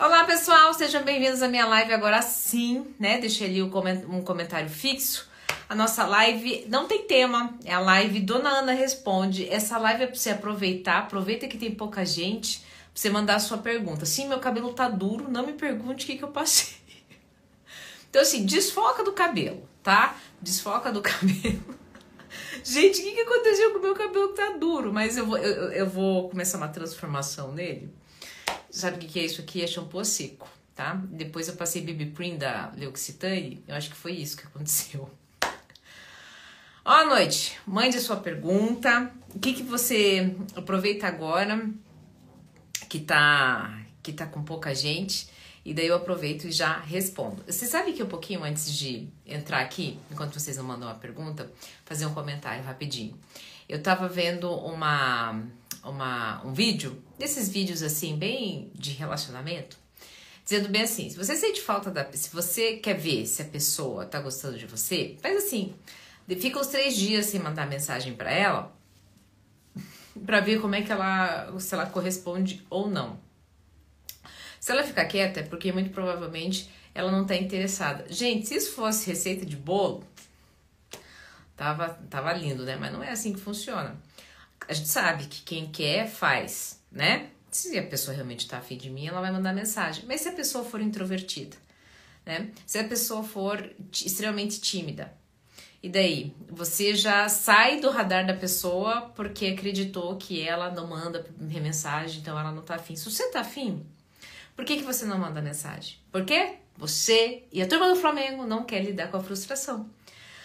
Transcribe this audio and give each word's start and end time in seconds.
Olá 0.00 0.24
pessoal, 0.24 0.72
sejam 0.72 1.02
bem-vindos 1.02 1.42
à 1.42 1.48
minha 1.48 1.66
live 1.66 1.92
agora 1.92 2.22
sim, 2.22 2.86
né? 2.98 3.18
Deixei 3.18 3.46
ali 3.46 3.62
um 3.62 4.22
comentário 4.22 4.70
fixo. 4.70 5.28
A 5.68 5.74
nossa 5.74 6.06
live 6.06 6.64
não 6.70 6.88
tem 6.88 7.02
tema, 7.02 7.54
é 7.66 7.74
a 7.74 7.80
live 7.80 8.18
Dona 8.20 8.48
Ana 8.48 8.72
Responde. 8.72 9.46
Essa 9.50 9.76
live 9.76 10.04
é 10.04 10.06
para 10.06 10.16
você 10.16 10.30
aproveitar, 10.30 11.00
aproveita 11.00 11.46
que 11.46 11.58
tem 11.58 11.70
pouca 11.70 12.02
gente, 12.06 12.60
pra 12.60 12.66
você 12.94 13.10
mandar 13.10 13.34
a 13.34 13.38
sua 13.40 13.58
pergunta. 13.58 14.06
Sim, 14.06 14.26
meu 14.26 14.38
cabelo 14.38 14.72
tá 14.72 14.88
duro, 14.88 15.30
não 15.30 15.44
me 15.44 15.52
pergunte 15.52 16.04
o 16.04 16.06
que, 16.06 16.16
que 16.16 16.24
eu 16.24 16.28
passei. 16.28 16.80
Então, 18.08 18.22
assim, 18.22 18.46
desfoca 18.46 19.04
do 19.04 19.12
cabelo, 19.12 19.68
tá? 19.82 20.16
Desfoca 20.40 20.90
do 20.90 21.00
cabelo. 21.02 21.78
Gente, 22.64 23.02
o 23.02 23.04
que, 23.04 23.12
que 23.12 23.20
aconteceu 23.20 23.70
com 23.70 23.78
o 23.78 23.82
meu 23.82 23.94
cabelo 23.94 24.30
que 24.30 24.34
tá 24.34 24.56
duro? 24.58 24.92
Mas 24.92 25.18
eu 25.18 25.26
vou, 25.26 25.36
eu, 25.36 25.70
eu 25.72 25.86
vou 25.86 26.30
começar 26.30 26.56
uma 26.56 26.68
transformação 26.68 27.52
nele. 27.52 27.92
Sabe 28.70 28.96
o 28.96 29.08
que, 29.08 29.18
é 29.18 29.24
isso 29.24 29.40
aqui? 29.40 29.62
É 29.62 29.66
shampoo 29.66 30.04
seco, 30.04 30.48
tá? 30.74 30.94
Depois 31.10 31.48
eu 31.48 31.56
passei 31.56 31.82
BB 31.82 32.36
da 32.36 32.72
L'Occitane. 32.76 33.62
Eu 33.66 33.74
acho 33.74 33.90
que 33.90 33.96
foi 33.96 34.12
isso 34.12 34.36
que 34.36 34.46
aconteceu. 34.46 35.10
Boa 36.84 37.04
noite. 37.04 37.58
Mande 37.66 37.96
a 37.96 38.00
sua 38.00 38.16
pergunta. 38.16 39.12
O 39.34 39.38
que, 39.38 39.54
que 39.54 39.62
você 39.62 40.36
aproveita 40.54 41.06
agora 41.06 41.68
que 42.88 43.00
tá, 43.00 43.80
que 44.02 44.12
tá 44.12 44.26
com 44.26 44.42
pouca 44.42 44.74
gente 44.74 45.28
e 45.64 45.74
daí 45.74 45.86
eu 45.86 45.94
aproveito 45.94 46.46
e 46.46 46.52
já 46.52 46.78
respondo. 46.78 47.42
Você 47.46 47.66
sabe 47.66 47.92
que 47.92 48.02
um 48.02 48.08
pouquinho 48.08 48.42
antes 48.42 48.72
de 48.72 49.08
entrar 49.26 49.60
aqui, 49.60 49.98
enquanto 50.10 50.38
vocês 50.38 50.56
não 50.56 50.64
mandam 50.64 50.88
a 50.88 50.94
pergunta, 50.94 51.50
fazer 51.84 52.06
um 52.06 52.14
comentário 52.14 52.64
rapidinho. 52.64 53.18
Eu 53.68 53.82
tava 53.82 54.08
vendo 54.08 54.50
uma, 54.50 55.40
uma, 55.84 56.42
um 56.44 56.52
vídeo, 56.52 57.00
desses 57.20 57.50
vídeos 57.50 57.82
assim, 57.82 58.16
bem 58.16 58.72
de 58.74 58.92
relacionamento, 58.92 59.76
dizendo 60.42 60.70
bem 60.70 60.82
assim: 60.82 61.10
se 61.10 61.16
você 61.16 61.36
sente 61.36 61.60
falta 61.60 61.90
da. 61.90 62.10
Se 62.12 62.30
você 62.32 62.78
quer 62.78 62.94
ver 62.94 63.26
se 63.26 63.42
a 63.42 63.44
pessoa 63.44 64.06
tá 64.06 64.18
gostando 64.20 64.58
de 64.58 64.66
você, 64.66 65.16
faz 65.20 65.36
assim. 65.36 65.74
Fica 66.40 66.60
os 66.60 66.68
três 66.68 66.96
dias 66.96 67.26
sem 67.26 67.40
mandar 67.40 67.68
mensagem 67.68 68.14
para 68.14 68.32
ela, 68.32 68.72
para 70.24 70.40
ver 70.40 70.60
como 70.60 70.74
é 70.74 70.82
que 70.82 70.90
ela. 70.90 71.52
se 71.60 71.74
ela 71.74 71.86
corresponde 71.86 72.64
ou 72.70 72.88
não. 72.88 73.20
Se 74.58 74.72
ela 74.72 74.82
ficar 74.82 75.04
quieta, 75.06 75.40
é 75.40 75.42
porque 75.42 75.72
muito 75.72 75.90
provavelmente 75.90 76.70
ela 76.94 77.10
não 77.10 77.26
tá 77.26 77.36
interessada. 77.36 78.06
Gente, 78.08 78.46
se 78.46 78.54
isso 78.54 78.72
fosse 78.72 79.08
receita 79.08 79.44
de 79.44 79.56
bolo, 79.56 80.04
tava, 81.56 81.88
tava 82.08 82.32
lindo, 82.32 82.64
né? 82.64 82.76
Mas 82.76 82.92
não 82.92 83.02
é 83.02 83.10
assim 83.10 83.32
que 83.32 83.40
funciona. 83.40 83.96
A 84.70 84.72
gente 84.72 84.88
sabe 84.88 85.24
que 85.24 85.42
quem 85.42 85.66
quer, 85.66 86.08
faz, 86.08 86.80
né? 86.92 87.30
Se 87.50 87.76
a 87.76 87.82
pessoa 87.82 88.14
realmente 88.14 88.46
tá 88.46 88.58
afim 88.58 88.76
de 88.76 88.88
mim, 88.88 89.08
ela 89.08 89.20
vai 89.20 89.32
mandar 89.32 89.52
mensagem. 89.52 90.04
Mas 90.06 90.20
se 90.20 90.28
a 90.28 90.32
pessoa 90.32 90.64
for 90.64 90.80
introvertida, 90.80 91.56
né? 92.24 92.50
Se 92.64 92.78
a 92.78 92.84
pessoa 92.84 93.24
for 93.24 93.68
extremamente 93.92 94.60
tímida, 94.60 95.12
e 95.82 95.88
daí? 95.88 96.32
Você 96.48 96.94
já 96.94 97.28
sai 97.28 97.80
do 97.80 97.90
radar 97.90 98.24
da 98.24 98.34
pessoa 98.34 99.10
porque 99.16 99.46
acreditou 99.46 100.16
que 100.16 100.40
ela 100.40 100.70
não 100.70 100.86
manda 100.86 101.26
mensagem, 101.36 102.20
então 102.20 102.38
ela 102.38 102.52
não 102.52 102.62
tá 102.62 102.76
afim. 102.76 102.94
Se 102.94 103.10
você 103.10 103.28
tá 103.32 103.40
afim, 103.40 103.84
por 104.54 104.64
que, 104.64 104.76
que 104.76 104.84
você 104.84 105.04
não 105.04 105.18
manda 105.18 105.42
mensagem? 105.42 105.96
Porque 106.12 106.58
você 106.76 107.42
e 107.50 107.60
a 107.60 107.66
turma 107.66 107.88
do 107.88 107.96
Flamengo 107.96 108.46
não 108.46 108.62
quer 108.62 108.84
lidar 108.84 109.10
com 109.10 109.16
a 109.16 109.22
frustração. 109.22 109.90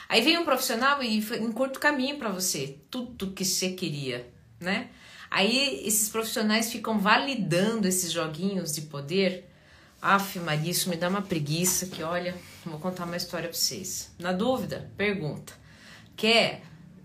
Aí 0.07 0.21
vem 0.21 0.37
um 0.37 0.45
profissional 0.45 1.01
e 1.01 1.17
encurta 1.17 1.77
o 1.77 1.81
caminho 1.81 2.17
para 2.17 2.29
você, 2.29 2.77
tudo 2.89 3.31
que 3.31 3.43
você 3.43 3.71
queria, 3.71 4.31
né? 4.59 4.89
Aí 5.29 5.85
esses 5.85 6.09
profissionais 6.09 6.71
ficam 6.71 6.99
validando 6.99 7.87
esses 7.87 8.11
joguinhos 8.11 8.73
de 8.73 8.81
poder. 8.83 9.49
Aff, 10.01 10.39
Maria, 10.39 10.71
isso 10.71 10.89
me 10.89 10.95
dá 10.95 11.09
uma 11.09 11.21
preguiça 11.21 11.87
que, 11.87 12.03
olha, 12.03 12.35
vou 12.63 12.79
contar 12.79 13.05
uma 13.05 13.17
história 13.17 13.49
para 13.49 13.57
vocês. 13.57 14.11
Na 14.19 14.31
dúvida, 14.31 14.91
pergunta. 14.95 15.53
Quer? 16.15 16.61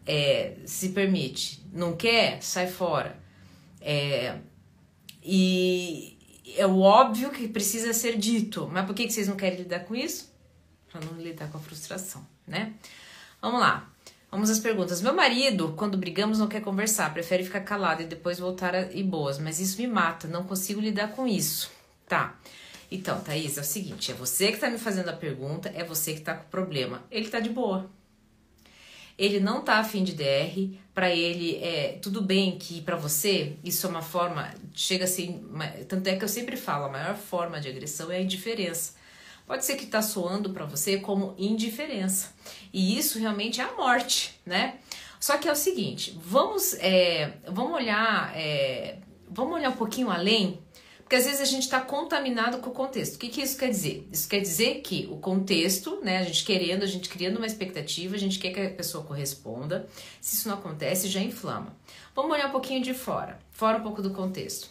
É, 0.07 0.57
se 0.67 0.91
permite. 0.91 1.65
Não 1.73 1.97
quer? 1.97 2.43
Sai 2.43 2.69
fora. 2.69 3.19
É, 3.81 4.39
e, 5.23 6.19
é 6.57 6.67
o 6.67 6.81
óbvio 6.81 7.31
que 7.31 7.49
precisa 7.49 7.93
ser 7.93 8.17
dito. 8.17 8.69
Mas 8.73 8.87
por 8.87 8.95
que, 8.95 9.11
vocês 9.11 9.29
não 9.29 9.37
querem 9.37 9.59
lidar 9.59 9.81
com 9.81 9.95
isso? 9.95 10.33
Para 10.91 11.01
não 11.05 11.21
lidar 11.21 11.51
com 11.51 11.59
a 11.59 11.61
frustração, 11.61 12.27
né? 12.47 12.75
Vamos 13.41 13.61
lá. 13.61 13.89
Vamos 14.31 14.49
às 14.49 14.59
perguntas. 14.59 15.03
Meu 15.03 15.15
marido, 15.15 15.75
quando 15.77 15.99
brigamos, 15.99 16.39
não 16.39 16.47
quer 16.47 16.61
conversar, 16.61 17.13
prefere 17.13 17.45
ficar 17.45 17.61
calado 17.61 18.03
e 18.03 18.07
depois 18.07 18.39
voltar 18.39 18.75
a 18.75 18.83
ir 18.93 19.03
boas, 19.03 19.39
mas 19.39 19.59
isso 19.59 19.81
me 19.81 19.87
mata, 19.87 20.29
não 20.29 20.45
consigo 20.45 20.81
lidar 20.81 21.09
com 21.09 21.27
isso. 21.27 21.71
Tá. 22.09 22.39
Então, 22.91 23.21
Thaís, 23.21 23.59
é 23.59 23.61
o 23.61 23.65
seguinte: 23.65 24.13
é 24.13 24.15
você 24.15 24.53
que 24.53 24.59
tá 24.59 24.71
me 24.71 24.79
fazendo 24.79 25.09
a 25.09 25.13
pergunta, 25.13 25.73
é 25.75 25.83
você 25.83 26.15
que 26.15 26.21
tá 26.21 26.35
com 26.35 26.45
o 26.45 26.51
problema. 26.51 27.03
Ele 27.11 27.29
tá 27.29 27.41
de 27.41 27.51
boa 27.51 27.91
ele 29.21 29.39
não 29.39 29.61
tá 29.61 29.75
afim 29.75 30.03
de 30.03 30.15
DR, 30.15 30.79
para 30.95 31.11
ele 31.15 31.57
é 31.57 31.99
tudo 32.01 32.23
bem 32.23 32.59
que 32.59 32.81
para 32.81 32.97
você 32.97 33.53
isso 33.63 33.87
é 33.87 33.91
uma 33.91 34.01
forma, 34.01 34.51
chega 34.73 35.05
assim, 35.05 35.45
tanto 35.87 36.07
é 36.07 36.17
que 36.17 36.25
eu 36.25 36.29
sempre 36.29 36.57
falo, 36.57 36.87
a 36.87 36.89
maior 36.89 37.15
forma 37.15 37.61
de 37.61 37.69
agressão 37.69 38.11
é 38.11 38.17
a 38.17 38.23
indiferença. 38.23 38.95
Pode 39.51 39.65
ser 39.65 39.75
que 39.75 39.87
tá 39.87 40.01
soando 40.01 40.51
para 40.51 40.65
você 40.65 40.99
como 40.99 41.35
indiferença. 41.37 42.29
E 42.73 42.97
isso 42.97 43.19
realmente 43.19 43.61
é 43.61 43.65
a 43.65 43.73
morte, 43.73 44.41
né? 44.47 44.79
Só 45.19 45.37
que 45.39 45.49
é 45.49 45.51
o 45.51 45.57
seguinte, 45.57 46.17
vamos, 46.23 46.75
é, 46.75 47.33
vamos 47.49 47.73
olhar, 47.73 48.33
é, 48.37 48.99
vamos 49.29 49.53
olhar 49.55 49.71
um 49.71 49.77
pouquinho 49.77 50.09
além 50.09 50.61
porque 51.01 51.17
às 51.17 51.25
vezes 51.25 51.41
a 51.41 51.45
gente 51.45 51.65
está 51.65 51.81
contaminado 51.81 52.59
com 52.59 52.71
o 52.71 52.73
contexto. 52.73 53.17
O 53.17 53.19
que, 53.19 53.29
que 53.29 53.43
isso 53.43 53.59
quer 53.59 53.71
dizer? 53.71 54.07
Isso 54.13 54.29
quer 54.29 54.39
dizer 54.39 54.83
que 54.83 55.09
o 55.11 55.17
contexto, 55.17 56.01
né, 56.01 56.19
a 56.19 56.23
gente 56.23 56.45
querendo, 56.45 56.85
a 56.85 56.87
gente 56.87 57.09
criando 57.09 57.39
uma 57.39 57.47
expectativa, 57.47 58.15
a 58.15 58.19
gente 58.21 58.39
quer 58.39 58.53
que 58.53 58.61
a 58.61 58.71
pessoa 58.71 59.03
corresponda. 59.03 59.89
Se 60.21 60.37
isso 60.37 60.49
não 60.49 60.55
acontece, 60.55 61.09
já 61.09 61.19
inflama. 61.19 61.77
Vamos 62.15 62.31
olhar 62.31 62.47
um 62.47 62.53
pouquinho 62.53 62.81
de 62.81 62.95
fora, 62.95 63.41
fora 63.51 63.79
um 63.79 63.83
pouco 63.83 64.01
do 64.01 64.13
contexto. 64.13 64.69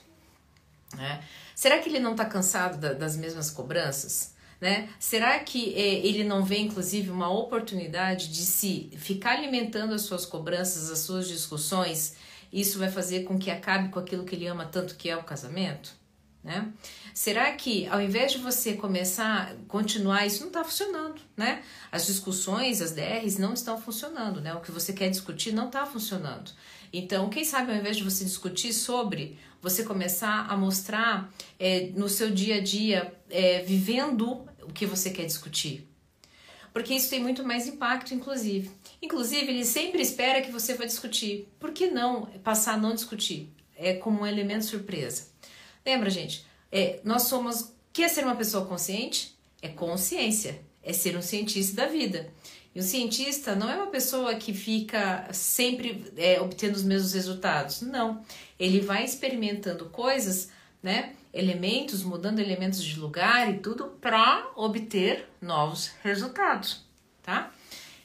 Né? 0.96 1.22
Será 1.54 1.80
que 1.80 1.90
ele 1.90 2.00
não 2.00 2.12
está 2.12 2.24
cansado 2.24 2.78
da, 2.78 2.94
das 2.94 3.18
mesmas 3.18 3.52
cobranças? 3.52 4.39
Né? 4.60 4.90
Será 5.00 5.40
que 5.40 5.74
é, 5.74 6.06
ele 6.06 6.24
não 6.24 6.44
vê, 6.44 6.58
inclusive, 6.58 7.10
uma 7.10 7.30
oportunidade 7.30 8.28
de 8.28 8.42
se 8.42 8.90
ficar 8.98 9.38
alimentando 9.38 9.94
as 9.94 10.02
suas 10.02 10.26
cobranças, 10.26 10.92
as 10.92 11.00
suas 11.00 11.28
discussões? 11.28 12.16
Isso 12.52 12.78
vai 12.78 12.92
fazer 12.92 13.24
com 13.24 13.40
que 13.40 13.50
acabe 13.50 13.90
com 13.90 14.00
aquilo 14.00 14.26
que 14.26 14.36
ele 14.36 14.48
ama 14.48 14.66
tanto, 14.66 14.96
que 14.96 15.10
é 15.10 15.16
o 15.16 15.24
casamento? 15.24 15.98
né? 16.44 16.72
Será 17.14 17.52
que 17.52 17.86
ao 17.88 18.02
invés 18.02 18.32
de 18.32 18.38
você 18.38 18.74
começar, 18.74 19.54
continuar, 19.68 20.26
isso 20.26 20.40
não 20.42 20.48
está 20.48 20.64
funcionando, 20.64 21.22
né? 21.36 21.62
As 21.92 22.06
discussões, 22.06 22.82
as 22.82 22.92
DRs 22.92 23.38
não 23.38 23.54
estão 23.54 23.80
funcionando, 23.80 24.40
né? 24.40 24.54
O 24.54 24.62
que 24.62 24.72
você 24.72 24.94
quer 24.94 25.10
discutir 25.10 25.52
não 25.52 25.68
está 25.68 25.86
funcionando. 25.86 26.52
Então, 26.94 27.30
quem 27.30 27.44
sabe 27.44 27.72
ao 27.72 27.78
invés 27.78 27.98
de 27.98 28.04
você 28.04 28.24
discutir 28.24 28.74
sobre, 28.74 29.38
você 29.62 29.84
começar 29.84 30.48
a 30.50 30.56
mostrar 30.56 31.32
é, 31.60 31.92
no 31.94 32.08
seu 32.08 32.32
dia 32.32 32.56
a 32.56 32.62
dia, 32.62 33.14
é, 33.30 33.62
vivendo 33.62 34.48
o 34.70 34.74
que 34.74 34.86
você 34.86 35.10
quer 35.10 35.26
discutir. 35.26 35.88
Porque 36.72 36.94
isso 36.94 37.10
tem 37.10 37.20
muito 37.20 37.44
mais 37.44 37.68
impacto, 37.68 38.14
inclusive. 38.14 38.72
Inclusive, 39.02 39.48
ele 39.48 39.66
sempre 39.66 40.02
espera 40.02 40.42
que 40.42 40.52
você 40.52 40.76
vai 40.76 40.86
discutir. 40.86 41.48
Por 41.60 41.72
que 41.72 41.88
não 41.88 42.28
passar 42.44 42.76
a 42.76 42.78
não 42.78 42.94
discutir? 42.94 43.52
É 43.76 43.94
como 43.94 44.22
um 44.22 44.28
elemento 44.28 44.66
surpresa. 44.66 45.28
Lembra, 45.86 46.10
gente? 46.10 46.46
É, 46.72 47.00
nós 47.04 47.24
somos. 47.24 47.74
Quer 47.92 48.10
ser 48.10 48.24
uma 48.24 48.36
pessoa 48.36 48.66
consciente? 48.66 49.36
É 49.62 49.68
consciência. 49.68 50.62
É 50.84 50.94
ser 50.94 51.18
um 51.18 51.22
cientista 51.22 51.76
da 51.76 51.88
vida. 51.88 52.32
E 52.74 52.80
o 52.80 52.84
cientista 52.84 53.56
não 53.56 53.70
é 53.70 53.76
uma 53.76 53.88
pessoa 53.88 54.36
que 54.36 54.54
fica 54.54 55.28
sempre 55.34 56.14
é, 56.16 56.40
obtendo 56.40 56.76
os 56.76 56.84
mesmos 56.84 57.14
resultados. 57.14 57.82
Não. 57.82 58.24
Ele 58.60 58.80
vai 58.80 59.04
experimentando 59.04 59.86
coisas, 59.86 60.50
né? 60.84 61.16
Elementos, 61.34 62.04
mudando 62.04 62.40
elementos 62.40 62.84
de 62.84 63.00
lugar 63.00 63.50
e 63.54 63.60
tudo 63.60 63.86
para 64.02 64.52
obter 64.56 65.28
novos 65.42 65.92
resultados, 66.02 66.84
tá? 67.22 67.52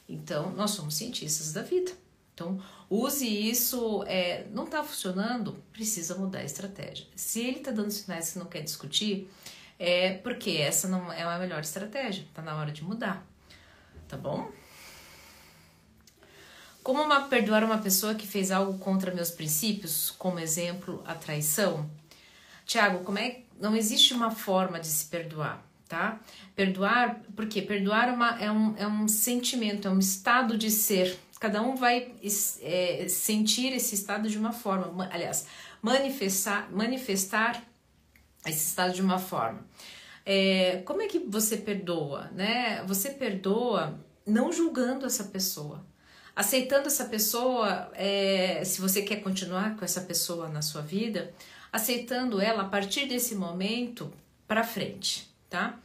Então, 0.07 0.51
nós 0.51 0.71
somos 0.71 0.95
cientistas 0.95 1.51
da 1.51 1.63
vida. 1.63 1.91
Então, 2.33 2.61
use 2.89 3.25
isso, 3.25 4.03
é, 4.07 4.45
não 4.51 4.65
está 4.65 4.83
funcionando, 4.83 5.63
precisa 5.71 6.15
mudar 6.15 6.39
a 6.39 6.43
estratégia. 6.43 7.07
Se 7.15 7.39
ele 7.39 7.59
está 7.59 7.71
dando 7.71 7.91
sinais 7.91 8.33
que 8.33 8.39
não 8.39 8.45
quer 8.45 8.61
discutir, 8.61 9.31
é 9.79 10.13
porque 10.15 10.51
essa 10.51 10.87
não 10.87 11.11
é 11.11 11.23
a 11.23 11.39
melhor 11.39 11.61
estratégia, 11.61 12.23
está 12.23 12.41
na 12.41 12.55
hora 12.55 12.71
de 12.71 12.83
mudar, 12.83 13.25
tá 14.07 14.17
bom? 14.17 14.51
Como 16.83 17.01
uma, 17.01 17.27
perdoar 17.27 17.63
uma 17.63 17.79
pessoa 17.79 18.13
que 18.13 18.27
fez 18.27 18.51
algo 18.51 18.77
contra 18.77 19.13
meus 19.13 19.31
princípios, 19.31 20.11
como 20.11 20.37
exemplo, 20.37 21.01
a 21.05 21.15
traição? 21.15 21.89
Tiago, 22.65 23.03
como 23.03 23.19
é 23.19 23.41
não 23.59 23.75
existe 23.75 24.13
uma 24.13 24.31
forma 24.31 24.79
de 24.79 24.87
se 24.87 25.05
perdoar, 25.05 25.63
tá? 25.87 26.19
Perdoar, 26.55 27.21
porque 27.35 27.61
perdoar 27.61 28.09
é, 28.09 28.11
uma, 28.11 28.43
é, 28.43 28.51
um, 28.51 28.75
é 28.77 28.87
um 28.87 29.07
sentimento, 29.07 29.87
é 29.87 29.91
um 29.91 29.99
estado 29.99 30.57
de 30.57 30.69
ser, 30.69 31.17
cada 31.39 31.61
um 31.61 31.75
vai 31.75 32.11
é, 32.61 33.05
sentir 33.07 33.73
esse 33.73 33.95
estado 33.95 34.27
de 34.27 34.37
uma 34.37 34.51
forma, 34.51 35.07
aliás, 35.11 35.47
manifestar, 35.81 36.69
manifestar 36.71 37.63
esse 38.45 38.65
estado 38.67 38.93
de 38.93 39.01
uma 39.01 39.19
forma. 39.19 39.65
É, 40.25 40.81
como 40.85 41.01
é 41.01 41.07
que 41.07 41.19
você 41.19 41.57
perdoa, 41.57 42.29
né? 42.33 42.83
Você 42.87 43.11
perdoa 43.11 43.99
não 44.25 44.51
julgando 44.51 45.05
essa 45.05 45.25
pessoa, 45.25 45.85
aceitando 46.35 46.87
essa 46.87 47.05
pessoa, 47.05 47.91
é, 47.93 48.63
se 48.65 48.81
você 48.81 49.03
quer 49.03 49.17
continuar 49.17 49.75
com 49.77 49.85
essa 49.85 50.01
pessoa 50.01 50.49
na 50.49 50.63
sua 50.63 50.81
vida, 50.81 51.31
aceitando 51.75 52.39
ela 52.39 52.63
a 52.63 52.69
partir 52.69 53.05
desse 53.05 53.35
momento 53.35 54.09
para 54.47 54.63
frente, 54.63 55.29
tá? 55.49 55.77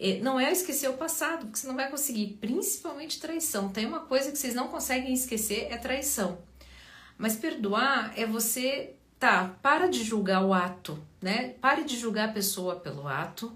É, 0.00 0.20
não 0.20 0.40
é 0.40 0.50
esquecer 0.50 0.88
o 0.88 0.94
passado, 0.94 1.44
porque 1.44 1.58
você 1.58 1.66
não 1.66 1.76
vai 1.76 1.90
conseguir, 1.90 2.38
principalmente 2.40 3.20
traição. 3.20 3.68
Tem 3.68 3.84
uma 3.84 4.00
coisa 4.00 4.32
que 4.32 4.38
vocês 4.38 4.54
não 4.54 4.68
conseguem 4.68 5.12
esquecer, 5.12 5.68
é 5.70 5.76
traição. 5.76 6.38
Mas 7.18 7.36
perdoar 7.36 8.14
é 8.16 8.24
você, 8.24 8.94
tá, 9.18 9.54
para 9.60 9.86
de 9.86 10.02
julgar 10.02 10.42
o 10.42 10.54
ato, 10.54 10.98
né? 11.20 11.50
Pare 11.60 11.84
de 11.84 11.98
julgar 11.98 12.30
a 12.30 12.32
pessoa 12.32 12.76
pelo 12.76 13.06
ato. 13.06 13.52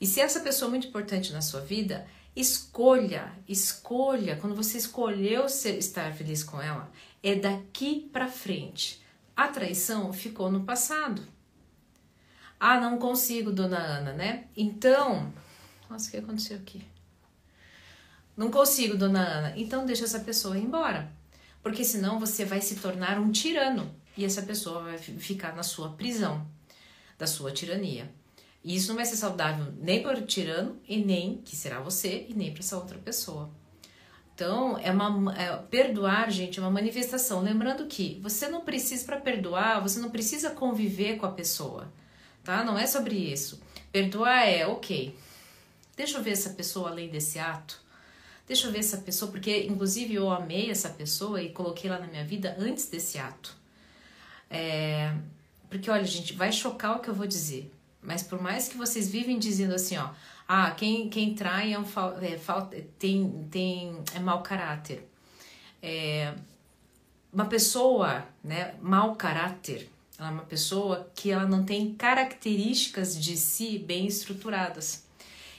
E 0.00 0.06
se 0.06 0.20
essa 0.20 0.38
pessoa 0.38 0.68
é 0.68 0.70
muito 0.70 0.86
importante 0.86 1.32
na 1.32 1.42
sua 1.42 1.60
vida, 1.60 2.06
escolha, 2.36 3.32
escolha, 3.48 4.36
quando 4.36 4.54
você 4.54 4.78
escolheu 4.78 5.48
ser, 5.48 5.76
estar 5.76 6.14
feliz 6.14 6.44
com 6.44 6.62
ela, 6.62 6.88
é 7.20 7.34
daqui 7.34 8.08
para 8.12 8.28
frente. 8.28 9.04
A 9.36 9.48
traição 9.48 10.12
ficou 10.14 10.50
no 10.50 10.64
passado. 10.64 11.22
Ah, 12.58 12.80
não 12.80 12.98
consigo, 12.98 13.52
dona 13.52 13.76
Ana, 13.76 14.12
né? 14.14 14.46
Então, 14.56 15.30
nossa, 15.90 16.08
o 16.08 16.10
que 16.10 16.16
aconteceu 16.16 16.56
aqui? 16.56 16.82
Não 18.34 18.50
consigo, 18.50 18.96
dona 18.96 19.20
Ana. 19.20 19.52
Então 19.56 19.84
deixa 19.84 20.04
essa 20.04 20.20
pessoa 20.20 20.56
ir 20.56 20.62
embora. 20.62 21.12
Porque 21.62 21.84
senão 21.84 22.18
você 22.18 22.44
vai 22.44 22.62
se 22.62 22.76
tornar 22.76 23.18
um 23.18 23.30
tirano 23.30 23.94
e 24.16 24.24
essa 24.24 24.40
pessoa 24.40 24.82
vai 24.82 24.98
ficar 24.98 25.54
na 25.54 25.62
sua 25.62 25.90
prisão, 25.90 26.46
da 27.18 27.26
sua 27.26 27.52
tirania. 27.52 28.10
E 28.64 28.74
isso 28.74 28.88
não 28.88 28.96
vai 28.96 29.04
ser 29.04 29.16
saudável 29.16 29.72
nem 29.78 30.02
para 30.02 30.18
o 30.18 30.26
tirano 30.26 30.80
e 30.88 30.96
nem 30.96 31.38
que 31.38 31.54
será 31.54 31.80
você 31.80 32.26
e 32.28 32.34
nem 32.34 32.52
para 32.52 32.60
essa 32.60 32.76
outra 32.76 32.98
pessoa. 32.98 33.50
Então, 34.36 34.78
é 34.78 34.92
uma 34.92 35.34
é, 35.34 35.56
perdoar, 35.56 36.30
gente, 36.30 36.60
é 36.60 36.62
uma 36.62 36.70
manifestação. 36.70 37.42
Lembrando 37.42 37.86
que 37.86 38.20
você 38.22 38.48
não 38.48 38.60
precisa 38.60 39.04
para 39.04 39.16
perdoar, 39.16 39.80
você 39.80 39.98
não 39.98 40.10
precisa 40.10 40.50
conviver 40.50 41.16
com 41.16 41.26
a 41.26 41.32
pessoa, 41.32 41.90
tá? 42.44 42.62
Não 42.62 42.78
é 42.78 42.86
sobre 42.86 43.16
isso. 43.16 43.60
Perdoar 43.90 44.46
é, 44.46 44.66
OK, 44.66 45.16
Deixa 45.96 46.18
eu 46.18 46.22
ver 46.22 46.32
essa 46.32 46.50
pessoa 46.50 46.90
além 46.90 47.08
desse 47.08 47.38
ato. 47.38 47.80
Deixa 48.46 48.66
eu 48.66 48.72
ver 48.72 48.80
essa 48.80 48.98
pessoa, 48.98 49.30
porque 49.30 49.64
inclusive 49.64 50.14
eu 50.14 50.30
amei 50.30 50.70
essa 50.70 50.90
pessoa 50.90 51.42
e 51.42 51.48
coloquei 51.48 51.90
lá 51.90 51.98
na 51.98 52.06
minha 52.06 52.24
vida 52.24 52.54
antes 52.58 52.86
desse 52.88 53.18
ato. 53.18 53.56
É, 54.50 55.12
porque 55.70 55.90
olha, 55.90 56.04
gente, 56.04 56.34
vai 56.34 56.52
chocar 56.52 56.96
o 56.96 57.00
que 57.00 57.08
eu 57.08 57.14
vou 57.14 57.26
dizer. 57.26 57.72
Mas 58.06 58.22
por 58.22 58.40
mais 58.40 58.68
que 58.68 58.76
vocês 58.76 59.10
vivem 59.10 59.36
dizendo 59.38 59.74
assim, 59.74 59.96
ó, 59.96 60.10
ah, 60.46 60.70
quem, 60.70 61.08
quem 61.08 61.34
trai 61.34 61.72
é 61.72 61.78
um 61.78 61.84
é, 62.22 62.84
tem, 62.98 63.48
tem 63.50 63.98
é 64.14 64.20
mau 64.20 64.42
caráter. 64.42 65.06
É, 65.82 66.32
uma 67.32 67.46
pessoa, 67.46 68.24
né, 68.42 68.76
mau 68.80 69.16
caráter, 69.16 69.90
ela 70.18 70.28
é 70.28 70.32
uma 70.32 70.44
pessoa 70.44 71.10
que 71.14 71.32
ela 71.32 71.46
não 71.46 71.64
tem 71.64 71.94
características 71.94 73.20
de 73.20 73.36
si 73.36 73.76
bem 73.76 74.06
estruturadas. 74.06 75.04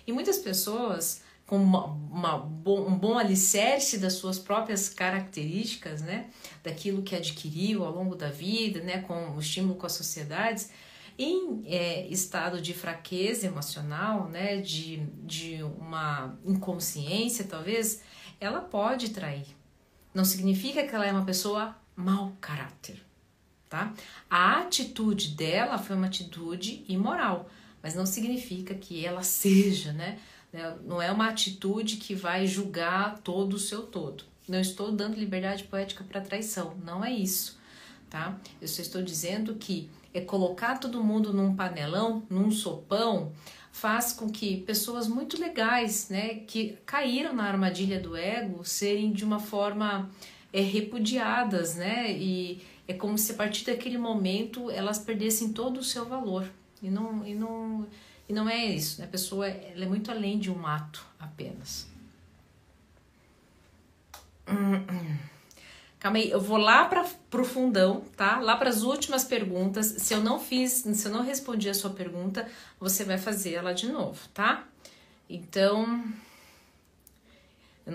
E 0.07 0.13
muitas 0.13 0.37
pessoas 0.37 1.21
com 1.45 1.57
uma, 1.57 1.85
uma, 1.85 2.35
um 2.43 2.97
bom 2.97 3.17
alicerce 3.17 3.97
das 3.97 4.13
suas 4.13 4.39
próprias 4.39 4.89
características, 4.89 6.01
né, 6.01 6.29
daquilo 6.63 7.01
que 7.01 7.15
adquiriu 7.15 7.83
ao 7.83 7.91
longo 7.91 8.15
da 8.15 8.29
vida, 8.29 8.81
né, 8.81 9.01
com 9.01 9.31
o 9.31 9.39
estímulo 9.39 9.75
com 9.75 9.85
as 9.85 9.93
sociedades, 9.93 10.69
em 11.17 11.63
é, 11.65 12.07
estado 12.07 12.61
de 12.61 12.73
fraqueza 12.73 13.47
emocional, 13.47 14.29
né, 14.29 14.57
de, 14.57 14.97
de 15.23 15.63
uma 15.63 16.37
inconsciência 16.45 17.45
talvez, 17.45 18.01
ela 18.39 18.61
pode 18.61 19.09
trair. 19.09 19.47
Não 20.13 20.23
significa 20.23 20.85
que 20.85 20.93
ela 20.93 21.05
é 21.05 21.11
uma 21.11 21.25
pessoa 21.25 21.75
mau 21.95 22.35
caráter, 22.39 23.03
tá? 23.67 23.93
A 24.29 24.59
atitude 24.59 25.29
dela 25.29 25.77
foi 25.77 25.95
uma 25.95 26.07
atitude 26.07 26.85
imoral, 26.87 27.49
mas 27.81 27.95
não 27.95 28.05
significa 28.05 28.75
que 28.75 29.05
ela 29.05 29.23
seja, 29.23 29.91
né? 29.93 30.19
Não 30.85 31.01
é 31.01 31.11
uma 31.11 31.29
atitude 31.29 31.97
que 31.97 32.15
vai 32.15 32.47
julgar 32.47 33.19
todo 33.19 33.53
o 33.53 33.59
seu 33.59 33.83
todo. 33.83 34.23
Não 34.47 34.59
estou 34.59 34.91
dando 34.91 35.19
liberdade 35.19 35.65
poética 35.65 36.03
para 36.03 36.21
traição, 36.21 36.75
não 36.83 37.03
é 37.03 37.11
isso, 37.11 37.59
tá? 38.09 38.39
Eu 38.61 38.67
só 38.67 38.81
estou 38.81 39.01
dizendo 39.01 39.55
que 39.55 39.89
é 40.17 40.21
colocar 40.21 40.79
todo 40.79 41.03
mundo 41.03 41.31
num 41.31 41.55
panelão, 41.55 42.23
num 42.29 42.49
sopão, 42.49 43.31
faz 43.71 44.11
com 44.11 44.29
que 44.29 44.57
pessoas 44.61 45.07
muito 45.07 45.39
legais, 45.39 46.09
né, 46.09 46.35
que 46.47 46.77
caíram 46.85 47.33
na 47.33 47.43
armadilha 47.43 47.99
do 47.99 48.15
ego, 48.15 48.65
serem 48.65 49.11
de 49.11 49.23
uma 49.23 49.39
forma 49.39 50.09
é, 50.51 50.61
repudiadas, 50.61 51.75
né? 51.75 52.11
E 52.11 52.61
é 52.87 52.93
como 52.93 53.17
se 53.17 53.33
a 53.33 53.35
partir 53.35 53.65
daquele 53.65 53.97
momento 53.97 54.71
elas 54.71 54.97
perdessem 54.97 55.53
todo 55.53 55.77
o 55.77 55.83
seu 55.83 56.05
valor. 56.05 56.49
E 56.81 56.89
não, 56.89 57.25
e 57.25 57.35
não, 57.35 57.85
e 58.27 58.33
não 58.33 58.49
é 58.49 58.65
isso, 58.65 58.99
né? 58.99 59.05
A 59.05 59.09
pessoa 59.09 59.47
ela 59.47 59.85
é 59.85 59.87
muito 59.87 60.09
além 60.09 60.39
de 60.39 60.49
um 60.49 60.65
ato 60.65 61.05
apenas. 61.19 61.87
Calma 65.99 66.19
aí, 66.19 66.29
eu 66.29 66.39
vou 66.39 66.57
lá 66.57 66.85
para 66.85 67.03
pro 67.29 67.43
fundão, 67.43 68.01
tá? 68.15 68.39
Lá 68.39 68.55
para 68.55 68.69
as 68.69 68.83
últimas 68.83 69.23
perguntas. 69.23 69.87
Se 69.97 70.13
eu 70.13 70.21
não 70.21 70.39
fiz, 70.39 70.83
se 70.83 71.07
eu 71.07 71.11
não 71.11 71.23
respondi 71.23 71.69
a 71.69 71.73
sua 71.73 71.89
pergunta, 71.89 72.47
você 72.79 73.03
vai 73.03 73.17
fazer 73.17 73.53
ela 73.53 73.73
de 73.73 73.87
novo, 73.87 74.19
tá? 74.33 74.67
Então, 75.29 76.03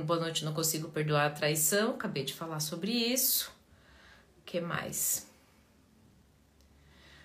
boa 0.04 0.18
noite, 0.18 0.44
não 0.44 0.52
consigo 0.52 0.88
perdoar 0.88 1.26
a 1.26 1.30
traição. 1.30 1.90
Acabei 1.90 2.24
de 2.24 2.34
falar 2.34 2.58
sobre 2.58 2.90
isso. 2.90 3.52
O 4.38 4.42
que 4.44 4.60
mais? 4.60 5.26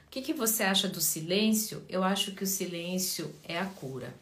O 0.06 0.10
que, 0.10 0.22
que 0.22 0.34
você 0.34 0.64
acha 0.64 0.88
do 0.88 1.02
silêncio? 1.02 1.84
Eu 1.90 2.04
acho 2.04 2.34
que 2.34 2.44
o 2.44 2.48
silêncio 2.48 3.34
é 3.44 3.60
a 3.60 3.66
cura. 3.66 4.14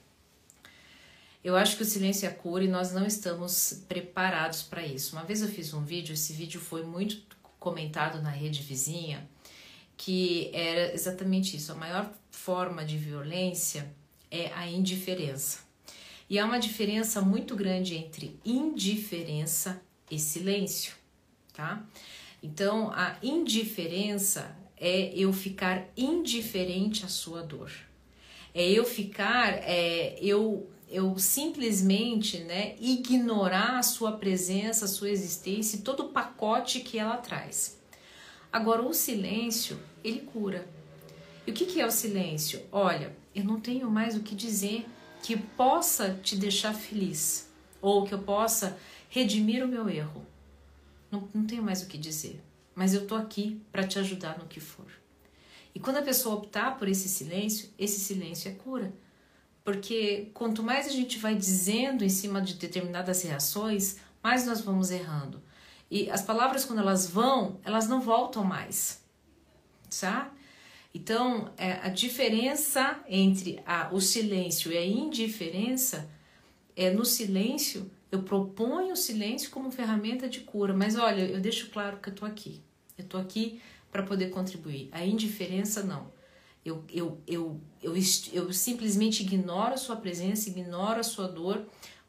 Eu 1.46 1.56
acho 1.56 1.78
que 1.78 1.84
o 1.84 1.86
silêncio 1.86 2.28
é 2.28 2.32
cura 2.32 2.64
e 2.64 2.68
nós 2.68 2.92
não 2.92 3.06
estamos 3.06 3.86
preparados 3.88 4.64
para 4.64 4.84
isso. 4.84 5.16
Uma 5.16 5.24
vez 5.24 5.44
eu 5.44 5.48
fiz 5.48 5.76
um 5.76 5.84
vídeo, 5.84 6.14
esse 6.14 6.34
vídeo 6.34 6.60
foi 6.60 6.82
muito 6.82 7.38
comentado 7.60 8.20
na 8.20 8.32
rede 8.32 8.64
vizinha, 8.64 9.30
que 9.96 10.50
era 10.52 10.92
exatamente 10.92 11.56
isso. 11.56 11.72
A 11.72 11.76
maior 11.76 12.12
forma 12.32 12.84
de 12.84 12.98
violência 12.98 13.94
é 14.32 14.52
a 14.56 14.68
indiferença. 14.68 15.60
E 16.28 16.40
há 16.40 16.46
uma 16.46 16.58
diferença 16.58 17.22
muito 17.22 17.56
grande 17.56 17.94
entre 17.94 18.40
indiferença 18.44 19.80
e 20.10 20.18
silêncio, 20.18 20.96
tá? 21.54 21.86
Então, 22.42 22.92
a 22.92 23.18
indiferença 23.22 24.58
é 24.76 25.14
eu 25.16 25.32
ficar 25.32 25.86
indiferente 25.96 27.06
à 27.06 27.08
sua 27.08 27.44
dor. 27.44 27.72
É 28.52 28.68
eu 28.68 28.84
ficar, 28.84 29.50
é, 29.62 30.18
eu, 30.20 30.72
eu 30.96 31.18
simplesmente 31.20 32.40
né, 32.40 32.76
ignorar 32.80 33.78
a 33.78 33.84
sua 33.84 34.14
presença, 34.14 34.86
a 34.86 34.88
sua 34.88 35.10
existência 35.10 35.78
e 35.78 35.82
todo 35.82 36.04
o 36.04 36.10
pacote 36.10 36.80
que 36.80 36.98
ela 36.98 37.18
traz. 37.18 37.80
Agora, 38.52 38.82
o 38.82 38.94
silêncio, 38.94 39.78
ele 40.04 40.22
cura. 40.22 40.68
E 41.46 41.52
o 41.52 41.54
que, 41.54 41.66
que 41.66 41.82
é 41.82 41.86
o 41.86 41.92
silêncio? 41.92 42.62
Olha, 42.72 43.16
eu 43.34 43.44
não 43.44 43.60
tenho 43.60 43.92
mais 43.92 44.16
o 44.16 44.22
que 44.22 44.34
dizer 44.34 44.88
que 45.22 45.36
possa 45.36 46.20
te 46.24 46.36
deixar 46.36 46.74
feliz 46.74 47.50
ou 47.82 48.06
que 48.06 48.14
eu 48.14 48.20
possa 48.20 48.78
redimir 49.10 49.64
o 49.64 49.68
meu 49.68 49.90
erro. 49.90 50.26
Não, 51.12 51.28
não 51.34 51.46
tenho 51.46 51.62
mais 51.62 51.82
o 51.82 51.88
que 51.88 51.98
dizer 51.98 52.42
mas 52.76 52.94
eu 52.94 53.08
tô 53.08 53.16
aqui 53.16 53.62
para 53.72 53.88
te 53.88 53.98
ajudar 53.98 54.38
no 54.38 54.46
que 54.46 54.60
for. 54.60 54.92
E 55.74 55.80
quando 55.80 55.98
a 55.98 56.02
pessoa 56.02 56.36
optar 56.36 56.78
por 56.78 56.88
esse 56.88 57.08
silêncio, 57.08 57.70
esse 57.80 58.00
silêncio 58.00 58.52
é 58.52 58.54
cura. 58.54 58.94
Porque 59.66 60.30
quanto 60.34 60.64
mais 60.64 60.88
a 60.88 60.92
gente 60.92 61.20
vai 61.20 61.36
dizendo 61.36 62.06
em 62.06 62.10
cima 62.10 62.42
de 62.42 62.54
determinadas 62.54 63.22
reações, 63.24 63.98
mais 64.24 64.46
nós 64.46 64.62
vamos 64.62 64.92
errando. 64.92 65.44
E 65.92 66.10
as 66.10 66.22
palavras, 66.22 66.64
quando 66.64 66.80
elas 66.80 67.10
vão, 67.10 67.60
elas 67.66 67.88
não 67.90 68.00
voltam 68.00 68.46
mais. 68.46 69.04
Tá? 70.00 70.32
Então, 70.94 71.52
é, 71.58 71.74
a 71.84 71.90
diferença 71.90 72.98
entre 73.10 73.62
a, 73.66 73.90
o 73.92 74.00
silêncio 74.00 74.72
e 74.72 74.78
a 74.78 74.86
indiferença 74.86 76.10
é 76.76 76.90
no 76.92 77.04
silêncio 77.04 77.92
eu 78.16 78.24
proponho 78.24 78.94
o 78.94 78.96
silêncio 78.96 79.50
como 79.50 79.70
ferramenta 79.70 80.30
de 80.30 80.40
cura, 80.40 80.74
mas 80.74 80.96
olha, 80.96 81.22
eu 81.22 81.42
deixo 81.42 81.70
claro 81.70 81.98
que 81.98 82.10
eu 82.10 82.16
tô 82.16 82.26
aqui. 82.26 82.62
Eu 82.98 83.04
tô 83.04 83.18
aqui 83.18 83.60
para 83.92 84.04
poder 84.04 84.30
contribuir. 84.30 84.88
A 84.92 85.06
indiferença 85.06 85.84
não. 85.84 86.10
Eu, 86.66 86.84
eu, 86.92 87.22
eu, 87.28 87.62
eu, 87.82 87.94
eu 88.34 88.52
simplesmente 88.52 89.22
ignoro 89.22 89.76
a 89.76 89.78
sua 89.78 89.96
presença, 89.96 90.50
ignoro 90.50 91.00
a 91.00 91.04
sua 91.04 91.28
dor, 91.28 91.64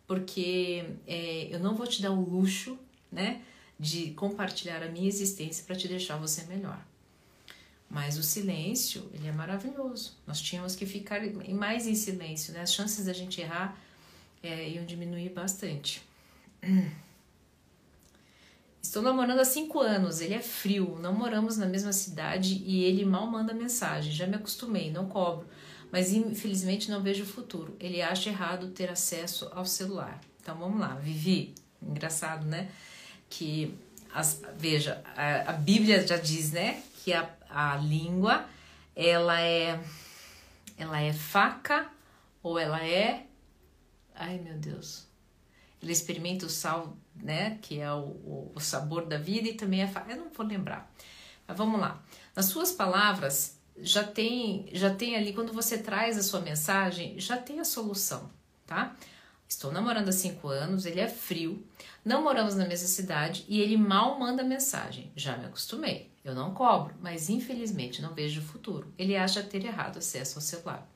porque 0.07 0.85
é, 1.07 1.49
eu 1.51 1.61
não 1.61 1.75
vou 1.75 1.87
te 1.87 2.01
dar 2.01 2.11
o 2.11 2.21
luxo, 2.21 2.79
né, 3.13 3.43
de 3.79 4.13
compartilhar 4.13 4.83
a 4.83 4.89
minha 4.89 5.07
existência 5.07 5.63
para 5.67 5.77
te 5.77 5.87
deixar 5.87 6.17
você 6.17 6.45
melhor. 6.45 6.83
Mas 7.89 8.17
o 8.17 8.23
silêncio, 8.23 9.09
ele 9.13 9.29
é 9.29 9.33
maravilhoso. 9.33 10.17
Nós 10.27 10.41
tínhamos 10.41 10.75
que 10.75 10.87
ficar 10.87 11.21
mais 11.51 11.87
em 11.87 11.95
silêncio, 11.95 12.53
né? 12.53 12.63
As 12.63 12.75
chances 12.75 13.05
da 13.05 13.13
gente 13.13 13.41
errar 13.41 13.79
é, 14.43 14.69
iam 14.71 14.85
diminuir 14.85 15.29
bastante. 15.29 16.03
Estou 18.87 19.03
namorando 19.03 19.41
há 19.41 19.45
cinco 19.45 19.81
anos, 19.81 20.21
ele 20.21 20.35
é 20.35 20.41
frio, 20.41 20.97
não 21.03 21.13
moramos 21.13 21.57
na 21.57 21.67
mesma 21.67 21.93
cidade 21.93 22.63
e 22.65 22.85
ele 22.85 23.05
mal 23.05 23.27
manda 23.27 23.53
mensagem. 23.53 24.13
Já 24.13 24.29
me 24.29 24.37
acostumei, 24.37 24.93
não 24.93 25.09
cobro, 25.09 25.47
mas 25.91 26.13
infelizmente 26.13 26.89
não 26.89 27.03
vejo 27.03 27.25
o 27.25 27.27
futuro. 27.27 27.77
Ele 27.81 28.01
acha 28.01 28.31
errado 28.31 28.69
ter 28.69 28.89
acesso 28.89 29.51
ao 29.53 29.67
celular. 29.67 30.21
Então 30.41 30.57
vamos 30.57 30.79
lá, 30.81 30.95
Vivi. 30.95 31.53
Engraçado, 31.83 32.47
né? 32.47 32.71
Que 33.29 33.77
as, 34.15 34.41
veja, 34.57 35.03
a, 35.17 35.51
a 35.51 35.53
Bíblia 35.53 36.07
já 36.07 36.17
diz, 36.17 36.53
né, 36.53 36.81
que 37.03 37.13
a, 37.13 37.29
a 37.51 37.77
língua 37.77 38.47
ela 38.95 39.41
é 39.41 39.81
ela 40.79 41.01
é 41.01 41.13
faca 41.13 41.91
ou 42.43 42.59
ela 42.59 42.83
é 42.85 43.27
ai 44.15 44.39
meu 44.39 44.55
Deus 44.55 45.07
ele 45.83 45.93
experimenta 45.93 46.47
o 46.47 46.51
sal 46.51 46.97
né 47.23 47.59
que 47.63 47.81
é 47.81 47.93
o, 47.93 48.53
o 48.55 48.61
sabor 48.61 49.07
da 49.07 49.19
vida 49.19 49.49
e 49.49 49.55
também 49.55 49.87
faca 49.89 50.13
eu 50.13 50.19
não 50.19 50.31
vou 50.31 50.47
lembrar 50.47 50.91
mas 51.47 51.57
vamos 51.57 51.81
lá 51.81 52.03
nas 52.35 52.47
suas 52.47 52.73
palavras 52.73 53.59
já 53.79 54.03
tem 54.05 54.69
já 54.73 54.95
tem 54.95 55.17
ali 55.17 55.33
quando 55.33 55.53
você 55.53 55.79
traz 55.79 56.19
a 56.19 56.23
sua 56.23 56.41
mensagem 56.41 57.19
já 57.19 57.37
tem 57.37 57.61
a 57.61 57.65
solução 57.65 58.31
tá 58.67 58.95
Estou 59.49 59.71
namorando 59.71 60.09
há 60.09 60.13
cinco 60.13 60.49
anos, 60.49 60.87
ele 60.87 60.99
é 60.99 61.07
frio, 61.07 61.65
não 62.05 62.23
moramos 62.23 62.57
na 62.57 62.67
mesma 62.67 62.89
cidade 62.89 63.45
e 63.49 63.61
ele 63.61 63.77
mal 63.77 64.19
manda 64.19 64.43
mensagem. 64.43 65.11
Já 65.15 65.37
me 65.37 65.47
acostumei. 65.47 66.11
Eu 66.25 66.35
não 66.35 66.53
cobro, 66.53 66.95
mas 67.01 67.31
infelizmente 67.31 68.03
não 68.03 68.13
vejo 68.13 68.41
o 68.41 68.45
futuro. 68.45 68.93
Ele 68.99 69.17
acha 69.17 69.43
ter 69.43 69.65
errado 69.65 69.99
acesso 69.99 70.39
ao 70.39 70.43
celular. 70.43 70.89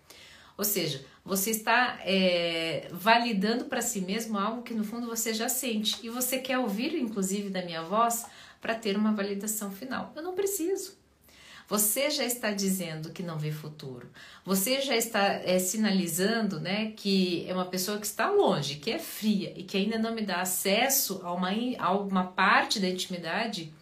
Ou 0.61 0.65
seja, 0.65 1.03
você 1.25 1.53
está 1.53 2.01
é, 2.05 2.87
validando 2.93 3.65
para 3.65 3.81
si 3.81 4.03
mesmo 4.03 4.37
algo 4.37 4.61
que 4.61 4.75
no 4.75 4.85
fundo 4.85 5.07
você 5.07 5.33
já 5.33 5.49
sente 5.49 5.99
e 6.03 6.11
você 6.11 6.39
quer 6.39 6.59
ouvir, 6.59 6.95
inclusive, 6.97 7.49
da 7.49 7.63
minha 7.63 7.83
voz 7.83 8.27
para 8.61 8.75
ter 8.75 8.95
uma 8.95 9.15
validação 9.15 9.73
final. 9.73 10.13
Eu 10.15 10.23
não 10.23 10.35
preciso. 10.35 10.99
Você 11.67 12.11
já 12.11 12.27
está 12.27 12.51
dizendo 12.51 13.09
que 13.09 13.23
não 13.23 13.39
vê 13.39 13.51
futuro. 13.51 14.11
Você 14.45 14.83
já 14.83 14.95
está 14.95 15.33
é, 15.33 15.59
sinalizando, 15.59 16.61
né, 16.61 16.93
que 16.95 17.47
é 17.49 17.55
uma 17.55 17.65
pessoa 17.65 17.99
que 17.99 18.05
está 18.05 18.29
longe, 18.31 18.75
que 18.75 18.91
é 18.91 18.99
fria 18.99 19.55
e 19.57 19.63
que 19.63 19.79
ainda 19.79 19.99
não 19.99 20.15
me 20.15 20.21
dá 20.21 20.43
acesso 20.43 21.23
a 21.25 21.33
uma, 21.33 21.53
a 21.79 21.93
uma 21.93 22.25
parte 22.25 22.79
da 22.79 22.87
intimidade. 22.87 23.73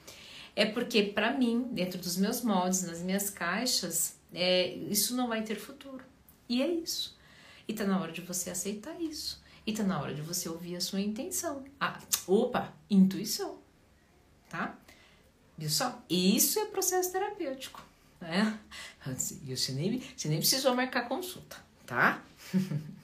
É 0.54 0.64
porque 0.64 1.02
para 1.02 1.32
mim, 1.32 1.66
dentro 1.72 1.98
dos 1.98 2.16
meus 2.16 2.40
moldes, 2.40 2.84
nas 2.84 3.02
minhas 3.02 3.30
caixas, 3.30 4.16
é, 4.32 4.68
isso 4.68 5.16
não 5.16 5.26
vai 5.26 5.42
ter 5.42 5.56
futuro. 5.56 6.06
E 6.48 6.62
é 6.62 6.66
isso. 6.66 7.16
E 7.66 7.72
tá 7.72 7.84
na 7.84 8.00
hora 8.00 8.12
de 8.12 8.20
você 8.20 8.50
aceitar 8.50 9.00
isso. 9.00 9.42
E 9.66 9.72
tá 9.72 9.82
na 9.82 10.00
hora 10.00 10.14
de 10.14 10.22
você 10.22 10.48
ouvir 10.48 10.76
a 10.76 10.80
sua 10.80 11.00
intenção. 11.00 11.64
Ah, 11.78 12.00
opa, 12.26 12.72
intuição. 12.88 13.58
Tá? 14.48 14.78
Viu 15.58 15.68
só? 15.68 16.02
Isso 16.08 16.58
é 16.58 16.66
processo 16.66 17.12
terapêutico, 17.12 17.84
né? 18.20 18.58
E 19.44 19.56
você 19.56 19.72
nem, 19.72 20.00
você 20.16 20.28
nem 20.28 20.38
precisou 20.38 20.74
marcar 20.74 21.08
consulta, 21.08 21.56
tá? 21.86 22.22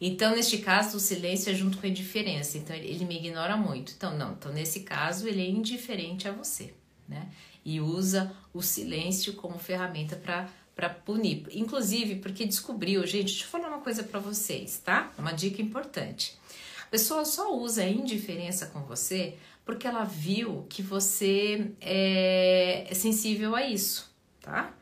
Então, 0.00 0.34
neste 0.34 0.58
caso, 0.58 0.96
o 0.96 1.00
silêncio 1.00 1.50
é 1.52 1.54
junto 1.54 1.76
com 1.76 1.86
a 1.86 1.90
indiferença. 1.90 2.56
Então, 2.56 2.74
ele 2.74 3.04
me 3.04 3.18
ignora 3.18 3.54
muito. 3.54 3.92
Então, 3.92 4.16
não. 4.16 4.32
Então, 4.32 4.50
nesse 4.50 4.80
caso, 4.80 5.28
ele 5.28 5.42
é 5.42 5.46
indiferente 5.46 6.26
a 6.26 6.32
você, 6.32 6.72
né? 7.06 7.30
E 7.64 7.80
usa 7.80 8.34
o 8.52 8.62
silêncio 8.62 9.34
como 9.34 9.58
ferramenta 9.58 10.16
para 10.16 10.88
punir. 10.88 11.46
Inclusive, 11.52 12.16
porque 12.16 12.46
descobriu, 12.46 13.06
gente, 13.06 13.26
deixa 13.26 13.44
eu 13.44 13.48
falar 13.48 13.68
uma 13.68 13.80
coisa 13.80 14.02
para 14.02 14.18
vocês, 14.18 14.80
tá? 14.84 15.12
Uma 15.18 15.32
dica 15.32 15.60
importante. 15.60 16.38
A 16.82 16.86
pessoa 16.90 17.24
só 17.24 17.54
usa 17.56 17.82
a 17.82 17.88
indiferença 17.88 18.66
com 18.66 18.80
você 18.80 19.36
porque 19.64 19.86
ela 19.86 20.04
viu 20.04 20.66
que 20.68 20.82
você 20.82 21.70
é, 21.80 22.86
é 22.88 22.94
sensível 22.94 23.54
a 23.54 23.64
isso, 23.64 24.10
tá? 24.40 24.74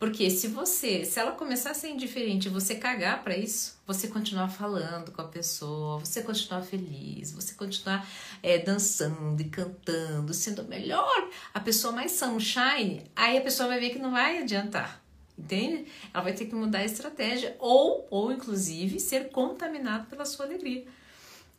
Porque 0.00 0.30
se 0.30 0.48
você, 0.48 1.04
se 1.04 1.20
ela 1.20 1.32
começar 1.32 1.72
a 1.72 1.74
ser 1.74 1.90
indiferente 1.90 2.48
e 2.48 2.50
você 2.50 2.74
cagar 2.74 3.22
para 3.22 3.36
isso, 3.36 3.78
você 3.86 4.08
continuar 4.08 4.48
falando 4.48 5.12
com 5.12 5.20
a 5.20 5.26
pessoa, 5.26 5.98
você 5.98 6.22
continuar 6.22 6.62
feliz, 6.62 7.32
você 7.32 7.52
continuar 7.52 8.08
é, 8.42 8.56
dançando 8.56 9.38
e 9.42 9.44
cantando, 9.44 10.32
sendo 10.32 10.64
melhor, 10.64 11.28
a 11.52 11.60
pessoa 11.60 11.92
mais 11.92 12.12
sunshine, 12.12 13.04
aí 13.14 13.36
a 13.36 13.42
pessoa 13.42 13.68
vai 13.68 13.78
ver 13.78 13.90
que 13.90 13.98
não 13.98 14.10
vai 14.10 14.38
adiantar. 14.38 15.02
Entende? 15.38 15.84
Ela 16.14 16.24
vai 16.24 16.32
ter 16.32 16.46
que 16.46 16.54
mudar 16.54 16.78
a 16.78 16.84
estratégia 16.86 17.54
ou, 17.58 18.06
ou 18.10 18.32
inclusive, 18.32 18.98
ser 18.98 19.28
contaminado 19.28 20.06
pela 20.06 20.24
sua 20.24 20.46
alegria. 20.46 20.86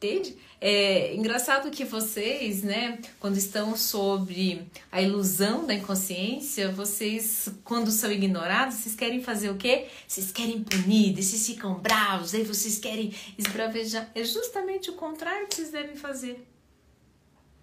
Entende? 0.01 0.35
É 0.59 1.13
engraçado 1.13 1.69
que 1.69 1.85
vocês, 1.85 2.63
né, 2.63 2.99
quando 3.19 3.37
estão 3.37 3.77
sobre 3.77 4.67
a 4.91 4.99
ilusão 4.99 5.67
da 5.67 5.75
inconsciência, 5.75 6.71
vocês, 6.71 7.49
quando 7.63 7.91
são 7.91 8.11
ignorados, 8.11 8.77
vocês 8.77 8.95
querem 8.95 9.21
fazer 9.21 9.51
o 9.51 9.57
quê? 9.57 9.87
Vocês 10.07 10.31
querem 10.31 10.63
punir, 10.63 11.13
vocês 11.13 11.45
ficam 11.45 11.75
bravos, 11.75 12.33
aí 12.33 12.43
vocês 12.43 12.79
querem 12.79 13.13
esbravejar. 13.37 14.09
É 14.15 14.23
justamente 14.23 14.89
o 14.89 14.93
contrário 14.93 15.47
que 15.47 15.53
vocês 15.53 15.69
devem 15.69 15.95
fazer. 15.95 16.47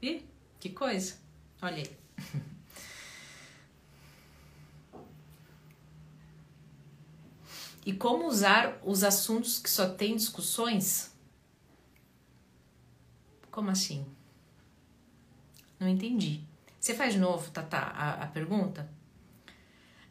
E 0.01 0.23
que 0.61 0.69
coisa? 0.69 1.15
Olha 1.61 1.79
aí. 1.79 1.91
E 7.87 7.95
como 7.95 8.27
usar 8.27 8.79
os 8.85 9.03
assuntos 9.03 9.59
que 9.59 9.71
só 9.71 9.89
têm 9.89 10.15
discussões? 10.15 11.11
Como 13.59 13.71
assim? 13.71 14.07
Não 15.81 15.89
entendi. 15.89 16.43
Você 16.79 16.95
faz 16.95 17.15
de 17.15 17.19
novo, 17.19 17.51
Tata, 17.51 17.77
a, 17.77 18.23
a 18.23 18.27
pergunta? 18.29 18.89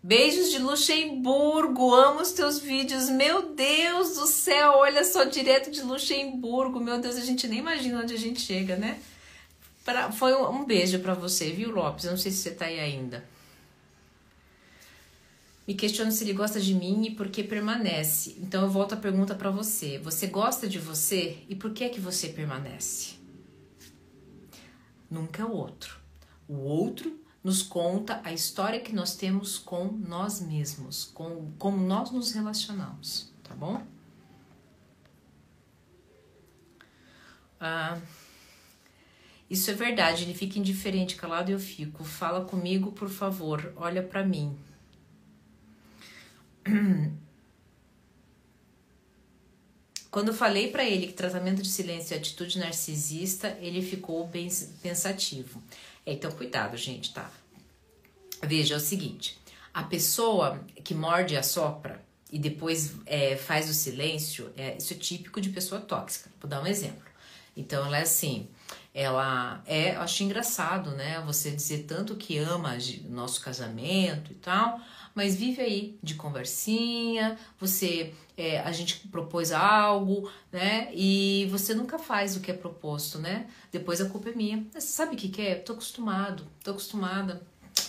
Beijos 0.03 0.51
de 0.51 0.59
Luxemburgo, 0.59 1.95
amo 1.95 2.19
os 2.19 2.33
teus 2.33 2.59
vídeos. 2.59 3.09
Meu 3.09 3.53
Deus 3.53 4.17
do 4.17 4.27
céu, 4.27 4.73
olha 4.79 5.01
só, 5.05 5.23
direto 5.23 5.71
de 5.71 5.81
Luxemburgo. 5.81 6.81
Meu 6.81 6.99
Deus, 6.99 7.15
a 7.15 7.21
gente 7.21 7.47
nem 7.47 7.59
imagina 7.59 8.01
onde 8.01 8.13
a 8.13 8.17
gente 8.17 8.41
chega, 8.41 8.75
né? 8.75 8.99
Pra, 9.85 10.11
foi 10.11 10.35
um, 10.35 10.49
um 10.49 10.65
beijo 10.65 10.99
para 10.99 11.13
você, 11.13 11.49
viu, 11.49 11.71
Lopes? 11.71 12.03
Eu 12.03 12.11
não 12.11 12.17
sei 12.17 12.33
se 12.33 12.39
você 12.39 12.51
tá 12.51 12.65
aí 12.65 12.81
ainda. 12.81 13.23
Me 15.65 15.73
questiono 15.73 16.11
se 16.11 16.25
ele 16.25 16.33
gosta 16.33 16.59
de 16.59 16.73
mim 16.73 17.05
e 17.05 17.11
por 17.11 17.29
que 17.29 17.45
permanece. 17.45 18.35
Então 18.41 18.63
eu 18.63 18.69
volto 18.69 18.91
a 18.91 18.97
pergunta 18.97 19.33
para 19.33 19.49
você. 19.49 19.97
Você 19.99 20.27
gosta 20.27 20.67
de 20.67 20.79
você 20.79 21.37
e 21.47 21.55
por 21.55 21.71
que 21.71 21.85
é 21.85 21.89
que 21.89 22.01
você 22.01 22.27
permanece? 22.27 23.16
Nunca 25.09 25.45
o 25.45 25.51
outro. 25.51 25.99
O 26.47 26.55
outro 26.55 27.19
nos 27.43 27.61
conta 27.61 28.21
a 28.23 28.33
história 28.33 28.79
que 28.79 28.93
nós 28.93 29.15
temos 29.15 29.57
com 29.57 29.85
nós 29.91 30.41
mesmos, 30.41 31.05
com 31.05 31.51
como 31.57 31.77
nós 31.77 32.11
nos 32.11 32.31
relacionamos, 32.31 33.31
tá 33.43 33.55
bom? 33.55 33.85
Ah, 37.59 37.97
isso 39.49 39.71
é 39.71 39.73
verdade, 39.73 40.23
ele 40.23 40.33
fica 40.33 40.59
indiferente, 40.59 41.15
calado 41.15 41.51
eu 41.51 41.59
fico. 41.59 42.03
Fala 42.03 42.43
comigo, 42.45 42.91
por 42.91 43.09
favor, 43.09 43.73
olha 43.77 44.03
para 44.03 44.25
mim. 44.25 44.57
Quando 50.17 50.33
falei 50.33 50.71
para 50.71 50.83
ele 50.83 51.05
que 51.05 51.13
tratamento 51.13 51.61
de 51.61 51.69
silêncio 51.69 52.15
é 52.15 52.17
atitude 52.17 52.57
narcisista, 52.57 53.55
ele 53.61 53.83
ficou 53.83 54.25
bem 54.25 54.49
pensativo. 54.81 55.61
É, 56.03 56.13
então, 56.13 56.31
cuidado, 56.31 56.75
gente, 56.75 57.13
tá? 57.13 57.29
Veja, 58.41 58.73
é 58.73 58.77
o 58.77 58.79
seguinte: 58.79 59.37
a 59.71 59.83
pessoa 59.83 60.59
que 60.83 60.95
morde 60.95 61.35
e 61.35 61.37
assopra 61.37 62.03
e 62.31 62.39
depois 62.39 62.95
é, 63.05 63.35
faz 63.35 63.69
o 63.69 63.75
silêncio, 63.75 64.51
é, 64.57 64.75
isso 64.77 64.91
é 64.91 64.97
típico 64.97 65.39
de 65.39 65.49
pessoa 65.49 65.79
tóxica. 65.79 66.31
Vou 66.41 66.49
dar 66.49 66.63
um 66.63 66.65
exemplo. 66.65 67.05
Então, 67.55 67.85
ela 67.85 67.99
é 67.99 68.01
assim: 68.01 68.47
ela 68.95 69.61
é, 69.67 69.93
eu 69.93 70.01
acho 70.01 70.23
engraçado, 70.23 70.89
né? 70.93 71.21
Você 71.27 71.51
dizer 71.51 71.83
tanto 71.83 72.15
que 72.15 72.39
ama 72.39 72.75
o 73.05 73.11
nosso 73.11 73.39
casamento 73.39 74.31
e 74.31 74.35
tal, 74.35 74.81
mas 75.17 75.35
vive 75.35 75.63
aí 75.63 75.97
de 76.03 76.13
conversinha, 76.13 77.39
você 77.59 78.13
é, 78.37 78.59
a 78.59 78.71
gente 78.71 79.07
propôs 79.07 79.51
algo, 79.51 80.31
né? 80.51 80.91
E 80.93 81.47
você 81.49 81.73
nunca 81.73 81.97
faz 81.97 82.37
o 82.37 82.39
que 82.39 82.51
é 82.51 82.53
proposto, 82.53 83.17
né? 83.17 83.47
Depois 83.71 83.99
a 83.99 84.07
culpa 84.07 84.29
é 84.29 84.35
minha. 84.35 84.63
Mas 84.71 84.83
sabe 84.83 85.15
o 85.15 85.17
que, 85.17 85.29
que 85.29 85.41
é? 85.41 85.55
Tô 85.55 85.73
acostumado, 85.73 86.47
tô 86.63 86.69
acostumada. 86.69 87.41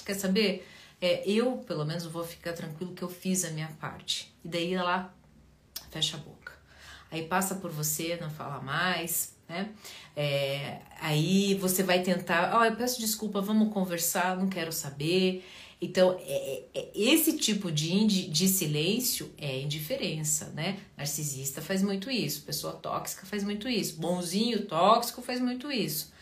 Quer 0.06 0.14
saber? 0.14 0.66
É, 1.02 1.23
eu, 1.30 1.58
pelo 1.58 1.85
menos, 1.85 2.06
vou 2.06 2.25
ficar 2.25 2.54
tranquilo 2.54 2.94
que 2.94 3.02
eu 3.02 3.11
fiz 3.11 3.44
a 3.44 3.50
minha 3.50 3.68
parte. 3.78 4.35
E 4.42 4.49
daí 4.49 4.73
ela 4.73 5.14
fecha 5.90 6.16
a 6.16 6.20
boca. 6.20 6.54
Aí 7.11 7.26
passa 7.26 7.56
por 7.56 7.70
você, 7.70 8.16
não 8.18 8.30
fala 8.30 8.62
mais, 8.62 9.37
né? 9.47 9.68
É, 10.16 10.80
aí 10.99 11.56
você 11.56 11.82
vai 11.82 12.02
tentar, 12.02 12.54
ó, 12.54 12.61
oh, 12.61 12.64
eu 12.64 12.75
peço 12.75 12.99
desculpa, 12.99 13.42
vamos 13.42 13.70
conversar, 13.70 14.35
não 14.35 14.49
quero 14.49 14.73
saber. 14.73 15.44
Então, 15.80 16.18
é, 16.20 16.64
é, 16.75 16.80
é 16.80 16.90
esse 16.94 17.37
tipo 17.37 17.70
de, 17.70 18.28
de 18.28 18.49
silêncio 18.49 19.32
é 19.38 19.61
indiferença, 19.61 20.47
né? 20.50 20.80
Narcisista 20.97 21.62
faz 21.62 21.82
muito 21.82 22.11
isso, 22.11 22.42
pessoa 22.42 22.73
tóxica 22.73 23.25
faz 23.25 23.44
muito 23.44 23.68
isso, 23.68 24.00
bonzinho 24.00 24.66
tóxico 24.66 25.23
faz 25.23 25.40
muito 25.40 25.70
isso. 25.70 26.12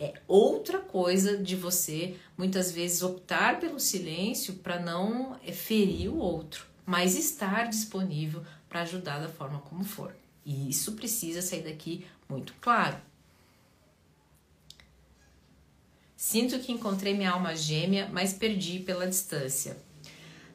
É 0.00 0.14
outra 0.26 0.80
coisa 0.80 1.38
de 1.38 1.54
você 1.54 2.16
muitas 2.36 2.72
vezes 2.72 3.02
optar 3.02 3.60
pelo 3.60 3.78
silêncio 3.78 4.54
para 4.54 4.80
não 4.80 5.38
é, 5.46 5.52
ferir 5.52 6.12
o 6.12 6.18
outro, 6.18 6.66
mas 6.84 7.16
estar 7.16 7.68
disponível 7.68 8.42
para 8.68 8.82
ajudar 8.82 9.20
da 9.20 9.28
forma 9.28 9.60
como 9.60 9.84
for. 9.84 10.12
E 10.44 10.68
isso 10.68 10.92
precisa 10.92 11.40
sair 11.40 11.62
daqui 11.62 12.04
muito 12.28 12.52
claro. 12.60 12.96
Sinto 16.26 16.58
que 16.58 16.72
encontrei 16.72 17.12
minha 17.14 17.32
alma 17.32 17.54
gêmea, 17.54 18.08
mas 18.10 18.32
perdi 18.32 18.78
pela 18.78 19.06
distância. 19.06 19.76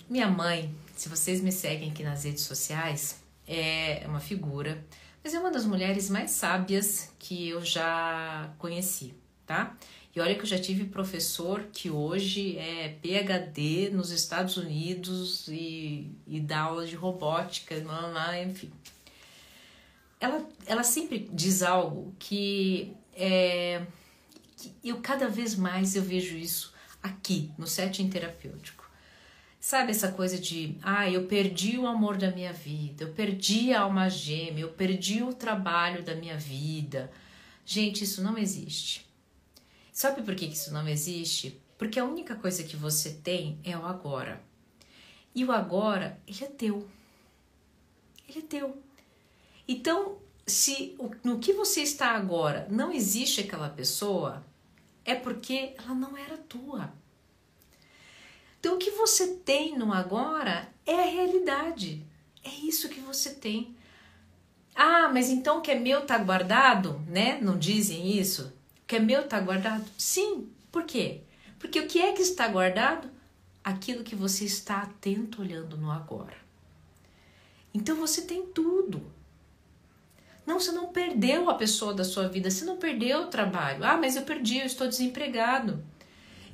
Minha 0.09 0.27
mãe, 0.27 0.73
se 0.95 1.07
vocês 1.07 1.41
me 1.41 1.51
seguem 1.51 1.91
aqui 1.91 2.03
nas 2.03 2.23
redes 2.23 2.43
sociais, 2.43 3.21
é 3.47 4.03
uma 4.07 4.19
figura, 4.19 4.83
mas 5.23 5.33
é 5.33 5.39
uma 5.39 5.51
das 5.51 5.65
mulheres 5.65 6.09
mais 6.09 6.31
sábias 6.31 7.11
que 7.19 7.49
eu 7.49 7.63
já 7.63 8.51
conheci 8.57 9.13
tá? 9.49 9.75
E 10.15 10.19
olha 10.19 10.35
que 10.35 10.41
eu 10.41 10.45
já 10.45 10.59
tive 10.59 10.85
professor 10.85 11.63
que 11.73 11.89
hoje 11.89 12.55
é 12.55 12.89
PhD 13.01 13.89
nos 13.89 14.11
Estados 14.11 14.57
Unidos 14.57 15.47
e, 15.47 16.11
e 16.27 16.39
dá 16.39 16.61
aula 16.61 16.85
de 16.85 16.95
robótica, 16.95 17.75
enfim. 18.43 18.71
Ela, 20.19 20.47
ela 20.67 20.83
sempre 20.83 21.27
diz 21.33 21.63
algo 21.63 22.13
que, 22.19 22.93
é, 23.15 23.81
eu 24.83 25.01
cada 25.01 25.27
vez 25.27 25.55
mais 25.55 25.95
eu 25.95 26.03
vejo 26.03 26.37
isso 26.37 26.73
aqui 27.01 27.51
no 27.57 27.67
setting 27.67 28.09
terapêutico. 28.09 28.89
Sabe 29.59 29.91
essa 29.91 30.11
coisa 30.11 30.39
de, 30.39 30.77
ah, 30.81 31.09
eu 31.09 31.25
perdi 31.27 31.77
o 31.77 31.85
amor 31.85 32.17
da 32.17 32.31
minha 32.31 32.53
vida, 32.53 33.03
eu 33.03 33.13
perdi 33.13 33.73
a 33.73 33.81
alma 33.81 34.09
gêmea, 34.09 34.61
eu 34.61 34.69
perdi 34.69 35.21
o 35.21 35.33
trabalho 35.33 36.01
da 36.01 36.15
minha 36.15 36.37
vida. 36.37 37.11
Gente, 37.65 38.03
isso 38.03 38.23
não 38.23 38.37
existe. 38.37 39.05
Sabe 39.91 40.21
por 40.21 40.33
que 40.33 40.45
isso 40.45 40.73
não 40.73 40.87
existe? 40.87 41.59
Porque 41.77 41.99
a 41.99 42.05
única 42.05 42.35
coisa 42.35 42.63
que 42.63 42.77
você 42.77 43.11
tem 43.11 43.59
é 43.63 43.77
o 43.77 43.85
agora. 43.85 44.41
E 45.35 45.43
o 45.43 45.51
agora, 45.51 46.19
ele 46.25 46.43
é 46.43 46.47
teu. 46.47 46.87
Ele 48.27 48.39
é 48.39 48.41
teu. 48.41 48.81
Então, 49.67 50.17
se 50.47 50.97
no 51.23 51.39
que 51.39 51.53
você 51.53 51.81
está 51.81 52.11
agora 52.11 52.67
não 52.69 52.91
existe 52.91 53.41
aquela 53.41 53.69
pessoa, 53.69 54.43
é 55.09 55.15
porque 55.15 55.73
ela 55.77 55.93
não 55.93 56.17
era 56.17 56.37
tua. 56.37 56.91
Então, 58.59 58.75
o 58.75 58.77
que 58.77 58.91
você 58.91 59.35
tem 59.35 59.77
no 59.77 59.93
agora 59.93 60.69
é 60.85 60.93
a 60.93 61.05
realidade. 61.05 62.05
É 62.43 62.49
isso 62.49 62.89
que 62.89 62.99
você 62.99 63.31
tem. 63.31 63.75
Ah, 64.75 65.09
mas 65.13 65.29
então 65.29 65.59
o 65.59 65.61
que 65.61 65.71
é 65.71 65.79
meu 65.79 66.05
tá 66.05 66.17
guardado, 66.17 67.01
né? 67.07 67.39
Não 67.41 67.57
dizem 67.57 68.17
isso? 68.17 68.53
que 68.89 68.95
é 68.95 68.99
meu 68.99 69.21
está 69.21 69.39
guardado? 69.39 69.85
Sim. 69.99 70.49
Por 70.71 70.83
quê? 70.83 71.21
Porque 71.59 71.79
o 71.79 71.87
que 71.87 72.01
é 72.01 72.11
que 72.11 72.23
está 72.23 72.47
guardado? 72.47 73.07
Aquilo 73.63 74.03
que 74.03 74.15
você 74.15 74.45
está 74.45 74.81
atento 74.81 75.43
olhando 75.43 75.77
no 75.77 75.91
agora. 75.91 76.35
Então 77.71 77.95
você 77.95 78.23
tem 78.23 78.47
tudo. 78.47 78.99
Não, 80.49 80.59
você 80.59 80.71
não 80.71 80.87
perdeu 80.87 81.47
a 81.47 81.53
pessoa 81.53 81.93
da 81.93 82.03
sua 82.03 82.27
vida, 82.27 82.49
você 82.49 82.65
não 82.65 82.77
perdeu 82.77 83.21
o 83.21 83.27
trabalho. 83.27 83.83
Ah, 83.83 83.95
mas 83.95 84.15
eu 84.15 84.23
perdi, 84.23 84.57
eu 84.57 84.65
estou 84.65 84.87
desempregado. 84.87 85.85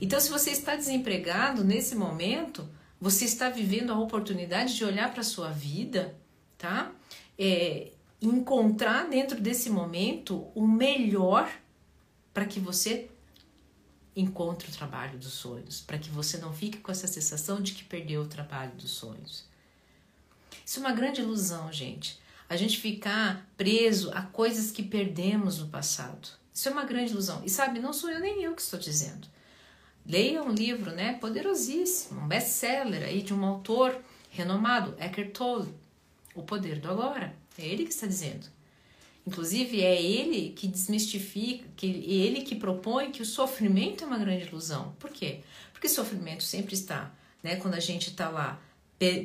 Então, 0.02 0.20
se 0.20 0.30
você 0.30 0.50
está 0.50 0.76
desempregado 0.76 1.64
nesse 1.64 1.96
momento, 1.96 2.68
você 3.00 3.24
está 3.24 3.48
vivendo 3.50 3.94
a 3.94 3.98
oportunidade 3.98 4.76
de 4.76 4.84
olhar 4.84 5.10
para 5.12 5.22
a 5.22 5.24
sua 5.24 5.50
vida, 5.50 6.14
tá? 6.58 6.92
É, 7.40 7.94
encontrar 8.22 9.08
dentro 9.08 9.40
desse 9.40 9.70
momento 9.70 10.46
o 10.54 10.68
melhor 10.68 11.50
para 12.34 12.46
que 12.46 12.60
você 12.60 13.10
encontre 14.14 14.68
o 14.68 14.74
trabalho 14.74 15.18
dos 15.18 15.32
sonhos, 15.32 15.80
para 15.80 15.98
que 15.98 16.10
você 16.10 16.38
não 16.38 16.52
fique 16.52 16.80
com 16.80 16.92
essa 16.92 17.08
sensação 17.08 17.62
de 17.62 17.72
que 17.72 17.86
perdeu 17.86 18.24
o 18.24 18.28
trabalho 18.28 18.74
dos 18.74 18.92
sonhos. 18.92 19.46
Isso 20.66 20.80
é 20.80 20.84
uma 20.84 20.92
grande 20.92 21.22
ilusão, 21.22 21.72
gente. 21.72 22.25
A 22.48 22.56
gente 22.56 22.80
ficar 22.80 23.50
preso 23.58 24.12
a 24.12 24.22
coisas 24.22 24.72
que 24.72 24.84
perdemos 24.84 25.60
no 25.60 25.68
passado. 25.68 26.30
Isso 26.54 26.70
é 26.70 26.72
uma 26.72 26.86
grande 26.86 27.12
ilusão. 27.12 27.42
E 27.44 27.50
sabe, 27.50 27.80
não 27.80 27.92
sou 27.92 28.10
eu 28.10 28.20
nem 28.20 28.44
eu 28.44 28.54
que 28.54 28.62
estou 28.62 28.80
dizendo. 28.80 29.28
Leia 30.06 30.44
um 30.44 30.52
livro, 30.52 30.92
né, 30.92 31.14
poderosíssimo, 31.14 32.22
um 32.22 32.28
best-seller 32.28 33.04
aí 33.04 33.24
de 33.24 33.34
um 33.34 33.44
autor 33.44 34.00
renomado, 34.30 34.96
Eckhart 35.00 35.32
Tolle, 35.32 35.74
O 36.36 36.44
Poder 36.44 36.80
do 36.80 36.90
Agora. 36.90 37.36
É 37.58 37.66
ele 37.66 37.84
que 37.84 37.92
está 37.92 38.06
dizendo. 38.06 38.46
Inclusive, 39.26 39.82
é 39.82 40.00
ele 40.00 40.52
que 40.52 40.68
desmistifica, 40.68 41.66
que 41.76 41.88
ele 41.88 42.42
que 42.42 42.56
propõe 42.56 43.12
que 43.12 43.24
o 43.24 43.26
sofrimento 43.26 44.04
é 44.04 44.08
uma 44.08 44.20
grande 44.20 44.46
ilusão. 44.46 44.96
Por 45.00 45.10
quê? 45.10 45.40
Porque 45.74 45.90
sofrimento 45.90 46.44
sempre 46.44 46.76
está, 46.76 47.12
né? 47.42 47.56
Quando 47.56 47.74
a 47.74 47.80
gente 47.80 48.12
está 48.12 48.30
lá 48.30 48.62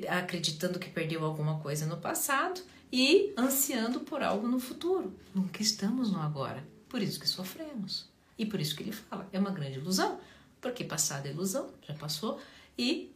acreditando 0.09 0.79
que 0.79 0.89
perdeu 0.89 1.25
alguma 1.25 1.59
coisa 1.59 1.85
no 1.87 1.99
passado 1.99 2.61
e 2.92 3.33
ansiando 3.37 4.00
por 4.00 4.22
algo 4.22 4.48
no 4.48 4.59
futuro. 4.59 5.14
Nunca 5.35 5.62
estamos 5.62 6.11
no 6.11 6.20
agora. 6.20 6.64
Por 6.88 7.00
isso 7.00 7.20
que 7.20 7.29
sofremos. 7.29 8.09
E 8.37 8.44
por 8.46 8.61
isso 8.61 8.74
que 8.74 8.83
ele 8.83 8.92
fala, 8.92 9.29
é 9.33 9.38
uma 9.38 9.50
grande 9.50 9.79
ilusão, 9.79 10.18
porque 10.61 10.83
passado 10.83 11.26
é 11.26 11.31
ilusão, 11.31 11.70
já 11.87 11.94
passou, 11.94 12.40
e 12.76 13.12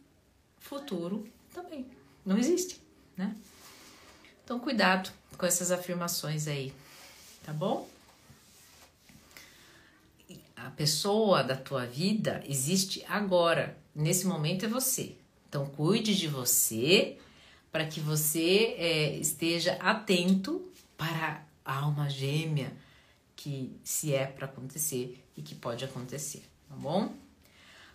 futuro 0.59 1.27
também. 1.53 1.85
Não 2.25 2.37
existe, 2.37 2.79
né? 3.17 3.35
Então, 4.43 4.59
cuidado 4.59 5.11
com 5.37 5.45
essas 5.45 5.71
afirmações 5.71 6.47
aí, 6.47 6.71
tá 7.43 7.51
bom? 7.51 7.89
A 10.55 10.69
pessoa 10.69 11.43
da 11.43 11.55
tua 11.55 11.85
vida 11.85 12.43
existe 12.47 13.03
agora, 13.07 13.77
nesse 13.93 14.25
momento 14.25 14.65
é 14.65 14.67
você. 14.67 15.15
Então, 15.49 15.65
cuide 15.65 16.15
de 16.15 16.27
você 16.27 17.17
para 17.75 17.85
que 17.85 17.99
você 17.99 18.73
é, 18.77 19.17
esteja 19.17 19.73
atento 19.81 20.65
para 20.95 21.45
a 21.65 21.79
alma 21.79 22.09
gêmea 22.09 22.71
que 23.35 23.77
se 23.83 24.13
é 24.13 24.25
para 24.25 24.45
acontecer 24.45 25.21
e 25.35 25.41
que 25.41 25.53
pode 25.53 25.83
acontecer, 25.83 26.45
tá 26.69 26.75
bom? 26.77 27.13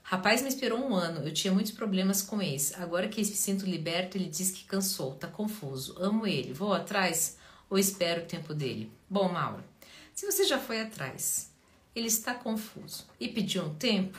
Rapaz 0.02 0.42
me 0.42 0.50
esperou 0.50 0.78
um 0.78 0.94
ano, 0.94 1.26
eu 1.26 1.32
tinha 1.32 1.50
muitos 1.50 1.72
problemas 1.72 2.20
com 2.20 2.42
esse. 2.42 2.74
Agora 2.74 3.08
que 3.08 3.22
me 3.22 3.24
sinto 3.24 3.64
liberto, 3.64 4.18
ele 4.18 4.28
diz 4.28 4.50
que 4.50 4.64
cansou, 4.64 5.14
tá 5.14 5.26
confuso. 5.26 5.96
Amo 5.98 6.26
ele, 6.26 6.52
vou 6.52 6.74
atrás 6.74 7.38
ou 7.70 7.78
espero 7.78 8.24
o 8.24 8.26
tempo 8.26 8.52
dele? 8.52 8.92
Bom, 9.08 9.32
Mauro, 9.32 9.64
se 10.12 10.30
você 10.30 10.44
já 10.44 10.58
foi 10.58 10.82
atrás, 10.82 11.50
ele 11.94 12.08
está 12.08 12.34
confuso 12.34 13.06
e 13.18 13.28
pediu 13.28 13.64
um 13.64 13.74
tempo, 13.76 14.18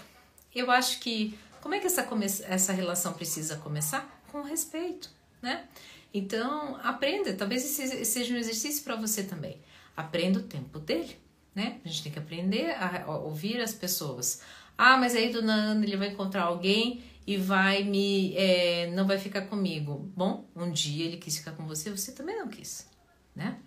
eu 0.56 0.72
acho 0.72 1.00
que 1.02 1.38
como 1.62 1.76
é 1.76 1.80
que 1.80 1.86
essa, 1.86 2.02
essa 2.48 2.74
relação 2.74 3.14
precisa 3.14 3.58
começar? 3.58 4.24
Com 4.32 4.42
respeito, 4.42 5.21
né? 5.42 5.66
Então, 6.14 6.78
aprenda, 6.84 7.34
talvez 7.34 7.64
esse 7.64 8.06
seja 8.06 8.34
um 8.34 8.38
exercício 8.38 8.84
para 8.84 8.96
você 8.96 9.24
também. 9.24 9.58
Aprenda 9.96 10.40
o 10.40 10.44
tempo 10.44 10.80
dele, 10.80 11.18
né? 11.56 11.80
A 11.84 11.88
gente 11.88 12.04
tem 12.04 12.12
que 12.12 12.20
aprender 12.20 12.72
a 12.72 13.06
ouvir 13.10 13.62
as 13.62 13.74
pessoas. 13.74 14.42
Ah, 14.78 14.98
mas 14.98 15.16
aí 15.16 15.32
do 15.32 15.42
Nando 15.42 15.86
ele 15.86 15.96
vai 15.96 16.10
encontrar 16.10 16.44
alguém 16.44 17.04
e 17.26 17.38
vai 17.38 17.84
me. 17.84 18.36
É, 18.36 18.90
não 18.92 19.06
vai 19.06 19.18
ficar 19.18 19.44
comigo. 19.44 20.12
Bom, 20.16 20.46
um 20.56 20.72
dia 20.72 21.06
ele 21.06 21.18
quis 21.18 21.38
ficar 21.38 21.52
com 21.52 21.66
você, 21.66 21.90
você 21.90 22.12
também 22.12 22.38
não 22.38 22.48
quis, 22.48 22.88
né? 23.36 23.58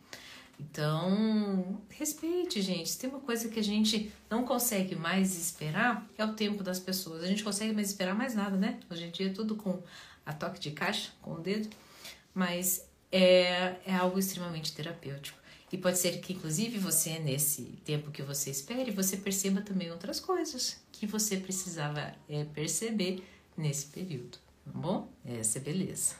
Então, 0.59 1.81
respeite, 1.91 2.63
gente. 2.63 2.97
Tem 2.97 3.11
uma 3.11 3.21
coisa 3.21 3.49
que 3.49 3.59
a 3.59 3.65
gente 3.65 4.13
não 4.31 4.45
consegue 4.45 4.95
mais 4.95 5.37
esperar, 5.37 6.07
é 6.17 6.25
o 6.25 6.33
tempo 6.33 6.63
das 6.63 6.79
pessoas. 6.79 7.23
A 7.23 7.27
gente 7.27 7.43
consegue 7.43 7.73
mais 7.73 7.89
esperar 7.89 8.15
mais 8.15 8.35
nada, 8.35 8.57
né? 8.57 8.79
Hoje 8.91 9.05
em 9.05 9.11
dia 9.11 9.27
é 9.27 9.33
tudo 9.33 9.57
com 9.57 9.83
a 10.25 10.33
toque 10.33 10.61
de 10.61 10.71
caixa, 10.71 11.11
com 11.21 11.35
o 11.35 11.41
dedo, 11.41 11.69
mas 12.35 12.87
é, 13.11 13.77
é 13.87 13.95
algo 13.95 14.19
extremamente 14.19 14.73
terapêutico. 14.73 15.39
E 15.73 15.79
pode 15.79 15.99
ser 15.99 16.21
que, 16.21 16.35
inclusive, 16.35 16.79
você, 16.79 17.19
nesse 17.19 17.63
tempo 17.85 18.11
que 18.11 18.23
você 18.23 18.51
espere, 18.51 18.91
você 18.93 19.17
perceba 19.17 19.61
também 19.61 19.91
outras 19.91 20.21
coisas 20.21 20.81
que 20.93 21.07
você 21.07 21.37
precisava 21.37 22.15
é, 22.29 22.45
perceber 22.45 23.27
nesse 23.57 23.87
período, 23.87 24.39
tá 24.65 24.71
bom? 24.73 25.09
Essa 25.25 25.59
é 25.59 25.61
beleza. 25.61 26.15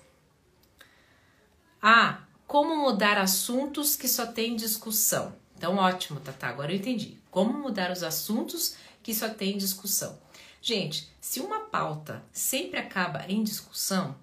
Ah, 1.81 2.25
como 2.47 2.77
mudar 2.77 3.19
assuntos 3.19 3.95
que 3.95 4.09
só 4.09 4.27
tem 4.27 4.57
discussão. 4.57 5.35
Então, 5.57 5.77
ótimo, 5.77 6.19
Tata, 6.21 6.47
agora 6.47 6.73
eu 6.73 6.77
entendi. 6.77 7.17
Como 7.31 7.53
mudar 7.53 7.93
os 7.93 8.03
assuntos 8.03 8.75
que 9.03 9.15
só 9.15 9.29
tem 9.29 9.57
discussão. 9.57 10.19
Gente, 10.65 11.07
se 11.21 11.41
uma 11.41 11.61
pauta 11.61 12.25
sempre 12.33 12.81
acaba 12.81 13.27
em 13.29 13.45
discussão, 13.45 14.17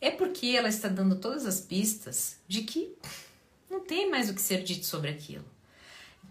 é 0.00 0.10
porque 0.10 0.46
ela 0.46 0.70
está 0.70 0.88
dando 0.88 1.16
todas 1.16 1.44
as 1.44 1.60
pistas 1.60 2.38
de 2.48 2.62
que 2.62 2.96
não 3.68 3.80
tem 3.80 4.10
mais 4.10 4.30
o 4.30 4.34
que 4.34 4.40
ser 4.40 4.62
dito 4.62 4.86
sobre 4.86 5.10
aquilo. 5.10 5.44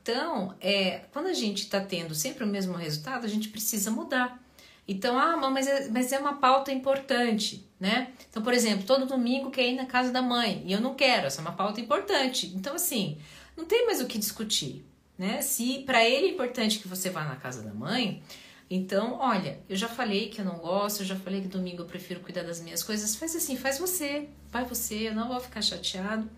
Então, 0.01 0.55
é, 0.59 1.01
quando 1.13 1.27
a 1.27 1.33
gente 1.33 1.59
está 1.61 1.79
tendo 1.79 2.15
sempre 2.15 2.43
o 2.43 2.47
mesmo 2.47 2.73
resultado, 2.73 3.23
a 3.23 3.29
gente 3.29 3.49
precisa 3.49 3.91
mudar. 3.91 4.43
Então, 4.87 5.19
ah, 5.19 5.37
mas 5.51 5.67
é, 5.67 5.89
mas 5.89 6.11
é 6.11 6.17
uma 6.17 6.37
pauta 6.37 6.71
importante, 6.71 7.63
né? 7.79 8.13
Então, 8.31 8.41
por 8.41 8.55
exemplo, 8.55 8.83
todo 8.83 9.05
domingo 9.05 9.51
quer 9.51 9.69
ir 9.69 9.75
na 9.75 9.85
casa 9.85 10.11
da 10.11 10.23
mãe 10.23 10.63
e 10.65 10.73
eu 10.73 10.81
não 10.81 10.95
quero, 10.95 11.27
essa 11.27 11.39
é 11.39 11.43
uma 11.43 11.53
pauta 11.53 11.79
importante. 11.79 12.51
Então, 12.55 12.73
assim, 12.73 13.19
não 13.55 13.65
tem 13.65 13.85
mais 13.85 14.01
o 14.01 14.07
que 14.07 14.17
discutir, 14.17 14.83
né? 15.19 15.39
Se 15.43 15.83
para 15.85 16.03
ele 16.03 16.25
é 16.25 16.31
importante 16.31 16.79
que 16.79 16.87
você 16.87 17.11
vá 17.11 17.23
na 17.25 17.35
casa 17.35 17.61
da 17.61 17.71
mãe, 17.71 18.23
então, 18.73 19.17
olha, 19.19 19.59
eu 19.67 19.75
já 19.75 19.89
falei 19.89 20.29
que 20.29 20.39
eu 20.39 20.45
não 20.45 20.57
gosto, 20.59 21.01
eu 21.01 21.05
já 21.05 21.17
falei 21.17 21.41
que 21.41 21.49
domingo 21.49 21.81
eu 21.81 21.85
prefiro 21.85 22.21
cuidar 22.21 22.43
das 22.43 22.61
minhas 22.61 22.81
coisas. 22.81 23.17
Faz 23.17 23.35
assim, 23.35 23.57
faz 23.57 23.77
você, 23.77 24.29
vai 24.49 24.63
você, 24.63 25.09
eu 25.09 25.13
não 25.13 25.27
vou 25.27 25.41
ficar 25.41 25.61
chateado. 25.61 26.29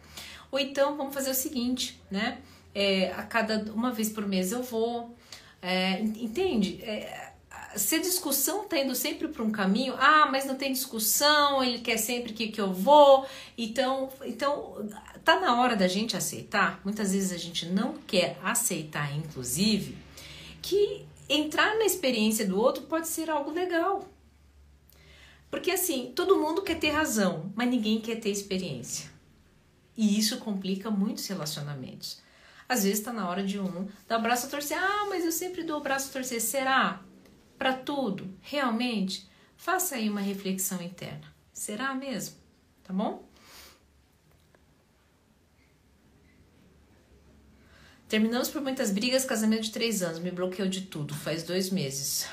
Ou 0.51 0.57
então, 0.57 0.97
vamos 0.97 1.13
fazer 1.13 1.29
o 1.29 1.35
seguinte, 1.35 2.01
né? 2.09 2.39
É, 2.73 3.11
a 3.11 3.21
cada 3.21 3.71
uma 3.71 3.91
vez 3.91 4.09
por 4.09 4.25
mês 4.25 4.51
eu 4.51 4.63
vou. 4.63 5.15
É, 5.61 5.99
entende? 6.01 6.81
É, 6.81 7.33
se 7.75 7.97
a 7.97 8.01
discussão 8.01 8.67
tá 8.67 8.79
indo 8.79 8.95
sempre 8.95 9.27
para 9.27 9.43
um 9.43 9.51
caminho, 9.51 9.93
ah, 9.99 10.27
mas 10.31 10.43
não 10.45 10.55
tem 10.55 10.73
discussão, 10.73 11.63
ele 11.63 11.79
quer 11.79 11.97
sempre 11.97 12.33
que, 12.33 12.47
que 12.47 12.59
eu 12.59 12.73
vou, 12.73 13.27
então, 13.55 14.09
então 14.25 14.89
tá 15.23 15.39
na 15.39 15.61
hora 15.61 15.75
da 15.75 15.87
gente 15.87 16.17
aceitar. 16.17 16.81
Muitas 16.83 17.13
vezes 17.13 17.31
a 17.31 17.37
gente 17.37 17.67
não 17.67 17.93
quer 18.07 18.39
aceitar, 18.43 19.15
inclusive, 19.15 19.95
que 20.63 21.05
entrar 21.35 21.77
na 21.77 21.85
experiência 21.85 22.45
do 22.45 22.59
outro 22.59 22.83
pode 22.83 23.07
ser 23.07 23.29
algo 23.29 23.51
legal. 23.51 24.07
Porque 25.49 25.71
assim, 25.71 26.11
todo 26.15 26.39
mundo 26.39 26.61
quer 26.61 26.79
ter 26.79 26.89
razão, 26.89 27.51
mas 27.55 27.69
ninguém 27.69 27.99
quer 27.99 28.19
ter 28.19 28.29
experiência. 28.29 29.11
E 29.95 30.17
isso 30.17 30.39
complica 30.39 30.89
muitos 30.89 31.27
relacionamentos. 31.27 32.21
Às 32.67 32.83
vezes 32.83 32.99
está 32.99 33.13
na 33.13 33.29
hora 33.29 33.43
de 33.43 33.59
um 33.59 33.87
dar 34.07 34.17
o 34.17 34.21
braço 34.21 34.47
a 34.47 34.49
torcer. 34.49 34.77
Ah, 34.77 35.05
mas 35.09 35.23
eu 35.23 35.31
sempre 35.31 35.63
dou 35.63 35.79
o 35.79 35.83
braço 35.83 36.09
a 36.09 36.13
torcer. 36.13 36.41
Será? 36.41 37.01
Para 37.57 37.73
tudo? 37.73 38.27
Realmente? 38.41 39.29
Faça 39.55 39.95
aí 39.95 40.09
uma 40.09 40.21
reflexão 40.21 40.81
interna. 40.81 41.33
Será 41.53 41.93
mesmo? 41.93 42.35
Tá 42.83 42.91
bom? 42.91 43.23
Terminamos 48.13 48.47
por 48.47 48.62
muitas 48.62 48.91
brigas, 48.91 49.26
casamento 49.26 49.63
de 49.63 49.71
três 49.71 50.04
anos, 50.04 50.19
me 50.19 50.30
bloqueou 50.30 50.69
de 50.69 50.82
tudo, 50.82 51.15
faz 51.15 51.41
dois 51.41 51.71
meses. 51.71 52.28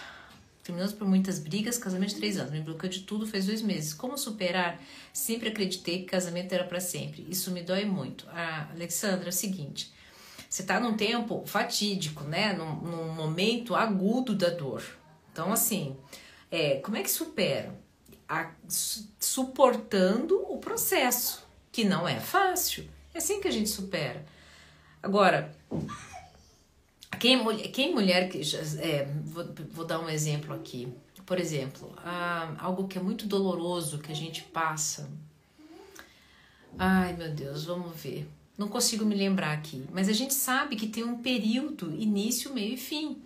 Terminamos 0.62 0.93
por 0.93 1.09
muitas 1.09 1.38
brigas, 1.38 1.79
casamento 1.79 2.11
de 2.11 2.16
três 2.16 2.37
anos, 2.37 2.53
me 2.53 2.61
bloqueou 2.61 2.93
de 2.93 3.01
tudo, 3.01 3.27
faz 3.27 3.47
dois 3.47 3.62
meses. 3.62 3.95
Como 3.95 4.19
superar? 4.19 4.79
Sempre 5.11 5.49
acreditei 5.49 6.01
que 6.01 6.05
casamento 6.05 6.53
era 6.53 6.64
para 6.64 6.81
sempre. 6.81 7.25
Isso 7.31 7.51
me 7.51 7.62
dói 7.62 7.87
muito. 7.87 8.27
Ah, 8.29 8.69
Alexandra, 8.75 9.25
é 9.25 9.29
o 9.31 9.33
seguinte: 9.33 9.90
você 10.51 10.62
tá 10.64 10.79
num 10.79 10.99
tempo 10.99 11.45
fatídico, 11.47 12.25
né? 12.25 12.53
Num, 12.53 12.75
num 12.75 13.14
momento 13.14 13.75
agudo 13.75 14.35
da 14.35 14.51
dor. 14.51 14.85
Então, 15.33 15.51
assim, 15.51 15.97
é, 16.51 16.75
como 16.81 16.99
é 16.99 17.03
que 17.03 17.11
supera? 17.11 17.75
A, 18.29 18.51
suportando 19.19 20.45
o 20.47 20.59
processo, 20.59 21.43
que 21.73 21.85
não 21.85 22.07
é 22.07 22.21
fácil. 22.21 22.87
É 23.14 23.16
assim 23.16 23.40
que 23.40 23.49
a 23.49 23.51
gente 23.51 23.71
supera. 23.71 24.27
Agora, 25.02 25.54
quem, 27.18 27.44
quem 27.70 27.94
mulher 27.94 28.28
que 28.28 28.40
é, 28.78 29.04
vou, 29.24 29.44
vou, 29.70 29.84
dar 29.84 30.00
um 30.00 30.08
exemplo 30.08 30.54
aqui. 30.54 30.88
Por 31.24 31.38
exemplo, 31.38 31.92
ah, 31.98 32.54
algo 32.58 32.88
que 32.88 32.98
é 32.98 33.02
muito 33.02 33.26
doloroso 33.26 33.98
que 33.98 34.10
a 34.10 34.14
gente 34.14 34.42
passa. 34.44 35.08
Ai 36.78 37.12
meu 37.14 37.30
Deus, 37.30 37.64
vamos 37.64 38.00
ver. 38.00 38.28
Não 38.56 38.68
consigo 38.68 39.04
me 39.04 39.14
lembrar 39.14 39.52
aqui, 39.52 39.86
mas 39.92 40.08
a 40.08 40.12
gente 40.12 40.34
sabe 40.34 40.76
que 40.76 40.86
tem 40.86 41.02
um 41.02 41.22
período, 41.22 41.94
início, 41.94 42.52
meio 42.52 42.74
e 42.74 42.76
fim. 42.76 43.22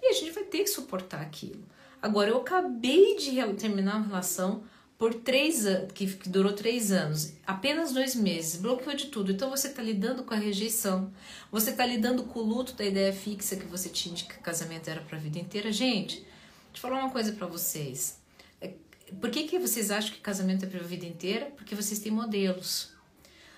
E 0.00 0.06
a 0.06 0.12
gente 0.12 0.30
vai 0.30 0.44
ter 0.44 0.60
que 0.60 0.70
suportar 0.70 1.20
aquilo. 1.20 1.62
Agora, 2.00 2.30
eu 2.30 2.38
acabei 2.38 3.16
de 3.16 3.40
terminar 3.54 3.96
uma 3.96 4.06
relação 4.06 4.62
por 4.98 5.14
três 5.14 5.64
anos, 5.64 5.92
que 5.92 6.06
durou 6.28 6.52
três 6.52 6.90
anos, 6.90 7.34
apenas 7.46 7.92
dois 7.92 8.16
meses, 8.16 8.60
bloqueou 8.60 8.96
de 8.96 9.06
tudo. 9.06 9.30
Então 9.30 9.48
você 9.48 9.68
está 9.68 9.80
lidando 9.80 10.24
com 10.24 10.34
a 10.34 10.36
rejeição, 10.36 11.12
você 11.52 11.70
está 11.70 11.86
lidando 11.86 12.24
com 12.24 12.40
o 12.40 12.42
luto 12.42 12.72
da 12.72 12.84
ideia 12.84 13.12
fixa 13.12 13.54
que 13.54 13.64
você 13.66 13.88
tinha 13.88 14.12
de 14.12 14.24
que 14.24 14.34
casamento 14.40 14.90
era 14.90 15.00
para 15.00 15.16
a 15.16 15.20
vida 15.20 15.38
inteira. 15.38 15.70
Gente, 15.70 16.16
deixa 16.16 16.26
eu 16.74 16.80
falar 16.80 16.98
uma 16.98 17.12
coisa 17.12 17.32
para 17.32 17.46
vocês. 17.46 18.20
É, 18.60 18.72
por 19.20 19.30
que, 19.30 19.44
que 19.44 19.60
vocês 19.60 19.92
acham 19.92 20.12
que 20.12 20.20
casamento 20.20 20.64
é 20.64 20.68
para 20.68 20.80
a 20.80 20.82
vida 20.82 21.06
inteira? 21.06 21.46
Porque 21.56 21.76
vocês 21.76 22.00
têm 22.00 22.10
modelos. 22.10 22.92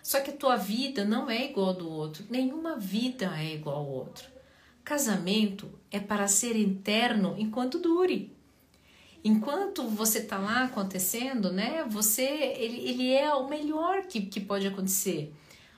Só 0.03 0.21
que 0.21 0.31
a 0.31 0.37
tua 0.37 0.57
vida 0.57 1.07
não 1.07 1.31
é 1.31 1.47
igual 1.51 1.73
do 1.73 1.89
outro. 1.89 2.25
Nenhuma 2.29 2.77
vida 2.77 3.33
é 3.39 3.55
igual 3.55 3.77
ao 3.77 3.89
outro. 3.89 4.29
Casamento 4.85 5.71
é 5.91 6.01
para 6.01 6.29
ser 6.29 6.55
interno 6.55 7.35
enquanto 7.39 7.79
dure 7.79 8.31
enquanto 9.25 9.89
você 9.89 10.19
está 10.19 10.39
lá 10.39 10.65
acontecendo, 10.65 11.53
né? 11.53 11.85
Você, 11.89 12.23
ele, 12.23 12.89
ele 12.89 13.13
é 13.13 13.33
o 13.35 13.49
melhor 13.49 14.03
que, 14.03 14.23
que 14.23 14.41
pode 14.41 14.67
acontecer. 14.67 15.35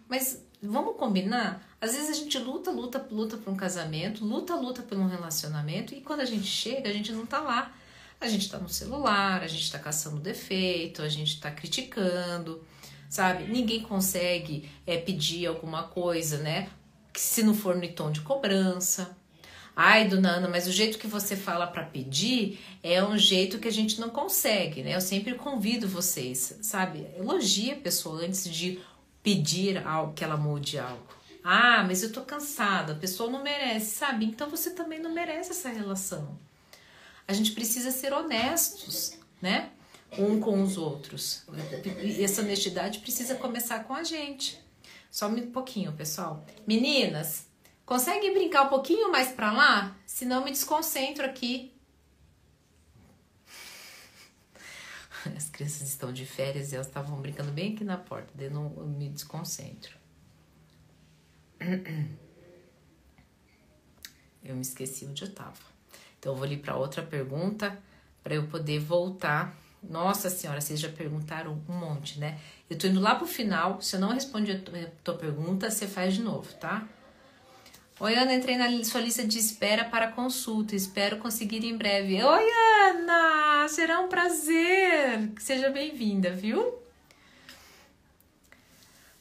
Mas 0.09 0.44
vamos 0.62 0.96
combinar? 0.96 1.66
Às 1.81 1.92
vezes 1.92 2.11
a 2.11 2.12
gente 2.12 2.38
luta, 2.38 2.70
luta, 2.70 3.05
luta 3.11 3.37
por 3.37 3.52
um 3.52 3.57
casamento, 3.57 4.24
luta, 4.24 4.55
luta 4.55 4.83
por 4.83 4.96
um 4.96 5.09
relacionamento 5.09 5.94
e 5.94 6.00
quando 6.00 6.20
a 6.20 6.24
gente 6.24 6.46
chega, 6.46 6.88
a 6.88 6.92
gente 6.92 7.12
não 7.12 7.26
tá 7.26 7.40
lá. 7.40 7.72
A 8.20 8.28
gente 8.28 8.48
tá 8.48 8.57
no 8.57 8.68
celular, 8.68 9.42
a 9.42 9.48
gente 9.48 9.72
tá 9.72 9.81
caçando 9.81 10.20
defeito, 10.20 11.02
a 11.02 11.09
gente 11.09 11.40
tá 11.40 11.50
criticando, 11.50 12.64
sabe? 13.11 13.50
Ninguém 13.50 13.83
consegue 13.83 14.70
é, 14.87 14.96
pedir 14.96 15.46
alguma 15.46 15.83
coisa, 15.83 16.38
né? 16.38 16.70
Se 17.16 17.42
não 17.42 17.52
for 17.52 17.74
no 17.74 17.88
tom 17.88 18.12
de 18.12 18.20
cobrança. 18.20 19.16
Ai, 19.75 20.07
dona 20.07 20.33
Ana, 20.33 20.49
mas 20.49 20.67
o 20.67 20.73
jeito 20.73 20.99
que 20.99 21.07
você 21.07 21.35
fala 21.35 21.67
para 21.67 21.85
pedir 21.85 22.61
é 22.83 23.03
um 23.03 23.17
jeito 23.17 23.59
que 23.59 23.69
a 23.69 23.73
gente 23.73 23.99
não 24.01 24.11
consegue, 24.11 24.83
né? 24.83 24.95
Eu 24.95 25.01
sempre 25.01 25.35
convido 25.35 25.89
vocês, 25.89 26.59
sabe? 26.61 27.07
Elogie 27.17 27.73
a 27.73 27.77
pessoa 27.77 28.23
antes 28.23 28.45
de 28.45 28.79
pedir 29.23 29.87
algo 29.87 30.13
que 30.13 30.23
ela 30.23 30.37
mude 30.37 30.79
algo. 30.79 31.07
Ah, 31.43 31.83
mas 31.87 32.03
eu 32.03 32.13
tô 32.13 32.21
cansada, 32.21 32.93
a 32.93 32.97
pessoa 32.97 33.31
não 33.31 33.43
merece, 33.43 33.97
sabe? 33.97 34.27
Então 34.27 34.49
você 34.49 34.71
também 34.71 35.01
não 35.01 35.13
merece 35.13 35.51
essa 35.51 35.71
relação. 35.71 36.39
A 37.27 37.33
gente 37.33 37.53
precisa 37.53 37.91
ser 37.91 38.13
honestos, 38.13 39.19
né? 39.41 39.71
Um 40.19 40.39
com 40.39 40.63
os 40.63 40.77
outros. 40.77 41.45
E 42.03 42.23
essa 42.23 42.43
honestidade 42.43 42.99
precisa 42.99 43.37
começar 43.37 43.85
com 43.85 43.95
a 43.95 44.05
gente. 44.05 44.61
Só 45.11 45.29
um 45.29 45.51
pouquinho, 45.51 45.93
pessoal. 45.93 46.45
Meninas, 46.67 47.47
Consegue 47.85 48.31
brincar 48.31 48.62
um 48.62 48.68
pouquinho 48.68 49.11
mais 49.11 49.31
para 49.31 49.53
lá? 49.53 49.97
Senão 50.07 50.45
me 50.45 50.51
desconcentro 50.51 51.25
aqui. 51.25 51.73
As 55.37 55.49
crianças 55.49 55.88
estão 55.88 56.12
de 56.12 56.25
férias 56.25 56.73
e 56.73 56.75
elas 56.75 56.87
estavam 56.87 57.21
brincando 57.21 57.53
bem 57.53 57.75
aqui 57.75 57.85
na 57.85 57.97
porta, 57.97 58.31
daí 58.35 58.47
eu 58.47 58.87
me 58.87 59.09
desconcentro. 59.09 59.97
Eu 64.45 64.57
me 64.57 64.62
esqueci 64.62 65.07
onde 65.07 65.23
eu 65.23 65.29
estava. 65.29 65.55
Então 66.18 66.33
eu 66.33 66.37
vou 66.37 66.45
ali 66.45 66.57
para 66.57 66.77
outra 66.77 67.01
pergunta 67.01 67.79
para 68.25 68.35
eu 68.35 68.49
poder 68.49 68.81
voltar. 68.81 69.57
Nossa 69.81 70.29
senhora, 70.29 70.61
vocês 70.61 70.81
já 70.81 70.88
perguntaram 70.88 71.62
um 71.68 71.73
monte, 71.73 72.18
né? 72.18 72.40
Eu 72.68 72.77
tô 72.77 72.88
indo 72.88 72.99
lá 72.99 73.14
pro 73.14 73.25
final. 73.25 73.81
Se 73.81 73.95
eu 73.95 74.01
não 74.01 74.09
respondi 74.09 74.51
a 74.51 74.61
tua 75.05 75.14
pergunta, 75.14 75.71
você 75.71 75.87
faz 75.87 76.14
de 76.14 76.23
novo, 76.23 76.53
tá? 76.55 76.88
Oi, 78.03 78.17
Ana, 78.17 78.35
entrei 78.35 78.57
na 78.57 78.83
sua 78.83 79.01
lista 79.01 79.25
de 79.25 79.38
espera 79.38 79.85
para 79.85 80.11
consulta. 80.11 80.75
Espero 80.75 81.19
conseguir 81.19 81.65
em 81.65 81.77
breve. 81.77 82.21
Oi, 82.21 82.45
Ana! 82.91 83.69
Será 83.69 84.01
um 84.01 84.09
prazer. 84.09 85.31
Seja 85.38 85.71
bem-vinda, 85.71 86.33
viu? 86.33 86.81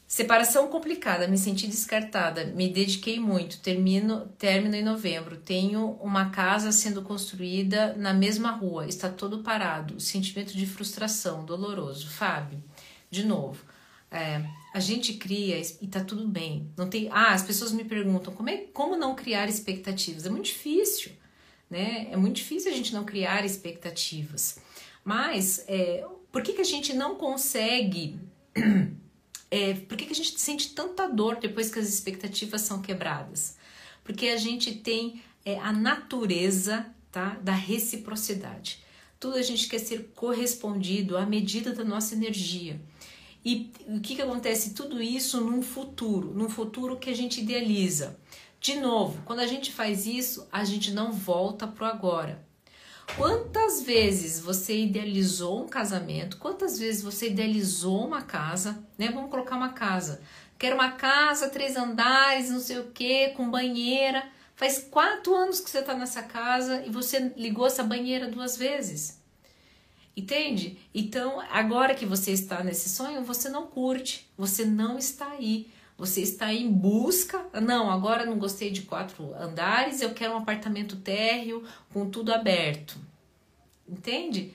Separação 0.04 0.66
complicada, 0.66 1.28
me 1.28 1.38
senti 1.38 1.68
descartada, 1.68 2.46
me 2.46 2.68
dediquei 2.68 3.20
muito, 3.20 3.60
termino, 3.60 4.26
termino 4.36 4.74
em 4.74 4.82
novembro. 4.82 5.36
Tenho 5.36 5.90
uma 6.02 6.30
casa 6.30 6.72
sendo 6.72 7.02
construída 7.02 7.94
na 7.96 8.12
mesma 8.12 8.50
rua, 8.50 8.88
está 8.88 9.08
todo 9.08 9.44
parado. 9.44 10.00
Sentimento 10.00 10.56
de 10.56 10.66
frustração, 10.66 11.44
doloroso. 11.44 12.10
Fábio, 12.10 12.60
de 13.08 13.24
novo. 13.24 13.62
É, 14.12 14.44
a 14.74 14.78
gente 14.78 15.14
cria 15.14 15.58
e 15.80 15.86
tá 15.86 16.04
tudo 16.04 16.28
bem. 16.28 16.70
Não 16.76 16.88
tem. 16.88 17.08
Ah, 17.10 17.32
as 17.32 17.42
pessoas 17.42 17.72
me 17.72 17.82
perguntam 17.82 18.34
como 18.34 18.50
é 18.50 18.58
como 18.72 18.94
não 18.94 19.14
criar 19.14 19.48
expectativas. 19.48 20.26
É 20.26 20.30
muito 20.30 20.44
difícil, 20.44 21.12
né? 21.70 22.08
É 22.10 22.16
muito 22.16 22.36
difícil 22.36 22.70
a 22.70 22.74
gente 22.74 22.92
não 22.92 23.04
criar 23.04 23.44
expectativas. 23.44 24.58
Mas 25.02 25.64
é, 25.66 26.06
por 26.30 26.42
que, 26.42 26.52
que 26.52 26.60
a 26.60 26.64
gente 26.64 26.92
não 26.92 27.16
consegue? 27.16 28.18
É, 29.54 29.74
por 29.74 29.98
que, 29.98 30.06
que 30.06 30.12
a 30.12 30.16
gente 30.16 30.40
sente 30.40 30.70
tanta 30.70 31.06
dor 31.06 31.36
depois 31.36 31.70
que 31.70 31.78
as 31.78 31.86
expectativas 31.86 32.62
são 32.62 32.80
quebradas? 32.80 33.58
Porque 34.02 34.28
a 34.28 34.38
gente 34.38 34.76
tem 34.76 35.22
é, 35.44 35.58
a 35.58 35.70
natureza 35.70 36.86
tá, 37.10 37.36
da 37.42 37.52
reciprocidade. 37.52 38.82
Tudo 39.20 39.36
a 39.36 39.42
gente 39.42 39.68
quer 39.68 39.78
ser 39.78 40.10
correspondido 40.14 41.18
à 41.18 41.26
medida 41.26 41.74
da 41.74 41.84
nossa 41.84 42.14
energia. 42.14 42.80
E 43.44 43.72
o 43.86 44.00
que, 44.00 44.14
que 44.14 44.22
acontece? 44.22 44.74
Tudo 44.74 45.02
isso 45.02 45.40
num 45.40 45.62
futuro, 45.62 46.32
num 46.32 46.48
futuro 46.48 46.96
que 46.96 47.10
a 47.10 47.14
gente 47.14 47.40
idealiza. 47.40 48.16
De 48.60 48.76
novo, 48.76 49.20
quando 49.24 49.40
a 49.40 49.46
gente 49.46 49.72
faz 49.72 50.06
isso, 50.06 50.46
a 50.52 50.62
gente 50.64 50.92
não 50.92 51.12
volta 51.12 51.66
pro 51.66 51.84
agora. 51.84 52.46
Quantas 53.16 53.82
vezes 53.82 54.40
você 54.40 54.78
idealizou 54.78 55.64
um 55.64 55.68
casamento? 55.68 56.36
Quantas 56.38 56.78
vezes 56.78 57.02
você 57.02 57.28
idealizou 57.28 58.06
uma 58.06 58.22
casa? 58.22 58.82
Né? 58.96 59.10
Vamos 59.12 59.30
colocar 59.30 59.56
uma 59.56 59.70
casa. 59.70 60.22
Quero 60.56 60.76
uma 60.76 60.92
casa, 60.92 61.50
três 61.50 61.76
andares, 61.76 62.50
não 62.50 62.60
sei 62.60 62.78
o 62.78 62.92
que, 62.92 63.30
com 63.30 63.50
banheira. 63.50 64.24
Faz 64.54 64.78
quatro 64.78 65.34
anos 65.34 65.60
que 65.60 65.68
você 65.68 65.80
está 65.80 65.94
nessa 65.94 66.22
casa 66.22 66.84
e 66.86 66.90
você 66.90 67.32
ligou 67.36 67.66
essa 67.66 67.82
banheira 67.82 68.28
duas 68.28 68.56
vezes. 68.56 69.20
Entende? 70.16 70.78
Então, 70.94 71.40
agora 71.40 71.94
que 71.94 72.04
você 72.04 72.32
está 72.32 72.62
nesse 72.62 72.88
sonho, 72.88 73.24
você 73.24 73.48
não 73.48 73.66
curte, 73.66 74.28
você 74.36 74.64
não 74.64 74.98
está 74.98 75.28
aí. 75.30 75.70
Você 75.96 76.20
está 76.20 76.52
em 76.52 76.70
busca. 76.70 77.46
Não, 77.62 77.90
agora 77.90 78.26
não 78.26 78.38
gostei 78.38 78.70
de 78.70 78.82
quatro 78.82 79.34
andares, 79.34 80.00
eu 80.00 80.12
quero 80.12 80.34
um 80.34 80.38
apartamento 80.38 80.96
térreo 80.96 81.62
com 81.92 82.10
tudo 82.10 82.32
aberto. 82.32 82.98
Entende? 83.88 84.52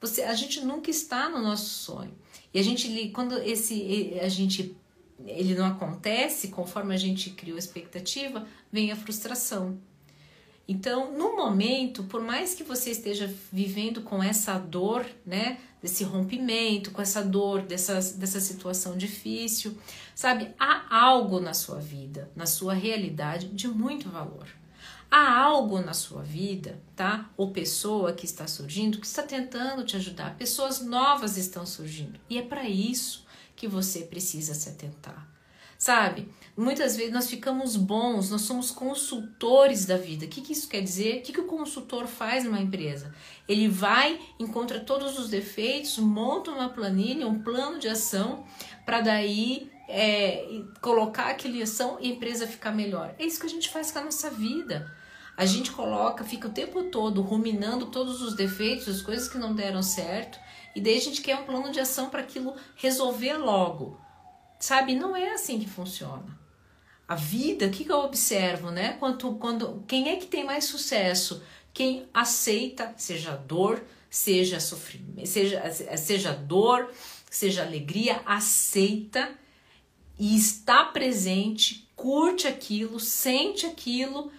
Você, 0.00 0.22
a 0.22 0.34
gente 0.34 0.60
nunca 0.60 0.90
está 0.90 1.28
no 1.28 1.40
nosso 1.40 1.66
sonho. 1.66 2.14
E 2.52 2.58
a 2.58 2.62
gente, 2.62 3.08
quando 3.10 3.38
esse, 3.38 4.18
a 4.20 4.28
gente, 4.28 4.76
ele 5.26 5.54
não 5.54 5.66
acontece 5.66 6.48
conforme 6.48 6.94
a 6.94 6.98
gente 6.98 7.30
criou 7.30 7.56
a 7.56 7.58
expectativa, 7.58 8.46
vem 8.70 8.92
a 8.92 8.96
frustração. 8.96 9.78
Então, 10.70 11.16
no 11.16 11.34
momento, 11.34 12.04
por 12.04 12.20
mais 12.20 12.54
que 12.54 12.62
você 12.62 12.90
esteja 12.90 13.32
vivendo 13.50 14.02
com 14.02 14.22
essa 14.22 14.58
dor, 14.58 15.06
né, 15.24 15.58
desse 15.80 16.04
rompimento, 16.04 16.90
com 16.90 17.00
essa 17.00 17.24
dor, 17.24 17.62
dessa, 17.62 17.94
dessa 17.94 18.38
situação 18.38 18.94
difícil, 18.94 19.78
sabe, 20.14 20.54
há 20.58 20.94
algo 20.94 21.40
na 21.40 21.54
sua 21.54 21.78
vida, 21.80 22.30
na 22.36 22.44
sua 22.44 22.74
realidade 22.74 23.48
de 23.48 23.66
muito 23.66 24.10
valor. 24.10 24.46
Há 25.10 25.40
algo 25.40 25.80
na 25.80 25.94
sua 25.94 26.22
vida, 26.22 26.78
tá? 26.94 27.30
Ou 27.34 27.50
pessoa 27.50 28.12
que 28.12 28.26
está 28.26 28.46
surgindo, 28.46 29.00
que 29.00 29.06
está 29.06 29.22
tentando 29.22 29.82
te 29.82 29.96
ajudar. 29.96 30.36
Pessoas 30.36 30.84
novas 30.84 31.38
estão 31.38 31.64
surgindo. 31.64 32.20
E 32.28 32.36
é 32.36 32.42
para 32.42 32.68
isso 32.68 33.24
que 33.56 33.66
você 33.66 34.00
precisa 34.00 34.52
se 34.52 34.68
atentar. 34.68 35.26
Sabe? 35.78 36.28
Muitas 36.56 36.96
vezes 36.96 37.12
nós 37.12 37.30
ficamos 37.30 37.76
bons, 37.76 38.30
nós 38.30 38.42
somos 38.42 38.72
consultores 38.72 39.86
da 39.86 39.96
vida. 39.96 40.26
O 40.26 40.28
que, 40.28 40.40
que 40.40 40.52
isso 40.52 40.68
quer 40.68 40.80
dizer? 40.80 41.18
O 41.18 41.22
que, 41.22 41.32
que 41.32 41.40
o 41.40 41.46
consultor 41.46 42.08
faz 42.08 42.42
numa 42.42 42.60
empresa? 42.60 43.14
Ele 43.48 43.68
vai, 43.68 44.18
encontra 44.40 44.80
todos 44.80 45.16
os 45.16 45.28
defeitos, 45.28 45.96
monta 45.98 46.50
uma 46.50 46.68
planilha, 46.68 47.28
um 47.28 47.40
plano 47.40 47.78
de 47.78 47.86
ação, 47.86 48.44
para 48.84 49.00
daí 49.00 49.70
é, 49.88 50.62
colocar 50.80 51.28
aquela 51.28 51.62
ação 51.62 51.96
e 52.00 52.10
a 52.10 52.14
empresa 52.14 52.48
ficar 52.48 52.72
melhor. 52.72 53.14
É 53.16 53.24
isso 53.24 53.38
que 53.38 53.46
a 53.46 53.50
gente 53.50 53.68
faz 53.68 53.92
com 53.92 54.00
a 54.00 54.04
nossa 54.04 54.30
vida. 54.30 54.92
A 55.36 55.46
gente 55.46 55.70
coloca, 55.70 56.24
fica 56.24 56.48
o 56.48 56.52
tempo 56.52 56.82
todo 56.90 57.22
ruminando 57.22 57.86
todos 57.86 58.20
os 58.20 58.34
defeitos, 58.34 58.88
as 58.88 59.00
coisas 59.00 59.28
que 59.28 59.38
não 59.38 59.54
deram 59.54 59.80
certo, 59.80 60.40
e 60.74 60.80
daí 60.80 60.96
a 60.96 61.00
gente 61.00 61.20
quer 61.20 61.36
um 61.36 61.44
plano 61.44 61.70
de 61.70 61.78
ação 61.78 62.10
para 62.10 62.22
aquilo 62.22 62.56
resolver 62.74 63.34
logo. 63.34 64.07
Sabe? 64.58 64.94
Não 64.94 65.16
é 65.16 65.32
assim 65.32 65.58
que 65.58 65.68
funciona. 65.68 66.38
A 67.06 67.14
vida, 67.14 67.66
o 67.66 67.70
que, 67.70 67.84
que 67.84 67.92
eu 67.92 68.00
observo, 68.00 68.70
né? 68.70 68.96
Quando, 68.98 69.34
quando, 69.36 69.82
quem 69.86 70.10
é 70.10 70.16
que 70.16 70.26
tem 70.26 70.44
mais 70.44 70.64
sucesso? 70.64 71.42
Quem 71.72 72.06
aceita, 72.12 72.92
seja 72.96 73.34
dor, 73.36 73.82
seja 74.10 74.60
sofrimento, 74.60 75.26
seja, 75.26 75.62
seja 75.96 76.32
dor, 76.32 76.90
seja 77.30 77.62
alegria, 77.62 78.20
aceita 78.26 79.30
e 80.18 80.36
está 80.36 80.84
presente, 80.84 81.88
curte 81.94 82.46
aquilo, 82.46 82.98
sente 82.98 83.66
aquilo 83.66 84.30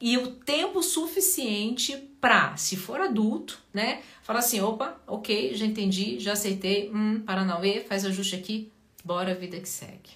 e 0.00 0.18
o 0.18 0.32
tempo 0.32 0.82
suficiente 0.82 1.96
para, 2.20 2.56
se 2.56 2.76
for 2.76 3.00
adulto, 3.00 3.60
né, 3.72 4.02
falar 4.22 4.40
assim, 4.40 4.60
opa, 4.60 5.00
ok, 5.06 5.54
já 5.54 5.64
entendi, 5.64 6.18
já 6.18 6.32
aceitei, 6.32 6.90
hum, 6.92 7.20
Paranauê, 7.20 7.80
faz 7.80 8.04
ajuste 8.04 8.34
aqui, 8.34 8.71
bora, 9.04 9.34
vida 9.34 9.58
que 9.60 9.68
segue, 9.68 10.10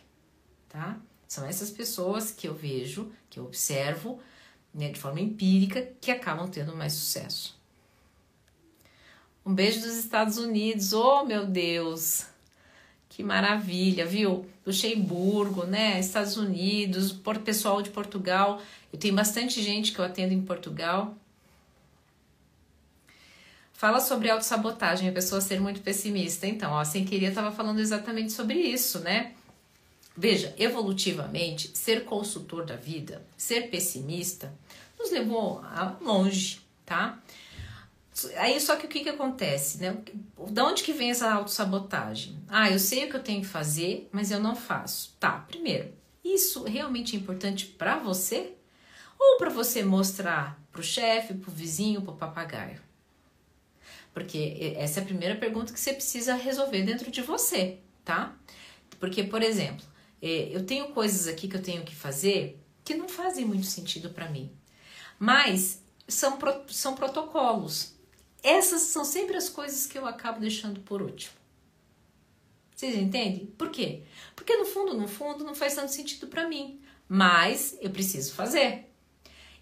tá? 0.68 0.98
São 1.26 1.46
essas 1.46 1.70
pessoas 1.70 2.30
que 2.30 2.46
eu 2.46 2.54
vejo, 2.54 3.12
que 3.28 3.38
eu 3.38 3.44
observo, 3.44 4.20
né, 4.72 4.90
de 4.90 5.00
forma 5.00 5.20
empírica, 5.20 5.88
que 6.00 6.10
acabam 6.10 6.48
tendo 6.48 6.76
mais 6.76 6.92
sucesso. 6.92 7.58
Um 9.44 9.54
beijo 9.54 9.80
dos 9.80 9.96
Estados 9.96 10.38
Unidos, 10.38 10.92
oh 10.92 11.24
meu 11.24 11.46
Deus! 11.46 12.26
Que 13.08 13.22
maravilha, 13.22 14.04
viu? 14.04 14.44
Luxemburgo, 14.66 15.64
né? 15.64 15.98
Estados 15.98 16.36
Unidos, 16.36 17.12
pessoal 17.44 17.80
de 17.80 17.88
Portugal. 17.88 18.60
Eu 18.92 18.98
tenho 18.98 19.14
bastante 19.14 19.62
gente 19.62 19.92
que 19.92 19.98
eu 19.98 20.04
atendo 20.04 20.34
em 20.34 20.42
Portugal. 20.42 21.16
Fala 23.76 24.00
sobre 24.00 24.30
autossabotagem, 24.30 25.06
a 25.06 25.12
pessoa 25.12 25.38
ser 25.38 25.60
muito 25.60 25.82
pessimista. 25.82 26.46
Então, 26.46 26.72
ó, 26.72 26.82
sem 26.82 27.04
querer, 27.04 27.26
estava 27.26 27.52
falando 27.52 27.78
exatamente 27.78 28.32
sobre 28.32 28.58
isso, 28.58 29.00
né? 29.00 29.34
Veja, 30.16 30.54
evolutivamente, 30.56 31.76
ser 31.76 32.06
consultor 32.06 32.64
da 32.64 32.74
vida, 32.74 33.22
ser 33.36 33.68
pessimista, 33.68 34.50
nos 34.98 35.10
levou 35.10 35.60
a 35.62 35.94
longe, 36.00 36.62
tá? 36.86 37.18
Aí 38.38 38.58
só 38.58 38.76
que 38.76 38.86
o 38.86 38.88
que, 38.88 39.00
que 39.00 39.10
acontece, 39.10 39.76
né? 39.76 39.98
Da 40.48 40.64
onde 40.64 40.82
que 40.82 40.94
vem 40.94 41.10
essa 41.10 41.30
autossabotagem? 41.30 42.34
Ah, 42.48 42.70
eu 42.70 42.78
sei 42.78 43.04
o 43.04 43.10
que 43.10 43.16
eu 43.16 43.22
tenho 43.22 43.42
que 43.42 43.46
fazer, 43.46 44.08
mas 44.10 44.30
eu 44.30 44.40
não 44.40 44.56
faço. 44.56 45.14
Tá, 45.20 45.32
primeiro, 45.32 45.92
isso 46.24 46.64
realmente 46.64 47.14
é 47.14 47.18
importante 47.18 47.66
para 47.66 47.98
você? 47.98 48.54
Ou 49.18 49.36
para 49.36 49.50
você 49.50 49.84
mostrar 49.84 50.58
pro 50.72 50.82
chefe, 50.82 51.34
pro 51.34 51.50
vizinho, 51.50 52.00
pro 52.00 52.14
papagaio? 52.14 52.85
Porque 54.16 54.72
essa 54.78 55.00
é 55.00 55.02
a 55.02 55.04
primeira 55.04 55.36
pergunta 55.36 55.74
que 55.74 55.78
você 55.78 55.92
precisa 55.92 56.34
resolver 56.36 56.80
dentro 56.80 57.10
de 57.10 57.20
você, 57.20 57.80
tá? 58.02 58.34
Porque, 58.98 59.22
por 59.22 59.42
exemplo, 59.42 59.84
é, 60.22 60.48
eu 60.56 60.64
tenho 60.64 60.88
coisas 60.94 61.28
aqui 61.28 61.46
que 61.46 61.54
eu 61.54 61.62
tenho 61.62 61.84
que 61.84 61.94
fazer 61.94 62.58
que 62.82 62.94
não 62.94 63.10
fazem 63.10 63.44
muito 63.44 63.66
sentido 63.66 64.08
para 64.08 64.30
mim, 64.30 64.50
mas 65.18 65.82
são, 66.08 66.38
são 66.68 66.94
protocolos. 66.94 67.92
Essas 68.42 68.80
são 68.84 69.04
sempre 69.04 69.36
as 69.36 69.50
coisas 69.50 69.86
que 69.86 69.98
eu 69.98 70.06
acabo 70.06 70.40
deixando 70.40 70.80
por 70.80 71.02
último. 71.02 71.34
Vocês 72.74 72.96
entendem? 72.96 73.44
Por 73.58 73.68
quê? 73.68 74.04
Porque 74.34 74.56
no 74.56 74.64
fundo, 74.64 74.94
no 74.94 75.08
fundo, 75.08 75.44
não 75.44 75.54
faz 75.54 75.74
tanto 75.74 75.92
sentido 75.92 76.26
para 76.26 76.48
mim, 76.48 76.80
mas 77.06 77.76
eu 77.82 77.90
preciso 77.90 78.32
fazer. 78.32 78.90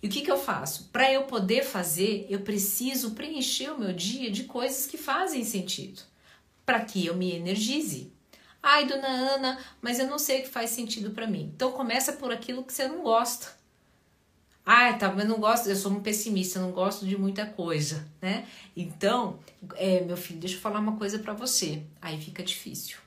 E 0.04 0.06
o 0.06 0.10
que, 0.10 0.20
que 0.20 0.30
eu 0.30 0.36
faço? 0.36 0.90
Para 0.92 1.10
eu 1.10 1.22
poder 1.22 1.64
fazer, 1.64 2.26
eu 2.28 2.40
preciso 2.40 3.12
preencher 3.12 3.70
o 3.70 3.78
meu 3.78 3.90
dia 3.90 4.30
de 4.30 4.44
coisas 4.44 4.84
que 4.84 4.98
fazem 4.98 5.42
sentido, 5.42 6.02
para 6.66 6.84
que 6.84 7.06
eu 7.06 7.16
me 7.16 7.32
energize. 7.32 8.12
Ai, 8.62 8.86
dona 8.86 9.08
Ana, 9.08 9.58
mas 9.80 9.98
eu 9.98 10.06
não 10.06 10.18
sei 10.18 10.40
o 10.40 10.42
que 10.42 10.50
faz 10.50 10.68
sentido 10.68 11.12
para 11.12 11.26
mim. 11.26 11.50
Então 11.56 11.72
começa 11.72 12.12
por 12.12 12.30
aquilo 12.30 12.62
que 12.62 12.74
você 12.74 12.86
não 12.86 13.02
gosta. 13.02 13.56
Ah, 14.62 14.92
tá, 14.92 15.10
mas 15.10 15.26
não 15.26 15.38
gosto, 15.38 15.70
eu 15.70 15.76
sou 15.76 15.90
um 15.90 16.02
pessimista, 16.02 16.60
não 16.60 16.70
gosto 16.70 17.06
de 17.06 17.16
muita 17.16 17.46
coisa, 17.46 18.06
né? 18.20 18.46
Então, 18.76 19.38
é, 19.74 20.02
meu 20.02 20.18
filho, 20.18 20.38
deixa 20.38 20.56
eu 20.56 20.60
falar 20.60 20.80
uma 20.80 20.98
coisa 20.98 21.18
para 21.18 21.32
você. 21.32 21.82
Aí 22.02 22.20
fica 22.20 22.42
difícil. 22.42 22.98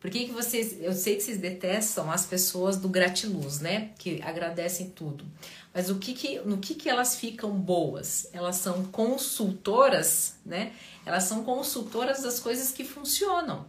Por 0.00 0.10
que, 0.10 0.26
que 0.26 0.32
vocês. 0.32 0.78
Eu 0.80 0.94
sei 0.94 1.16
que 1.16 1.22
vocês 1.22 1.36
detestam 1.36 2.10
as 2.10 2.24
pessoas 2.24 2.78
do 2.78 2.88
gratiluz, 2.88 3.60
né? 3.60 3.90
Que 3.98 4.20
agradecem 4.22 4.88
tudo. 4.88 5.26
Mas 5.74 5.90
o 5.90 5.98
que 5.98 6.14
que, 6.14 6.40
no 6.40 6.56
que, 6.58 6.74
que 6.74 6.88
elas 6.88 7.16
ficam 7.16 7.52
boas? 7.52 8.28
Elas 8.32 8.56
são 8.56 8.84
consultoras, 8.86 10.36
né? 10.44 10.72
Elas 11.04 11.24
são 11.24 11.44
consultoras 11.44 12.22
das 12.22 12.40
coisas 12.40 12.72
que 12.72 12.82
funcionam. 12.82 13.66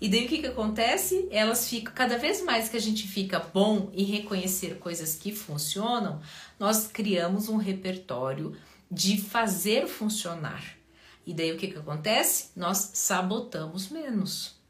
E 0.00 0.08
daí 0.08 0.24
o 0.24 0.28
que, 0.28 0.38
que 0.38 0.46
acontece? 0.46 1.28
Elas 1.30 1.68
ficam, 1.68 1.92
cada 1.92 2.16
vez 2.16 2.42
mais 2.42 2.68
que 2.68 2.76
a 2.76 2.80
gente 2.80 3.06
fica 3.06 3.38
bom 3.38 3.90
em 3.92 4.04
reconhecer 4.04 4.78
coisas 4.78 5.14
que 5.14 5.32
funcionam, 5.32 6.20
nós 6.58 6.86
criamos 6.86 7.48
um 7.48 7.56
repertório 7.56 8.56
de 8.90 9.20
fazer 9.20 9.86
funcionar. 9.86 10.76
E 11.24 11.32
daí 11.32 11.52
o 11.52 11.56
que, 11.56 11.68
que 11.68 11.78
acontece? 11.78 12.50
Nós 12.56 12.90
sabotamos 12.94 13.88
menos. 13.90 14.61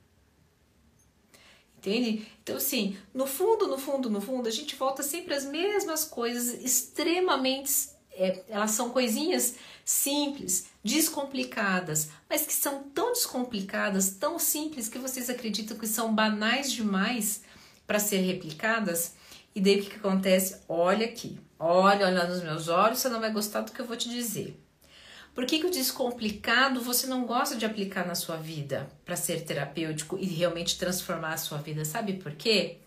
Entende? 1.83 2.29
Então, 2.40 2.57
assim, 2.59 2.97
no 3.12 3.27
fundo, 3.27 3.66
no 3.66 3.77
fundo, 3.77 4.09
no 4.09 4.21
fundo, 4.21 4.47
a 4.47 4.53
gente 4.53 4.77
volta 4.77 5.03
sempre 5.03 5.35
às 5.35 5.45
mesmas 5.45 6.05
coisas 6.05 6.62
extremamente. 6.64 7.88
É, 8.12 8.40
elas 8.49 8.71
são 8.71 8.90
coisinhas 8.90 9.57
simples, 9.85 10.66
descomplicadas, 10.85 12.11
mas 12.31 12.47
que 12.47 12.53
são 12.53 12.85
tão 12.95 13.12
descomplicadas, 13.12 14.11
tão 14.11 14.38
simples, 14.38 14.88
que 14.88 14.99
vocês 14.99 15.29
acreditam 15.29 15.77
que 15.77 15.88
são 15.88 16.14
banais 16.14 16.71
demais 16.71 17.42
para 17.85 17.99
ser 17.99 18.18
replicadas. 18.18 19.14
E 19.53 19.61
daí 19.61 19.81
o 19.81 19.83
que, 19.83 19.90
que 19.90 19.97
acontece? 19.97 20.61
Olha 20.68 21.07
aqui, 21.07 21.37
olha, 21.59 22.07
olha 22.07 22.29
nos 22.29 22.45
meus 22.45 22.68
olhos, 22.68 23.01
você 23.01 23.09
não 23.09 23.18
vai 23.18 23.33
gostar 23.33 23.62
do 23.62 23.73
que 23.73 23.81
eu 23.81 23.87
vou 23.87 23.97
te 23.97 24.09
dizer. 24.09 24.62
Por 25.35 25.47
que, 25.47 25.61
que 25.61 25.66
o 25.66 25.71
descomplicado 25.71 26.81
você 26.81 27.07
não 27.07 27.25
gosta 27.25 27.57
de 27.57 27.64
aplicar 27.64 28.07
na 28.07 28.14
sua 28.14 28.37
vida 28.37 28.90
para 29.05 29.16
ser 29.16 29.45
terapêutico 29.45 30.18
e 30.18 30.27
realmente 30.27 30.79
transformar 30.79 31.33
a 31.33 31.38
sua 31.38 31.59
vida? 31.59 31.85
Sabe 31.85 32.14
por 32.14 32.33
quê? 32.33 32.79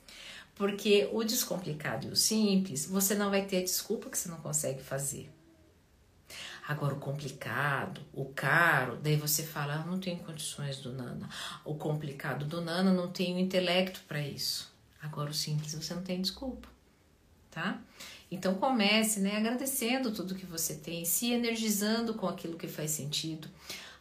Porque 0.54 1.10
o 1.12 1.24
descomplicado 1.24 2.08
e 2.08 2.12
o 2.12 2.16
simples, 2.16 2.86
você 2.86 3.16
não 3.16 3.32
vai 3.32 3.46
ter 3.46 3.64
desculpa 3.64 4.10
que 4.10 4.18
você 4.18 4.30
não 4.30 4.38
consegue 4.38 4.82
fazer. 4.82 5.30
Agora, 6.68 6.96
o 6.96 7.00
complicado, 7.00 8.02
o 8.14 8.26
caro, 8.26 8.98
daí 9.02 9.16
você 9.16 9.44
fala, 9.44 9.76
ah, 9.76 9.86
não 9.86 10.00
tenho 10.00 10.18
condições 10.18 10.78
do 10.78 10.92
Nana. 10.94 11.30
O 11.64 11.76
complicado 11.76 12.46
do 12.46 12.62
Nana 12.62 12.92
não 12.92 13.12
tenho 13.12 13.38
intelecto 13.38 14.02
para 14.08 14.20
isso. 14.20 14.74
Agora, 15.02 15.30
o 15.30 15.34
simples, 15.34 15.76
você 15.76 15.94
não 15.94 16.02
tem 16.02 16.22
desculpa, 16.22 16.68
tá? 17.52 17.80
Então, 18.30 18.56
comece, 18.56 19.20
né, 19.20 19.38
agradecendo 19.38 20.12
tudo 20.12 20.36
que 20.36 20.46
você 20.46 20.76
tem, 20.76 21.06
se 21.06 21.32
energizando 21.32 22.16
com 22.16 22.28
aquilo 22.28 22.58
que 22.58 22.68
faz 22.68 22.92
sentido. 22.92 23.48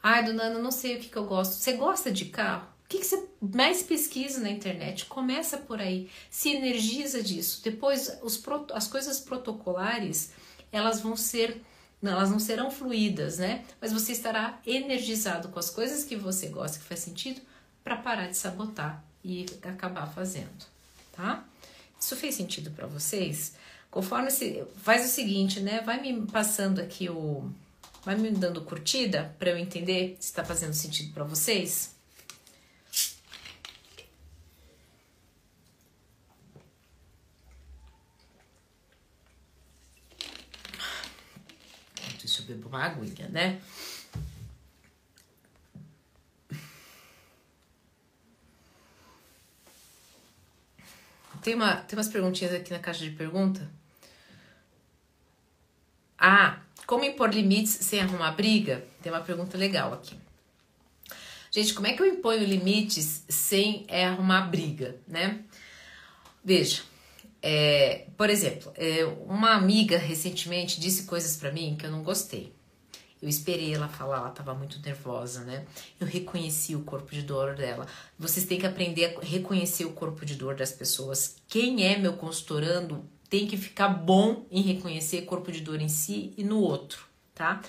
Ai, 0.02 0.24
do 0.24 0.32
Nana, 0.32 0.58
não 0.58 0.70
sei 0.70 0.96
o 0.96 1.00
que, 1.00 1.08
que 1.08 1.16
eu 1.16 1.26
gosto. 1.26 1.54
Você 1.54 1.74
gosta 1.74 2.10
de 2.10 2.26
carro? 2.26 2.66
O 2.84 2.88
que, 2.88 2.98
que 2.98 3.06
você 3.06 3.26
mais 3.40 3.82
pesquisa 3.82 4.40
na 4.40 4.50
internet? 4.50 5.06
Começa 5.06 5.56
por 5.56 5.80
aí, 5.80 6.10
se 6.30 6.50
energiza 6.50 7.22
disso. 7.22 7.60
Depois, 7.62 8.18
os, 8.22 8.42
as 8.74 8.86
coisas 8.86 9.20
protocolares, 9.20 10.32
elas 10.70 11.00
vão 11.00 11.16
ser 11.16 11.62
não, 12.04 12.12
elas 12.12 12.30
não 12.30 12.38
serão 12.38 12.70
fluídas, 12.70 13.38
né? 13.38 13.64
Mas 13.80 13.90
você 13.90 14.12
estará 14.12 14.60
energizado 14.66 15.48
com 15.48 15.58
as 15.58 15.70
coisas 15.70 16.04
que 16.04 16.14
você 16.14 16.48
gosta, 16.48 16.78
que 16.78 16.84
faz 16.84 17.00
sentido, 17.00 17.40
para 17.82 17.96
parar 17.96 18.26
de 18.26 18.36
sabotar 18.36 19.02
e 19.24 19.46
acabar 19.62 20.06
fazendo, 20.06 20.66
tá? 21.12 21.42
Isso 21.98 22.14
fez 22.14 22.34
sentido 22.34 22.70
para 22.72 22.86
vocês? 22.86 23.54
Conforme 23.94 24.28
se 24.28 24.64
faz 24.78 25.04
o 25.04 25.08
seguinte, 25.08 25.60
né? 25.60 25.80
Vai 25.80 26.02
me 26.02 26.26
passando 26.26 26.80
aqui 26.80 27.08
o 27.08 27.48
vai 28.04 28.16
me 28.16 28.28
dando 28.32 28.60
curtida 28.62 29.32
para 29.38 29.50
eu 29.50 29.56
entender 29.56 30.16
se 30.18 30.30
está 30.30 30.44
fazendo 30.44 30.72
sentido 30.72 31.12
para 31.14 31.22
vocês. 31.22 31.94
eu 42.36 42.46
bebo 42.46 42.68
uma 42.68 42.82
aguinha, 42.82 43.28
né? 43.28 43.62
Tem, 51.40 51.54
uma, 51.54 51.76
tem 51.76 51.96
umas 51.96 52.08
perguntinhas 52.08 52.52
aqui 52.52 52.72
na 52.72 52.80
caixa 52.80 53.04
de 53.04 53.10
pergunta. 53.10 53.70
Ah, 56.26 56.58
como 56.86 57.04
impor 57.04 57.28
limites 57.34 57.72
sem 57.82 58.00
arrumar 58.00 58.30
briga? 58.30 58.82
Tem 59.02 59.12
uma 59.12 59.20
pergunta 59.20 59.58
legal 59.58 59.92
aqui. 59.92 60.16
Gente, 61.50 61.74
como 61.74 61.86
é 61.86 61.92
que 61.92 62.00
eu 62.00 62.06
imponho 62.06 62.46
limites 62.46 63.26
sem 63.28 63.84
é, 63.88 64.06
arrumar 64.06 64.46
briga, 64.46 64.96
né? 65.06 65.44
Veja, 66.42 66.80
é, 67.42 68.06
por 68.16 68.30
exemplo, 68.30 68.72
é, 68.74 69.04
uma 69.26 69.52
amiga 69.52 69.98
recentemente 69.98 70.80
disse 70.80 71.02
coisas 71.02 71.36
para 71.36 71.52
mim 71.52 71.76
que 71.78 71.84
eu 71.84 71.90
não 71.90 72.02
gostei. 72.02 72.54
Eu 73.20 73.28
esperei 73.28 73.74
ela 73.74 73.88
falar, 73.88 74.16
ela 74.16 74.30
tava 74.30 74.54
muito 74.54 74.80
nervosa, 74.80 75.44
né? 75.44 75.66
Eu 76.00 76.06
reconheci 76.06 76.74
o 76.74 76.84
corpo 76.84 77.12
de 77.12 77.20
dor 77.20 77.54
dela. 77.54 77.86
Vocês 78.18 78.46
têm 78.46 78.58
que 78.58 78.66
aprender 78.66 79.14
a 79.14 79.20
reconhecer 79.20 79.84
o 79.84 79.92
corpo 79.92 80.24
de 80.24 80.36
dor 80.36 80.54
das 80.54 80.72
pessoas. 80.72 81.36
Quem 81.46 81.84
é 81.86 81.98
meu 81.98 82.14
consultorando 82.14 83.04
tem 83.34 83.48
que 83.48 83.56
ficar 83.56 83.88
bom 83.88 84.46
em 84.48 84.62
reconhecer 84.62 85.22
corpo 85.22 85.50
de 85.50 85.60
dor 85.60 85.80
em 85.80 85.88
si 85.88 86.32
e 86.36 86.44
no 86.44 86.60
outro, 86.60 87.04
tá? 87.34 87.60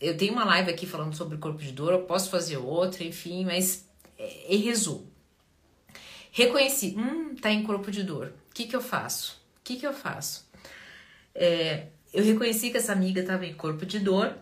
Eu 0.00 0.16
tenho 0.16 0.32
uma 0.32 0.44
live 0.44 0.70
aqui 0.70 0.86
falando 0.86 1.14
sobre 1.14 1.38
corpo 1.38 1.62
de 1.62 1.70
dor, 1.70 1.92
eu 1.92 2.02
posso 2.02 2.28
fazer 2.28 2.56
outra, 2.56 3.04
enfim, 3.04 3.44
mas 3.44 3.88
é, 4.18 4.54
em 4.54 4.58
resumo. 4.58 5.06
Reconheci, 6.32 6.96
hum, 6.98 7.36
tá 7.36 7.52
em 7.52 7.62
corpo 7.62 7.90
de 7.90 8.02
dor 8.02 8.34
o 8.52 8.54
que, 8.54 8.66
que 8.66 8.76
eu 8.76 8.82
faço? 8.82 9.40
O 9.60 9.64
que, 9.64 9.76
que 9.76 9.86
eu 9.86 9.94
faço? 9.94 10.46
É, 11.34 11.86
eu 12.12 12.22
reconheci 12.22 12.70
que 12.70 12.76
essa 12.76 12.92
amiga 12.92 13.22
estava 13.22 13.46
em 13.46 13.54
corpo 13.54 13.86
de 13.86 13.98
dor. 13.98 14.36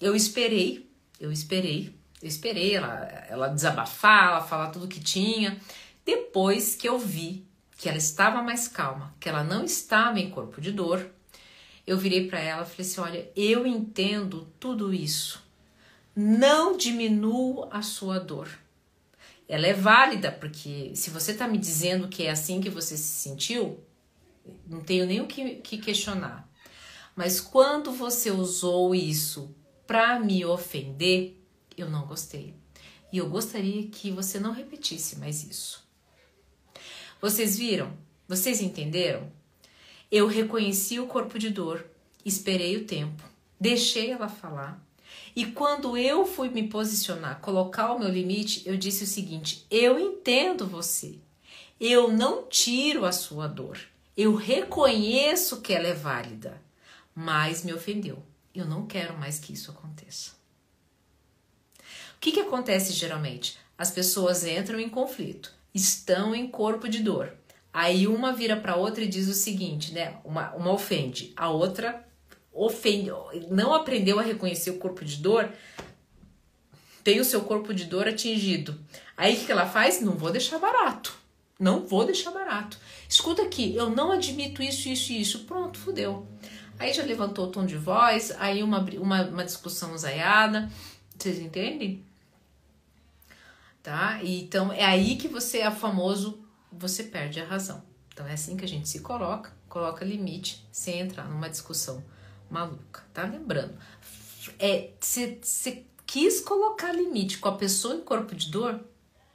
Eu 0.00 0.14
esperei, 0.14 0.88
eu 1.18 1.32
esperei, 1.32 1.92
eu 2.22 2.28
esperei 2.28 2.76
ela, 2.76 2.96
ela 3.28 3.48
desabafar, 3.48 4.28
ela 4.28 4.40
falar 4.40 4.70
tudo 4.70 4.86
que 4.86 5.00
tinha. 5.00 5.58
Depois 6.04 6.76
que 6.76 6.88
eu 6.88 6.96
vi 6.96 7.44
que 7.80 7.88
ela 7.88 7.98
estava 7.98 8.42
mais 8.42 8.68
calma, 8.68 9.14
que 9.18 9.28
ela 9.28 9.42
não 9.42 9.64
estava 9.64 10.20
em 10.20 10.30
corpo 10.30 10.60
de 10.60 10.70
dor, 10.70 11.10
eu 11.86 11.96
virei 11.96 12.28
para 12.28 12.38
ela 12.38 12.62
e 12.62 12.66
falei 12.66 12.90
assim: 12.90 13.00
olha, 13.00 13.30
eu 13.34 13.66
entendo 13.66 14.46
tudo 14.60 14.92
isso. 14.92 15.42
Não 16.14 16.76
diminua 16.76 17.68
a 17.72 17.82
sua 17.82 18.18
dor 18.18 18.48
ela 19.50 19.66
é 19.66 19.72
válida, 19.72 20.30
porque 20.30 20.92
se 20.94 21.10
você 21.10 21.32
está 21.32 21.48
me 21.48 21.58
dizendo 21.58 22.06
que 22.06 22.22
é 22.22 22.30
assim 22.30 22.60
que 22.60 22.70
você 22.70 22.96
se 22.96 23.02
sentiu, 23.02 23.80
não 24.64 24.80
tenho 24.80 25.04
nem 25.04 25.20
o 25.20 25.26
que, 25.26 25.56
que 25.56 25.76
questionar. 25.76 26.48
Mas 27.16 27.40
quando 27.40 27.90
você 27.90 28.30
usou 28.30 28.94
isso 28.94 29.52
para 29.88 30.20
me 30.20 30.44
ofender, 30.44 31.36
eu 31.76 31.90
não 31.90 32.06
gostei. 32.06 32.54
E 33.12 33.18
eu 33.18 33.28
gostaria 33.28 33.88
que 33.88 34.12
você 34.12 34.38
não 34.38 34.52
repetisse 34.52 35.18
mais 35.18 35.42
isso. 35.42 35.84
Vocês 37.20 37.58
viram? 37.58 37.92
Vocês 38.26 38.60
entenderam? 38.60 39.30
Eu 40.10 40.26
reconheci 40.26 40.98
o 40.98 41.06
corpo 41.06 41.38
de 41.38 41.50
dor, 41.50 41.84
esperei 42.24 42.76
o 42.76 42.84
tempo, 42.84 43.22
deixei 43.60 44.10
ela 44.10 44.28
falar 44.28 44.84
e 45.34 45.46
quando 45.46 45.96
eu 45.96 46.26
fui 46.26 46.48
me 46.48 46.68
posicionar, 46.68 47.40
colocar 47.40 47.92
o 47.92 47.98
meu 47.98 48.08
limite, 48.08 48.62
eu 48.66 48.76
disse 48.76 49.04
o 49.04 49.06
seguinte: 49.06 49.66
eu 49.70 49.98
entendo 49.98 50.66
você. 50.66 51.18
Eu 51.78 52.12
não 52.12 52.46
tiro 52.46 53.04
a 53.04 53.12
sua 53.12 53.46
dor. 53.46 53.78
Eu 54.16 54.34
reconheço 54.34 55.62
que 55.62 55.72
ela 55.72 55.86
é 55.86 55.94
válida, 55.94 56.60
mas 57.14 57.64
me 57.64 57.72
ofendeu. 57.72 58.22
Eu 58.54 58.66
não 58.66 58.86
quero 58.86 59.16
mais 59.16 59.38
que 59.38 59.52
isso 59.52 59.70
aconteça. 59.70 60.32
O 62.16 62.20
que, 62.20 62.32
que 62.32 62.40
acontece 62.40 62.92
geralmente? 62.92 63.58
As 63.78 63.90
pessoas 63.90 64.44
entram 64.44 64.78
em 64.78 64.90
conflito, 64.90 65.54
estão 65.74 66.34
em 66.34 66.48
corpo 66.48 66.88
de 66.88 67.00
dor. 67.00 67.32
Aí 67.72 68.06
uma 68.06 68.32
vira 68.32 68.56
para 68.56 68.76
outra 68.76 69.04
e 69.04 69.08
diz 69.08 69.28
o 69.28 69.34
seguinte, 69.34 69.92
né? 69.92 70.18
Uma, 70.24 70.52
uma 70.54 70.72
ofende, 70.72 71.32
a 71.36 71.48
outra 71.48 72.04
ofende, 72.52 73.10
não 73.48 73.72
aprendeu 73.72 74.18
a 74.18 74.22
reconhecer 74.22 74.70
o 74.70 74.78
corpo 74.78 75.04
de 75.04 75.16
dor, 75.16 75.48
tem 77.04 77.20
o 77.20 77.24
seu 77.24 77.42
corpo 77.42 77.72
de 77.72 77.84
dor 77.84 78.08
atingido. 78.08 78.78
Aí 79.16 79.34
o 79.36 79.46
que 79.46 79.52
ela 79.52 79.66
faz? 79.66 80.00
Não 80.00 80.12
vou 80.12 80.30
deixar 80.30 80.58
barato. 80.58 81.14
Não 81.58 81.86
vou 81.86 82.04
deixar 82.04 82.30
barato. 82.30 82.78
Escuta 83.08 83.42
aqui, 83.42 83.76
eu 83.76 83.90
não 83.90 84.12
admito 84.12 84.62
isso, 84.62 84.88
isso 84.88 85.12
e 85.12 85.20
isso. 85.20 85.40
Pronto, 85.40 85.78
fudeu. 85.78 86.26
Aí 86.78 86.92
já 86.92 87.02
levantou 87.02 87.46
o 87.46 87.50
tom 87.50 87.66
de 87.66 87.76
voz, 87.76 88.32
aí 88.38 88.62
uma, 88.62 88.80
uma, 88.80 89.22
uma 89.24 89.44
discussão 89.44 89.96
zaiada. 89.96 90.70
Vocês 91.16 91.38
entendem? 91.38 92.02
Tá? 93.82 94.20
Então 94.22 94.72
é 94.72 94.84
aí 94.84 95.16
que 95.16 95.28
você 95.28 95.58
é 95.58 95.70
famoso, 95.70 96.44
você 96.70 97.04
perde 97.04 97.40
a 97.40 97.44
razão. 97.44 97.82
Então 98.12 98.26
é 98.26 98.32
assim 98.34 98.56
que 98.56 98.64
a 98.64 98.68
gente 98.68 98.88
se 98.88 99.00
coloca, 99.00 99.52
coloca 99.68 100.04
limite 100.04 100.66
sem 100.70 101.00
entrar 101.00 101.24
numa 101.24 101.48
discussão 101.48 102.04
maluca, 102.50 103.02
tá? 103.14 103.22
Lembrando, 103.24 103.74
é, 104.58 104.90
você 105.00 105.84
quis 106.06 106.40
colocar 106.40 106.92
limite 106.92 107.38
com 107.38 107.48
a 107.48 107.56
pessoa 107.56 107.94
em 107.94 108.00
corpo 108.00 108.34
de 108.34 108.50
dor, 108.50 108.72
não 108.72 108.84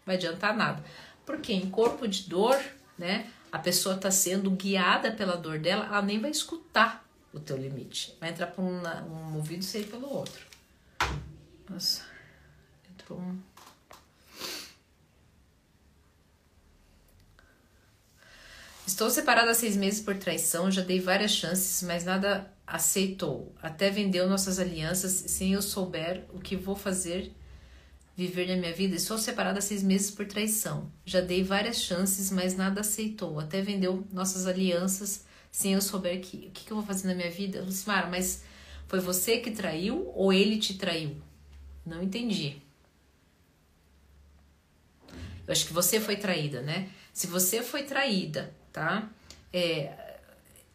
vai 0.05 0.15
adiantar 0.15 0.55
nada. 0.55 0.83
Porque 1.25 1.53
em 1.53 1.69
corpo 1.69 2.07
de 2.07 2.23
dor, 2.29 2.59
né, 2.97 3.31
a 3.51 3.57
pessoa 3.57 3.95
tá 3.95 4.11
sendo 4.11 4.51
guiada 4.51 5.11
pela 5.11 5.37
dor 5.37 5.57
dela, 5.57 5.85
ela 5.85 6.01
nem 6.01 6.19
vai 6.19 6.29
escutar 6.29 7.07
o 7.33 7.39
teu 7.39 7.57
limite. 7.57 8.15
Vai 8.19 8.29
entrar 8.29 8.47
por 8.47 8.61
um, 8.61 8.81
um 9.09 9.35
ouvido 9.37 9.61
e 9.61 9.65
sair 9.65 9.85
pelo 9.85 10.13
outro. 10.13 10.45
Nossa, 11.69 12.03
entrou 12.91 13.19
um. 13.19 13.39
Estou 18.85 19.09
separada 19.09 19.49
há 19.49 19.55
seis 19.55 19.75
meses 19.75 19.99
por 19.99 20.15
traição, 20.15 20.69
já 20.69 20.81
dei 20.83 20.99
várias 20.99 21.31
chances, 21.31 21.81
mas 21.81 22.03
nada 22.03 22.53
aceitou. 22.67 23.51
Até 23.59 23.89
vendeu 23.89 24.29
nossas 24.29 24.59
alianças 24.59 25.11
sem 25.11 25.53
eu 25.53 25.61
souber 25.61 26.23
o 26.31 26.39
que 26.39 26.55
vou 26.55 26.75
fazer 26.75 27.31
viver 28.15 28.47
na 28.47 28.55
minha 28.55 28.73
vida. 28.73 28.95
Estou 28.95 29.17
separada 29.17 29.57
há 29.57 29.61
seis 29.61 29.81
meses 29.81 30.11
por 30.11 30.27
traição. 30.27 30.91
Já 31.03 31.19
dei 31.19 31.43
várias 31.43 31.81
chances, 31.81 32.29
mas 32.29 32.55
nada 32.55 32.81
aceitou. 32.81 33.39
Até 33.39 33.59
vendeu 33.59 34.07
nossas 34.13 34.45
alianças 34.45 35.25
sem 35.51 35.73
eu 35.73 35.81
souber 35.81 36.21
que, 36.21 36.47
o 36.47 36.51
que, 36.51 36.71
eu 36.71 36.77
vou 36.77 36.85
fazer 36.85 37.07
na 37.07 37.15
minha 37.15 37.31
vida. 37.31 37.61
Lucimara, 37.61 38.07
mas 38.07 38.43
foi 38.87 38.99
você 38.99 39.39
que 39.39 39.49
traiu 39.49 40.11
ou 40.13 40.31
ele 40.31 40.59
te 40.59 40.75
traiu? 40.75 41.17
Não 41.83 42.03
entendi. 42.03 42.61
Eu 45.47 45.51
acho 45.51 45.65
que 45.65 45.73
você 45.73 45.99
foi 45.99 46.17
traída, 46.17 46.61
né? 46.61 46.89
Se 47.11 47.25
você 47.25 47.63
foi 47.63 47.83
traída 47.83 48.53
tá? 48.75 49.07
É, 49.53 50.17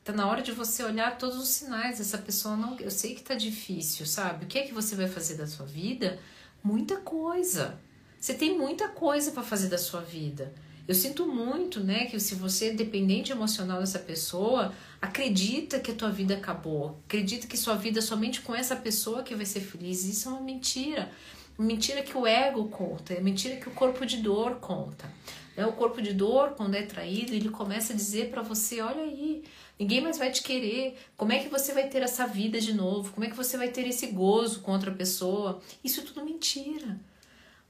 tá 0.03 0.15
na 0.15 0.27
hora 0.27 0.41
de 0.41 0.53
você 0.53 0.83
olhar 0.83 1.19
todos 1.19 1.37
os 1.37 1.49
sinais. 1.49 2.01
Essa 2.01 2.17
pessoa 2.17 2.57
não. 2.57 2.79
Eu 2.81 2.91
sei 2.91 3.15
que 3.15 3.23
tá 3.23 3.35
difícil, 3.35 4.07
sabe? 4.07 4.47
O 4.47 4.49
que 4.49 4.59
é 4.59 4.63
que 4.63 4.73
você 4.73 4.97
vai 4.97 5.07
fazer 5.07 5.35
da 5.35 5.47
sua 5.47 5.67
vida? 5.67 6.19
Muita 6.65 6.97
coisa. 6.97 7.79
Você 8.19 8.33
tem 8.33 8.57
muita 8.57 8.89
coisa 8.89 9.33
para 9.33 9.43
fazer 9.43 9.69
da 9.69 9.79
sua 9.79 10.01
vida. 10.01 10.53
Eu 10.89 10.95
sinto 10.95 11.27
muito, 11.27 11.79
né, 11.81 12.07
que 12.07 12.19
se 12.19 12.35
você 12.35 12.71
é 12.71 12.73
dependente 12.73 13.31
emocional 13.31 13.79
dessa 13.79 13.99
pessoa, 13.99 14.75
acredita 15.01 15.79
que 15.79 15.93
a 15.93 15.95
tua 15.95 16.11
vida 16.11 16.35
acabou, 16.35 16.99
acredita 17.07 17.47
que 17.47 17.57
sua 17.57 17.77
vida 17.77 18.01
é 18.01 18.03
somente 18.03 18.41
com 18.41 18.53
essa 18.53 18.75
pessoa 18.75 19.23
que 19.23 19.35
vai 19.35 19.47
ser 19.47 19.61
feliz. 19.61 20.05
Isso 20.05 20.29
é 20.29 20.33
uma 20.33 20.41
mentira. 20.41 21.09
Mentira 21.57 22.03
que 22.03 22.17
o 22.17 22.27
ego 22.27 22.69
conta, 22.69 23.15
é 23.15 23.21
mentira 23.21 23.57
que 23.57 23.69
o 23.69 23.73
corpo 23.73 24.05
de 24.05 24.17
dor 24.17 24.57
conta. 24.57 25.09
Né? 25.57 25.67
O 25.67 25.73
corpo 25.73 26.01
de 26.01 26.13
dor, 26.13 26.51
quando 26.51 26.75
é 26.75 26.83
traído, 26.83 27.35
ele 27.35 27.49
começa 27.49 27.93
a 27.93 27.97
dizer 27.97 28.31
para 28.31 28.43
você: 28.43 28.81
olha 28.81 29.03
aí, 29.03 29.43
ninguém 29.79 30.01
mais 30.01 30.19
vai 30.19 30.31
te 30.31 30.43
querer. 30.43 30.97
Como 31.17 31.33
é 31.33 31.39
que 31.39 31.49
você 31.49 31.73
vai 31.73 31.89
ter 31.89 32.03
essa 32.03 32.27
vida 32.27 32.61
de 32.61 32.73
novo? 32.73 33.13
Como 33.13 33.25
é 33.25 33.31
que 33.31 33.37
você 33.37 33.57
vai 33.57 33.69
ter 33.69 33.87
esse 33.87 34.09
gozo 34.09 34.61
com 34.61 34.73
outra 34.73 34.91
pessoa? 34.91 35.61
Isso 35.83 36.01
é 36.01 36.05
tudo 36.05 36.25
mentira. 36.25 36.99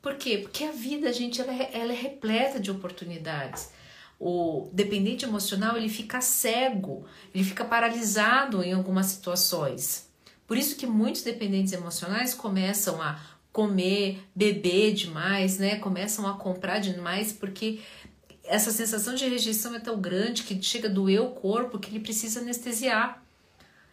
Por 0.02 0.14
quê? 0.16 0.38
Porque 0.38 0.64
a 0.64 0.72
vida, 0.72 1.12
gente, 1.12 1.40
ela 1.40 1.52
é, 1.52 1.70
ela 1.74 1.92
é 1.92 1.96
repleta 1.96 2.58
de 2.58 2.70
oportunidades. 2.70 3.70
O 4.18 4.68
dependente 4.72 5.24
emocional 5.24 5.76
ele 5.76 5.88
fica 5.88 6.20
cego, 6.20 7.06
ele 7.34 7.44
fica 7.44 7.64
paralisado 7.64 8.62
em 8.62 8.72
algumas 8.72 9.06
situações. 9.06 10.10
Por 10.46 10.58
isso 10.58 10.76
que 10.76 10.86
muitos 10.86 11.22
dependentes 11.22 11.72
emocionais 11.72 12.34
começam 12.34 13.00
a 13.00 13.20
comer, 13.52 14.22
beber 14.34 14.92
demais, 14.94 15.58
né? 15.58 15.76
Começam 15.76 16.26
a 16.26 16.34
comprar 16.34 16.78
demais 16.78 17.32
porque 17.32 17.80
essa 18.44 18.70
sensação 18.70 19.14
de 19.14 19.28
rejeição 19.28 19.74
é 19.74 19.80
tão 19.80 20.00
grande 20.00 20.42
que 20.42 20.60
chega 20.62 20.88
a 20.88 20.92
doer 20.92 21.22
o 21.22 21.30
corpo 21.30 21.78
que 21.78 21.90
ele 21.90 22.00
precisa 22.00 22.40
anestesiar, 22.40 23.24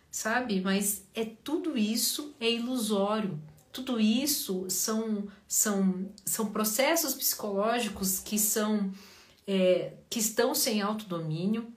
sabe? 0.10 0.62
Mas 0.62 1.03
é 1.14 1.26
tudo 1.43 1.78
isso 1.78 2.34
é 2.39 2.51
ilusório. 2.51 3.39
Tudo 3.72 3.99
isso 3.99 4.66
são, 4.70 5.28
são, 5.47 6.10
são 6.26 6.47
processos 6.47 7.14
psicológicos 7.14 8.20
que 8.20 8.39
são 8.39 8.91
é, 9.45 9.93
que 10.10 10.20
estão 10.20 10.55
sem 10.55 10.82
autodomínio 10.82 11.72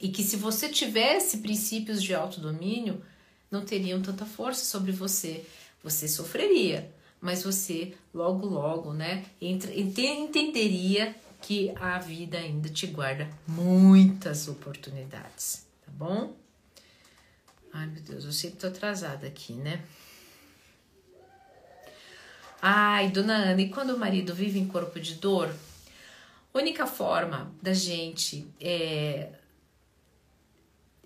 e 0.00 0.08
que 0.08 0.22
se 0.22 0.36
você 0.36 0.68
tivesse 0.68 1.38
princípios 1.38 2.02
de 2.02 2.14
autodomínio 2.14 3.02
não 3.50 3.64
teriam 3.64 4.00
tanta 4.00 4.24
força 4.24 4.64
sobre 4.64 4.92
você. 4.92 5.44
Você 5.82 6.08
sofreria, 6.08 6.92
mas 7.26 7.42
você 7.42 7.92
logo, 8.14 8.46
logo, 8.46 8.92
né, 8.92 9.24
entenderia 9.40 11.12
que 11.42 11.72
a 11.74 11.98
vida 11.98 12.38
ainda 12.38 12.68
te 12.68 12.86
guarda 12.86 13.28
muitas 13.48 14.46
oportunidades, 14.46 15.66
tá 15.84 15.90
bom? 15.92 16.36
Ai, 17.72 17.88
meu 17.88 18.00
Deus, 18.00 18.24
eu 18.24 18.30
sempre 18.30 18.60
tô 18.60 18.68
atrasada 18.68 19.26
aqui, 19.26 19.54
né? 19.54 19.84
Ai, 22.62 23.10
dona 23.10 23.34
Ana, 23.34 23.60
e 23.60 23.70
quando 23.70 23.90
o 23.90 23.98
marido 23.98 24.32
vive 24.32 24.60
em 24.60 24.68
corpo 24.68 25.00
de 25.00 25.14
dor? 25.16 25.52
Única 26.54 26.86
forma 26.86 27.52
da 27.60 27.74
gente 27.74 28.46
é... 28.60 29.32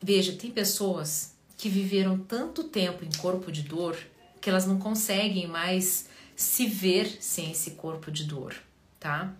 Veja, 0.02 0.34
tem 0.36 0.50
pessoas 0.50 1.34
que 1.56 1.70
viveram 1.70 2.18
tanto 2.18 2.64
tempo 2.64 3.06
em 3.06 3.10
corpo 3.18 3.50
de 3.50 3.62
dor 3.62 3.96
que 4.40 4.48
elas 4.48 4.66
não 4.66 4.78
conseguem 4.78 5.46
mais 5.46 6.08
se 6.34 6.66
ver 6.66 7.18
sem 7.20 7.50
esse 7.50 7.72
corpo 7.72 8.10
de 8.10 8.24
dor, 8.24 8.54
tá? 8.98 9.32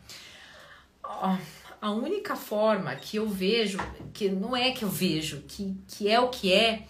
A 1.80 1.90
única 1.90 2.36
forma 2.36 2.94
que 2.94 3.16
eu 3.16 3.26
vejo, 3.26 3.78
que 4.12 4.28
não 4.28 4.54
é 4.54 4.70
que 4.70 4.84
eu 4.84 4.88
vejo, 4.88 5.42
que, 5.48 5.74
que 5.88 6.08
é 6.08 6.20
o 6.20 6.28
que 6.28 6.52
é, 6.52 6.86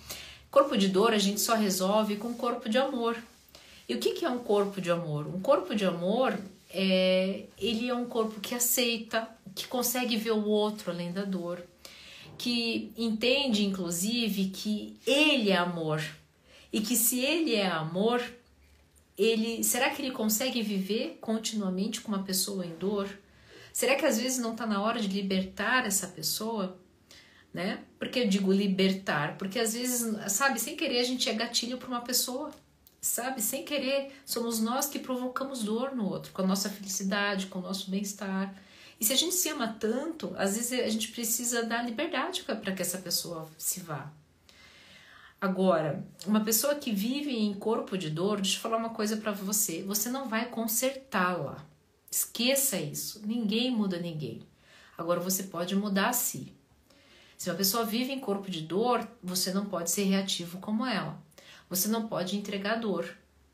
corpo 0.50 0.76
de 0.76 0.88
dor 0.88 1.12
a 1.12 1.18
gente 1.18 1.40
só 1.40 1.54
resolve 1.54 2.16
com 2.16 2.34
corpo 2.34 2.68
de 2.68 2.76
amor. 2.76 3.16
E 3.88 3.94
o 3.94 3.98
que, 3.98 4.12
que 4.12 4.24
é 4.24 4.30
um 4.30 4.40
corpo 4.40 4.80
de 4.80 4.90
amor? 4.90 5.26
Um 5.26 5.40
corpo 5.40 5.74
de 5.74 5.84
amor 5.84 6.36
é, 6.72 7.44
ele 7.58 7.88
é 7.88 7.94
um 7.94 8.06
corpo 8.06 8.40
que 8.40 8.54
aceita, 8.54 9.28
que 9.54 9.66
consegue 9.68 10.16
ver 10.16 10.32
o 10.32 10.44
outro 10.44 10.90
além 10.90 11.12
da 11.12 11.24
dor, 11.24 11.62
que 12.36 12.92
entende, 12.96 13.64
inclusive, 13.64 14.46
que 14.46 14.96
ele 15.06 15.50
é 15.50 15.56
amor 15.56 16.02
e 16.72 16.80
que 16.80 16.96
se 16.96 17.20
ele 17.20 17.54
é 17.54 17.66
amor, 17.66 18.22
ele 19.18 19.62
será 19.64 19.90
que 19.90 20.00
ele 20.02 20.12
consegue 20.12 20.62
viver 20.62 21.18
continuamente 21.20 22.00
com 22.00 22.08
uma 22.08 22.22
pessoa 22.22 22.64
em 22.64 22.74
dor? 22.76 23.08
Será 23.72 23.94
que 23.94 24.06
às 24.06 24.18
vezes 24.18 24.38
não 24.38 24.52
está 24.52 24.66
na 24.66 24.82
hora 24.82 25.00
de 25.00 25.08
libertar 25.08 25.86
essa 25.86 26.06
pessoa? 26.08 26.78
Né? 27.52 27.82
Porque 27.98 28.20
eu 28.20 28.28
digo 28.28 28.52
libertar, 28.52 29.36
porque 29.36 29.58
às 29.58 29.74
vezes, 29.74 30.32
sabe, 30.32 30.60
sem 30.60 30.76
querer 30.76 31.00
a 31.00 31.04
gente 31.04 31.28
é 31.28 31.32
gatilho 31.32 31.78
para 31.78 31.88
uma 31.88 32.00
pessoa, 32.00 32.52
sabe? 33.00 33.42
Sem 33.42 33.64
querer, 33.64 34.12
somos 34.24 34.60
nós 34.60 34.86
que 34.86 35.00
provocamos 35.00 35.64
dor 35.64 35.94
no 35.94 36.06
outro, 36.06 36.32
com 36.32 36.42
a 36.42 36.46
nossa 36.46 36.70
felicidade, 36.70 37.46
com 37.46 37.58
o 37.58 37.62
nosso 37.62 37.90
bem-estar. 37.90 38.54
E 39.00 39.04
se 39.04 39.12
a 39.12 39.16
gente 39.16 39.34
se 39.34 39.48
ama 39.48 39.76
tanto, 39.80 40.32
às 40.36 40.56
vezes 40.56 40.78
a 40.78 40.88
gente 40.88 41.08
precisa 41.08 41.64
dar 41.64 41.84
liberdade 41.84 42.44
para 42.44 42.72
que 42.72 42.82
essa 42.82 42.98
pessoa 42.98 43.50
se 43.58 43.80
vá. 43.80 44.12
Agora, 45.40 46.04
uma 46.26 46.44
pessoa 46.44 46.74
que 46.74 46.92
vive 46.92 47.34
em 47.34 47.54
corpo 47.54 47.96
de 47.96 48.10
dor, 48.10 48.42
deixa 48.42 48.58
eu 48.58 48.60
falar 48.60 48.76
uma 48.76 48.90
coisa 48.90 49.16
para 49.16 49.32
você: 49.32 49.82
você 49.82 50.10
não 50.10 50.28
vai 50.28 50.50
consertá-la. 50.50 51.64
Esqueça 52.10 52.76
isso. 52.76 53.22
Ninguém 53.26 53.70
muda 53.70 53.98
ninguém. 53.98 54.42
Agora 54.98 55.18
você 55.18 55.44
pode 55.44 55.74
mudar 55.74 56.10
a 56.10 56.12
si. 56.12 56.52
Se 57.38 57.48
uma 57.48 57.56
pessoa 57.56 57.86
vive 57.86 58.12
em 58.12 58.20
corpo 58.20 58.50
de 58.50 58.60
dor, 58.60 59.08
você 59.22 59.50
não 59.50 59.64
pode 59.64 59.90
ser 59.90 60.02
reativo 60.02 60.58
como 60.58 60.84
ela. 60.84 61.18
Você 61.70 61.88
não 61.88 62.06
pode 62.06 62.36
entregar 62.36 62.74
dor. 62.74 63.08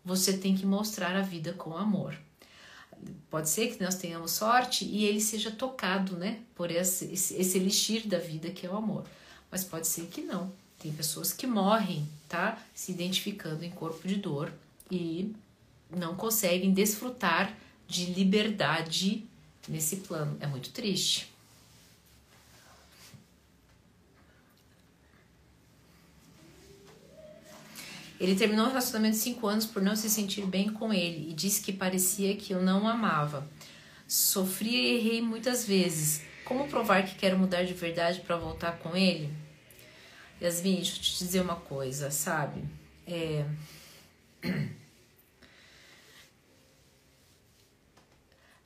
Você 0.05 0.37
tem 0.37 0.57
que 0.57 0.67
mostrar 0.67 1.15
a 1.15 1.23
vida 1.23 1.53
com 1.53 1.77
amor. 1.77 2.19
Pode 3.31 3.49
ser 3.49 3.73
que 3.73 3.83
nós 3.83 3.95
tenhamos 3.95 4.33
sorte 4.33 4.85
e 4.85 5.05
ele 5.05 5.21
seja 5.21 5.53
tocado, 5.53 6.17
né, 6.17 6.41
por 6.55 6.71
esse, 6.71 7.13
esse, 7.13 7.37
esse 7.37 7.59
elixir 7.59 8.09
da 8.09 8.19
vida 8.19 8.51
que 8.51 8.67
é 8.67 8.71
o 8.71 8.77
amor. 8.77 9.05
Mas 9.51 9.63
pode 9.63 9.87
ser 9.87 10.07
que 10.07 10.23
não 10.23 10.53
tem 10.79 10.93
pessoas 10.93 11.33
que 11.33 11.47
morrem, 11.47 12.09
tá? 12.29 12.63
Se 12.75 12.93
identificando 12.93 13.65
em 13.65 13.71
corpo 13.71 14.07
de 14.07 14.17
dor 14.17 14.53
e 14.91 15.35
não 15.91 16.15
conseguem 16.15 16.73
desfrutar 16.73 17.53
de 17.89 18.07
liberdade 18.07 19.25
nesse 19.69 19.97
plano. 19.97 20.37
É 20.41 20.47
muito 20.47 20.71
triste. 20.71 21.33
Ele 28.19 28.35
terminou 28.35 28.65
o 28.65 28.69
relacionamento 28.69 29.17
de 29.17 29.23
5 29.23 29.47
anos 29.47 29.67
por 29.67 29.83
não 29.83 29.95
se 29.95 30.09
sentir 30.09 30.47
bem 30.47 30.71
com 30.71 30.93
ele 30.93 31.31
e 31.31 31.35
disse 31.35 31.61
que 31.61 31.73
parecia 31.73 32.35
que 32.35 32.53
eu 32.53 32.63
não 32.63 32.89
amava. 32.89 33.47
Sofri 34.09 34.75
e 34.75 34.97
errei 34.97 35.21
muitas 35.21 35.67
vezes. 35.67 36.23
Como 36.45 36.69
provar 36.69 37.05
que 37.05 37.15
quero 37.15 37.39
mudar 37.39 37.65
de 37.65 37.75
verdade 37.75 38.21
para 38.21 38.37
voltar 38.37 38.79
com 38.79 38.97
ele? 38.97 39.29
Yasmin, 40.41 40.77
deixa 40.77 40.97
eu 40.97 41.03
te 41.03 41.19
dizer 41.19 41.41
uma 41.41 41.57
coisa, 41.57 42.11
sabe? 42.11 42.63
É... 43.07 43.47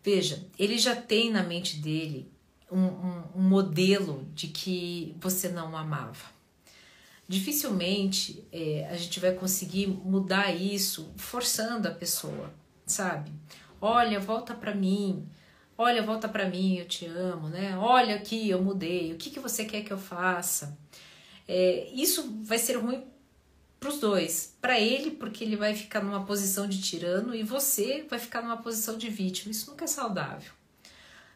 Veja, 0.03 0.47
ele 0.59 0.79
já 0.79 0.97
tem 0.97 1.31
na 1.31 1.43
mente 1.43 1.77
dele 1.77 2.33
um, 2.71 2.81
um, 2.81 3.23
um, 3.37 3.43
modelo 3.43 4.27
de 4.35 4.49
que 4.49 5.15
você 5.21 5.49
não 5.49 5.77
amava. 5.77 6.41
Dificilmente 7.29 8.43
é, 8.51 8.89
a 8.91 8.97
gente 8.97 9.21
vai 9.21 9.33
conseguir 9.35 9.87
mudar 9.87 10.51
isso 10.53 11.13
forçando 11.17 11.87
a 11.87 11.93
pessoa, 11.93 12.53
sabe? 12.87 13.31
Olha, 13.81 14.19
volta 14.19 14.55
para 14.55 14.75
mim. 14.75 15.29
Olha, 15.77 16.03
volta 16.03 16.29
para 16.29 16.49
mim, 16.49 16.77
eu 16.77 16.87
te 16.87 17.07
amo, 17.07 17.49
né? 17.49 17.77
Olha 17.79 18.17
aqui, 18.17 18.49
eu 18.49 18.63
mudei. 18.63 19.13
O 19.13 19.17
que, 19.17 19.31
que 19.31 19.41
você 19.41 19.65
quer 19.65 19.83
que 19.83 19.93
eu 19.93 19.99
faça? 19.99 20.77
É, 21.53 21.91
isso 21.93 22.31
vai 22.45 22.59
ser 22.59 22.77
ruim 22.77 23.03
para 23.81 23.89
os 23.89 23.99
dois. 23.99 24.55
Para 24.61 24.79
ele, 24.79 25.11
porque 25.11 25.43
ele 25.43 25.57
vai 25.57 25.75
ficar 25.75 26.01
numa 26.01 26.25
posição 26.25 26.69
de 26.69 26.81
tirano, 26.81 27.35
e 27.35 27.43
você 27.43 28.07
vai 28.09 28.21
ficar 28.21 28.41
numa 28.41 28.59
posição 28.59 28.97
de 28.97 29.11
vítima. 29.11 29.51
Isso 29.51 29.69
nunca 29.69 29.85
é 29.85 29.89
saudável. 29.89 30.53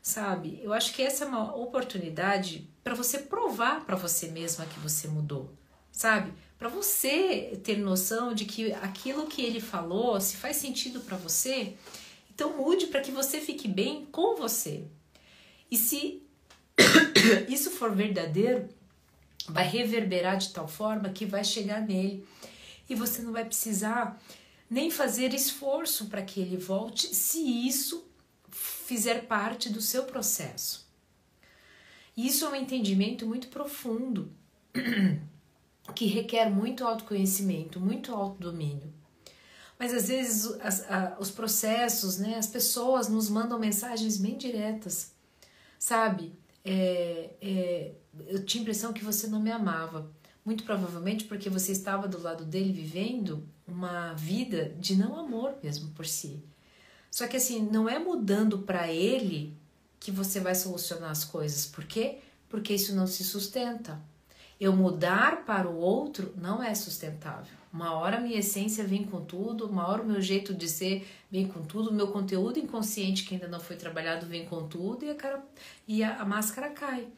Sabe? 0.01 0.61
Eu 0.62 0.73
acho 0.73 0.95
que 0.95 1.03
essa 1.03 1.25
é 1.25 1.27
uma 1.27 1.57
oportunidade 1.57 2.71
para 2.85 2.95
você 2.95 3.19
provar 3.19 3.85
para 3.85 3.97
você 3.97 4.29
mesma 4.29 4.67
que 4.67 4.79
você 4.79 5.09
mudou. 5.09 5.53
Sabe? 5.91 6.33
Para 6.57 6.69
você 6.69 7.61
ter 7.65 7.79
noção 7.79 8.33
de 8.33 8.45
que 8.45 8.73
aquilo 8.75 9.27
que 9.27 9.43
ele 9.43 9.61
falou, 9.61 10.21
se 10.21 10.37
faz 10.37 10.59
sentido 10.59 11.01
para 11.01 11.17
você, 11.17 11.75
então 12.33 12.57
mude 12.57 12.87
para 12.87 13.01
que 13.01 13.11
você 13.11 13.41
fique 13.41 13.67
bem 13.67 14.07
com 14.12 14.37
você. 14.37 14.85
E 15.69 15.77
se 15.77 16.23
isso 17.49 17.73
for 17.73 17.91
verdadeiro, 17.91 18.69
vai 19.49 19.66
reverberar 19.66 20.36
de 20.36 20.51
tal 20.51 20.66
forma 20.66 21.11
que 21.11 21.26
vai 21.26 21.45
chegar 21.45 21.80
nele 21.80 22.26
e 22.88 22.95
você 22.95 23.22
não 23.22 23.32
vai 23.32 23.45
precisar 23.45 24.20
nem 24.68 24.90
fazer 24.90 25.32
esforço 25.34 26.07
para 26.07 26.22
que 26.22 26.40
ele 26.40 26.57
volte 26.57 27.14
se 27.14 27.38
isso 27.66 28.07
fizer 28.51 29.26
parte 29.26 29.68
do 29.70 29.80
seu 29.80 30.05
processo. 30.05 30.86
Isso 32.16 32.45
é 32.45 32.49
um 32.51 32.57
entendimento 32.57 33.26
muito 33.26 33.49
profundo 33.49 34.30
que 35.95 36.07
requer 36.07 36.49
muito 36.51 36.86
autoconhecimento, 36.86 37.80
muito 37.80 38.14
autodomínio. 38.14 38.92
Mas 39.78 39.92
às 39.92 40.09
vezes 40.09 40.47
as, 40.61 40.90
a, 40.90 41.16
os 41.18 41.30
processos, 41.30 42.18
né, 42.18 42.36
as 42.36 42.47
pessoas 42.47 43.09
nos 43.09 43.28
mandam 43.28 43.59
mensagens 43.59 44.16
bem 44.16 44.36
diretas 44.38 45.14
sabe? 45.84 46.32
É, 46.64 47.28
é, 47.42 47.90
eu 48.27 48.45
tinha 48.45 48.61
a 48.61 48.62
impressão 48.62 48.93
que 48.93 49.05
você 49.05 49.27
não 49.27 49.41
me 49.41 49.51
amava. 49.51 50.11
Muito 50.45 50.65
provavelmente 50.65 51.25
porque 51.25 51.49
você 51.49 51.73
estava 51.73 52.07
do 52.07 52.21
lado 52.21 52.45
dele 52.45 52.73
vivendo 52.73 53.47
uma 53.67 54.12
vida 54.12 54.75
de 54.79 54.95
não 54.95 55.19
amor 55.19 55.55
mesmo 55.62 55.91
por 55.91 56.05
si. 56.05 56.43
Só 57.11 57.27
que 57.27 57.37
assim, 57.37 57.62
não 57.62 57.89
é 57.89 57.99
mudando 57.99 58.59
para 58.59 58.93
ele 58.93 59.57
que 59.99 60.11
você 60.11 60.41
vai 60.41 60.55
solucionar 60.55 61.11
as 61.11 61.25
coisas. 61.25 61.65
Por 61.65 61.85
quê? 61.85 62.19
Porque 62.49 62.75
isso 62.75 62.95
não 62.95 63.07
se 63.07 63.25
sustenta. 63.25 63.99
Eu 64.61 64.75
mudar 64.75 65.45
para 65.45 65.69
o 65.69 65.77
outro 65.79 66.35
não 66.37 66.62
é 66.62 66.75
sustentável. 66.75 67.57
Uma 67.73 67.93
hora 67.95 68.21
minha 68.21 68.39
essência 68.39 68.85
vem 68.85 69.03
com 69.05 69.25
tudo, 69.25 69.67
uma 69.67 69.89
hora 69.89 70.03
o 70.03 70.07
meu 70.07 70.21
jeito 70.21 70.55
de 70.55 70.69
ser 70.69 71.09
vem 71.29 71.49
com 71.49 71.62
tudo, 71.62 71.91
o 71.91 71.93
meu 71.93 72.09
conteúdo 72.09 72.59
inconsciente 72.59 73.25
que 73.25 73.35
ainda 73.35 73.49
não 73.49 73.59
foi 73.59 73.75
trabalhado 73.75 74.27
vem 74.27 74.47
com 74.47 74.69
tudo 74.69 75.05
e 75.05 75.11
a, 75.11 75.15
cara, 75.15 75.45
e 75.89 76.05
a, 76.05 76.21
a 76.21 76.25
máscara 76.25 76.71
cai, 76.71 77.09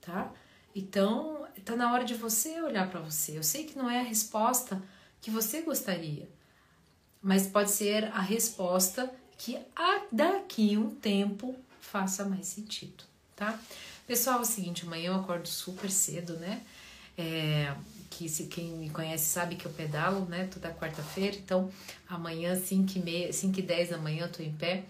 tá? 0.00 0.32
Então, 0.74 1.46
tá 1.64 1.74
na 1.76 1.92
hora 1.92 2.04
de 2.04 2.14
você 2.14 2.60
olhar 2.60 2.88
para 2.90 3.00
você. 3.00 3.36
Eu 3.36 3.42
sei 3.42 3.64
que 3.64 3.76
não 3.76 3.90
é 3.90 4.00
a 4.00 4.04
resposta 4.04 4.82
que 5.20 5.30
você 5.30 5.62
gostaria, 5.62 6.28
mas 7.22 7.46
pode 7.46 7.70
ser 7.70 8.04
a 8.04 8.20
resposta 8.20 9.12
que 9.36 9.58
daqui 10.12 10.76
um 10.76 10.90
tempo 10.94 11.56
faça 11.80 12.24
mais 12.24 12.46
sentido, 12.46 13.04
tá? 13.34 13.58
Pessoal, 14.06 14.38
é 14.38 14.42
o 14.42 14.44
seguinte, 14.44 14.84
amanhã 14.86 15.08
eu 15.08 15.16
acordo 15.16 15.46
super 15.46 15.90
cedo, 15.90 16.34
né? 16.34 16.62
É, 17.16 17.74
que 18.10 18.28
se 18.28 18.46
quem 18.46 18.70
me 18.72 18.90
conhece 18.90 19.26
sabe 19.26 19.56
que 19.56 19.66
eu 19.66 19.72
pedalo, 19.72 20.24
né, 20.26 20.48
toda 20.52 20.72
quarta-feira, 20.72 21.36
então 21.36 21.70
amanhã 22.08 22.54
5 22.56 22.96
e, 22.96 23.00
meia, 23.00 23.32
5 23.32 23.58
e 23.58 23.62
10 23.62 23.90
da 23.90 23.98
manhã 23.98 24.24
eu 24.24 24.32
tô 24.32 24.42
em 24.42 24.52
pé. 24.52 24.84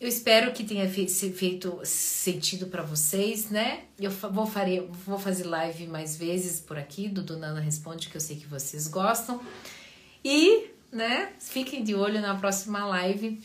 Eu 0.00 0.06
espero 0.08 0.52
que 0.52 0.62
tenha 0.62 0.88
feito 0.88 1.80
sentido 1.84 2.68
para 2.68 2.82
vocês, 2.82 3.50
né? 3.50 3.84
Eu 3.98 4.10
vou, 4.10 4.46
farei, 4.46 4.80
vou 5.04 5.18
fazer 5.18 5.44
live 5.44 5.88
mais 5.88 6.16
vezes 6.16 6.60
por 6.60 6.78
aqui, 6.78 7.08
do 7.08 7.22
Donana 7.22 7.60
Responde, 7.60 8.08
que 8.08 8.16
eu 8.16 8.20
sei 8.20 8.36
que 8.36 8.46
vocês 8.46 8.86
gostam. 8.86 9.42
E, 10.24 10.66
né, 10.92 11.32
fiquem 11.40 11.82
de 11.82 11.94
olho 11.96 12.20
na 12.20 12.36
próxima 12.36 12.86
live 12.86 13.40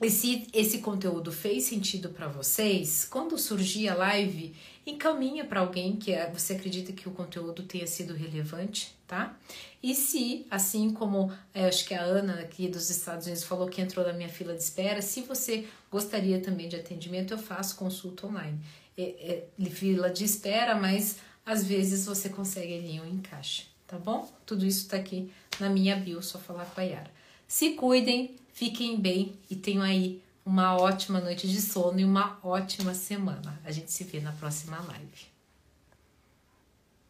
e 0.00 0.10
se 0.10 0.46
esse 0.52 0.78
conteúdo 0.78 1.32
fez 1.32 1.64
sentido 1.64 2.10
para 2.10 2.28
vocês, 2.28 3.06
quando 3.10 3.38
surgir 3.38 3.88
a 3.88 3.94
live, 3.94 4.54
encaminha 4.86 5.44
para 5.44 5.60
alguém 5.60 5.96
que 5.96 6.12
é, 6.12 6.30
você 6.30 6.52
acredita 6.52 6.92
que 6.92 7.08
o 7.08 7.12
conteúdo 7.12 7.64
tenha 7.64 7.86
sido 7.86 8.14
relevante, 8.14 8.94
tá? 9.06 9.36
E 9.82 9.94
se, 9.94 10.46
assim 10.48 10.92
como 10.92 11.32
é, 11.52 11.66
acho 11.66 11.84
que 11.84 11.92
a 11.92 12.00
Ana 12.00 12.40
aqui 12.40 12.68
dos 12.68 12.88
Estados 12.88 13.26
Unidos 13.26 13.42
falou 13.42 13.68
que 13.68 13.80
entrou 13.80 14.06
na 14.06 14.12
minha 14.12 14.28
fila 14.28 14.54
de 14.54 14.62
espera, 14.62 15.02
se 15.02 15.22
você 15.22 15.66
gostaria 15.90 16.40
também 16.40 16.68
de 16.68 16.76
atendimento, 16.76 17.34
eu 17.34 17.38
faço 17.38 17.76
consulta 17.76 18.26
online. 18.26 18.60
É, 18.96 19.42
é 19.60 19.64
fila 19.70 20.08
de 20.08 20.24
espera, 20.24 20.76
mas 20.76 21.16
às 21.44 21.64
vezes 21.64 22.06
você 22.06 22.28
consegue 22.28 22.78
ali 22.78 23.00
um 23.00 23.06
encaixe, 23.06 23.66
tá 23.86 23.98
bom? 23.98 24.30
Tudo 24.46 24.64
isso 24.64 24.88
tá 24.88 24.96
aqui 24.96 25.30
na 25.58 25.68
minha 25.68 25.96
bio, 25.96 26.22
só 26.22 26.38
falar 26.38 26.64
com 26.66 26.80
a 26.80 26.84
Yara. 26.84 27.10
Se 27.48 27.70
cuidem, 27.70 28.36
fiquem 28.52 28.98
bem 28.98 29.34
e 29.50 29.56
tenham 29.56 29.82
aí 29.82 30.22
uma 30.46 30.76
ótima 30.76 31.20
noite 31.20 31.48
de 31.48 31.60
sono 31.60 31.98
e 31.98 32.04
uma 32.04 32.38
ótima 32.40 32.94
semana. 32.94 33.60
A 33.64 33.72
gente 33.72 33.90
se 33.90 34.04
vê 34.04 34.20
na 34.20 34.30
próxima 34.30 34.78
live. 34.78 35.35